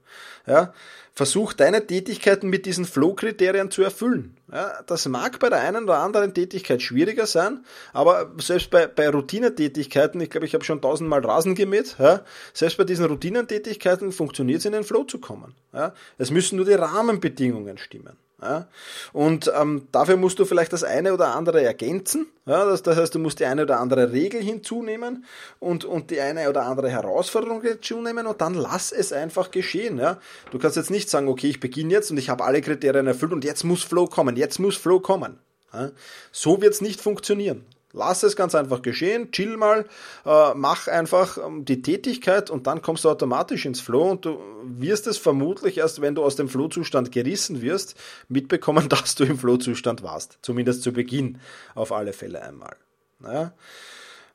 Ja, 0.46 0.74
versuch 1.20 1.52
deine 1.52 1.86
Tätigkeiten 1.86 2.48
mit 2.48 2.66
diesen 2.66 2.86
Flow-Kriterien 2.86 3.72
zu 3.72 3.82
erfüllen. 3.82 4.38
Ja, 4.54 4.82
das 4.88 5.06
mag 5.10 5.38
bei 5.38 5.50
der 5.50 5.60
einen 5.60 5.84
oder 5.84 5.98
anderen 5.98 6.34
Tätigkeit 6.34 6.82
schwieriger 6.82 7.26
sein, 7.26 7.66
aber 7.92 8.32
selbst 8.38 8.72
bei, 8.72 8.88
bei 8.88 9.10
Routinetätigkeiten, 9.10 10.22
ich 10.22 10.30
glaube, 10.30 10.46
ich 10.46 10.54
habe 10.54 10.64
schon 10.64 10.82
tausendmal 10.82 11.20
Rasen 11.20 11.56
gemäht, 11.56 11.98
ja, 12.00 12.22
selbst 12.54 12.78
bei 12.78 12.86
diesen 12.86 13.04
Routinetätigkeiten 13.04 14.14
funktioniert 14.14 14.60
es 14.60 14.66
in 14.66 14.72
den 14.72 14.86
Flow 14.86 15.04
zu 15.04 15.20
kommen. 15.20 15.56
Ja. 15.74 15.94
Es 16.18 16.32
müssen 16.32 16.56
nur 16.56 16.66
die 16.66 16.72
Rahmenbedingungen 16.72 17.78
stimmen. 17.78 18.16
Ja? 18.42 18.68
Und 19.14 19.52
ähm, 19.56 19.88
dafür 19.92 20.18
musst 20.18 20.40
du 20.40 20.46
vielleicht 20.46 20.74
das 20.74 20.84
eine 20.84 21.14
oder 21.14 21.36
andere 21.36 21.64
ergänzen. 21.64 22.28
Ja? 22.46 22.66
Das, 22.66 22.84
das, 22.84 22.98
heißt, 22.98 23.16
du 23.16 23.20
musst 23.20 23.40
die 23.40 23.46
eine 23.46 23.64
oder 23.64 23.80
andere 23.80 24.12
Regel 24.12 24.42
hinzunehmen 24.42 25.26
und, 25.60 25.86
und 25.86 26.12
die 26.12 26.22
eine 26.22 26.50
oder 26.50 26.66
andere 26.66 26.90
Herausforderung 26.90 27.62
hinzunehmen 27.62 28.28
und 28.28 28.42
dann 28.42 28.54
lass 28.54 28.92
es 28.92 29.14
einfach 29.14 29.52
geschehen. 29.52 29.98
Ja? 29.98 30.20
Du 30.52 30.60
kannst 30.60 30.78
jetzt 30.78 30.92
nicht 30.92 31.10
sagen, 31.10 31.28
okay, 31.28 31.48
ich 31.48 31.60
beginne 31.60 31.94
jetzt 31.94 32.12
und 32.12 32.18
ich 32.18 32.30
habe 32.30 32.44
alle 32.44 32.62
Kriterien 32.62 33.08
erfüllt 33.08 33.34
und 33.34 33.44
jetzt 33.44 33.64
muss 33.64 33.84
Flow 33.84 34.08
kommen, 34.08 34.36
jetzt 34.36 34.60
muss 34.60 34.78
Flow 34.78 35.00
kommen. 35.00 35.40
Ja? 35.74 35.92
So 36.32 36.62
wird 36.62 36.74
es 36.74 36.82
nicht 36.82 37.02
funktionieren. 37.02 37.66
Lass 37.92 38.22
es 38.22 38.36
ganz 38.36 38.54
einfach 38.54 38.84
geschehen, 38.84 39.32
chill 39.32 39.58
mal, 39.58 39.86
äh, 40.26 40.54
mach 40.54 40.88
einfach 40.88 41.38
ähm, 41.38 41.66
die 41.66 41.82
Tätigkeit 41.82 42.52
und 42.52 42.68
dann 42.68 42.84
kommst 42.84 43.04
du 43.04 43.10
automatisch 43.10 43.66
ins 43.66 43.82
Flow 43.82 44.12
und 44.12 44.26
du 44.26 44.40
wirst 44.64 45.08
es 45.08 45.18
vermutlich 45.18 45.80
erst, 45.80 46.00
wenn 46.00 46.14
du 46.14 46.24
aus 46.24 46.36
dem 46.36 46.50
Flow-Zustand 46.50 47.12
gerissen 47.12 47.62
wirst, 47.62 47.96
mitbekommen, 48.28 48.90
dass 48.90 49.16
du 49.16 49.24
im 49.24 49.40
Flow-Zustand 49.40 50.04
warst. 50.04 50.38
Zumindest 50.44 50.84
zu 50.84 50.94
Beginn 50.94 51.40
auf 51.74 51.92
alle 51.92 52.14
Fälle 52.14 52.44
einmal. 52.44 52.76
Naja. 53.20 53.54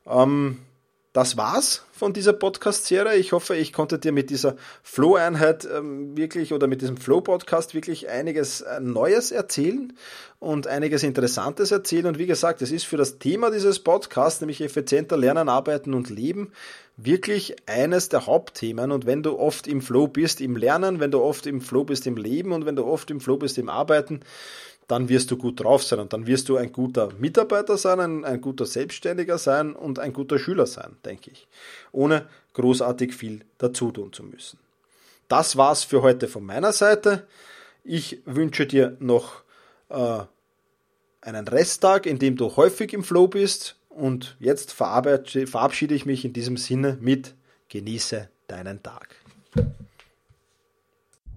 Ähm, 0.05 0.59
das 1.15 1.37
war's 1.37 1.85
von 1.93 2.11
dieser 2.11 2.33
Podcast-Serie. 2.33 3.15
Ich 3.15 3.31
hoffe, 3.31 3.55
ich 3.55 3.71
konnte 3.71 3.97
dir 3.97 4.11
mit 4.11 4.29
dieser 4.29 4.57
Flow-Einheit 4.83 5.65
ähm, 5.65 6.17
wirklich 6.17 6.51
oder 6.51 6.67
mit 6.67 6.81
diesem 6.81 6.97
Flow-Podcast 6.97 7.73
wirklich 7.73 8.09
einiges 8.09 8.59
äh, 8.59 8.81
Neues 8.81 9.31
erzählen 9.31 9.93
und 10.39 10.67
einiges 10.67 11.03
Interessantes 11.03 11.71
erzählen. 11.71 12.07
Und 12.07 12.17
wie 12.17 12.25
gesagt, 12.25 12.61
es 12.61 12.69
ist 12.69 12.83
für 12.83 12.97
das 12.97 13.17
Thema 13.17 13.49
dieses 13.49 13.79
Podcasts, 13.79 14.41
nämlich 14.41 14.59
effizienter 14.59 15.15
Lernen, 15.15 15.47
Arbeiten 15.47 15.93
und 15.93 16.09
Leben, 16.09 16.51
wirklich 16.97 17.55
eines 17.65 18.09
der 18.09 18.25
Hauptthemen. 18.25 18.91
Und 18.91 19.05
wenn 19.05 19.23
du 19.23 19.39
oft 19.39 19.67
im 19.67 19.81
Flow 19.81 20.09
bist 20.09 20.41
im 20.41 20.57
Lernen, 20.57 20.99
wenn 20.99 21.11
du 21.11 21.21
oft 21.21 21.47
im 21.47 21.61
Flow 21.61 21.85
bist 21.85 22.07
im 22.07 22.17
Leben 22.17 22.51
und 22.51 22.65
wenn 22.65 22.75
du 22.75 22.83
oft 22.83 23.09
im 23.09 23.21
Flow 23.21 23.37
bist 23.37 23.57
im 23.57 23.69
Arbeiten, 23.69 24.19
dann 24.87 25.09
wirst 25.09 25.31
du 25.31 25.37
gut 25.37 25.63
drauf 25.63 25.83
sein 25.83 25.99
und 25.99 26.13
dann 26.13 26.27
wirst 26.27 26.49
du 26.49 26.57
ein 26.57 26.71
guter 26.71 27.09
Mitarbeiter 27.17 27.77
sein, 27.77 27.99
ein, 27.99 28.25
ein 28.25 28.41
guter 28.41 28.65
Selbstständiger 28.65 29.37
sein 29.37 29.73
und 29.73 29.99
ein 29.99 30.13
guter 30.13 30.37
Schüler 30.37 30.67
sein, 30.67 30.97
denke 31.03 31.31
ich, 31.31 31.47
ohne 31.91 32.27
großartig 32.53 33.13
viel 33.13 33.41
dazu 33.57 33.91
tun 33.91 34.13
zu 34.13 34.23
müssen. 34.23 34.59
Das 35.27 35.57
war's 35.57 35.83
für 35.83 36.01
heute 36.01 36.27
von 36.27 36.45
meiner 36.45 36.71
Seite. 36.71 37.27
Ich 37.83 38.21
wünsche 38.25 38.67
dir 38.67 38.95
noch 38.99 39.43
äh, 39.89 40.19
einen 41.21 41.47
Resttag, 41.47 42.05
in 42.05 42.19
dem 42.19 42.35
du 42.37 42.55
häufig 42.55 42.93
im 42.93 43.03
Flow 43.03 43.27
bist 43.27 43.75
und 43.89 44.35
jetzt 44.39 44.71
verabschiede 44.73 45.95
ich 45.95 46.05
mich 46.05 46.25
in 46.25 46.33
diesem 46.33 46.57
Sinne 46.57 46.97
mit 47.01 47.33
Genieße 47.69 48.29
deinen 48.47 48.83
Tag. 48.83 49.15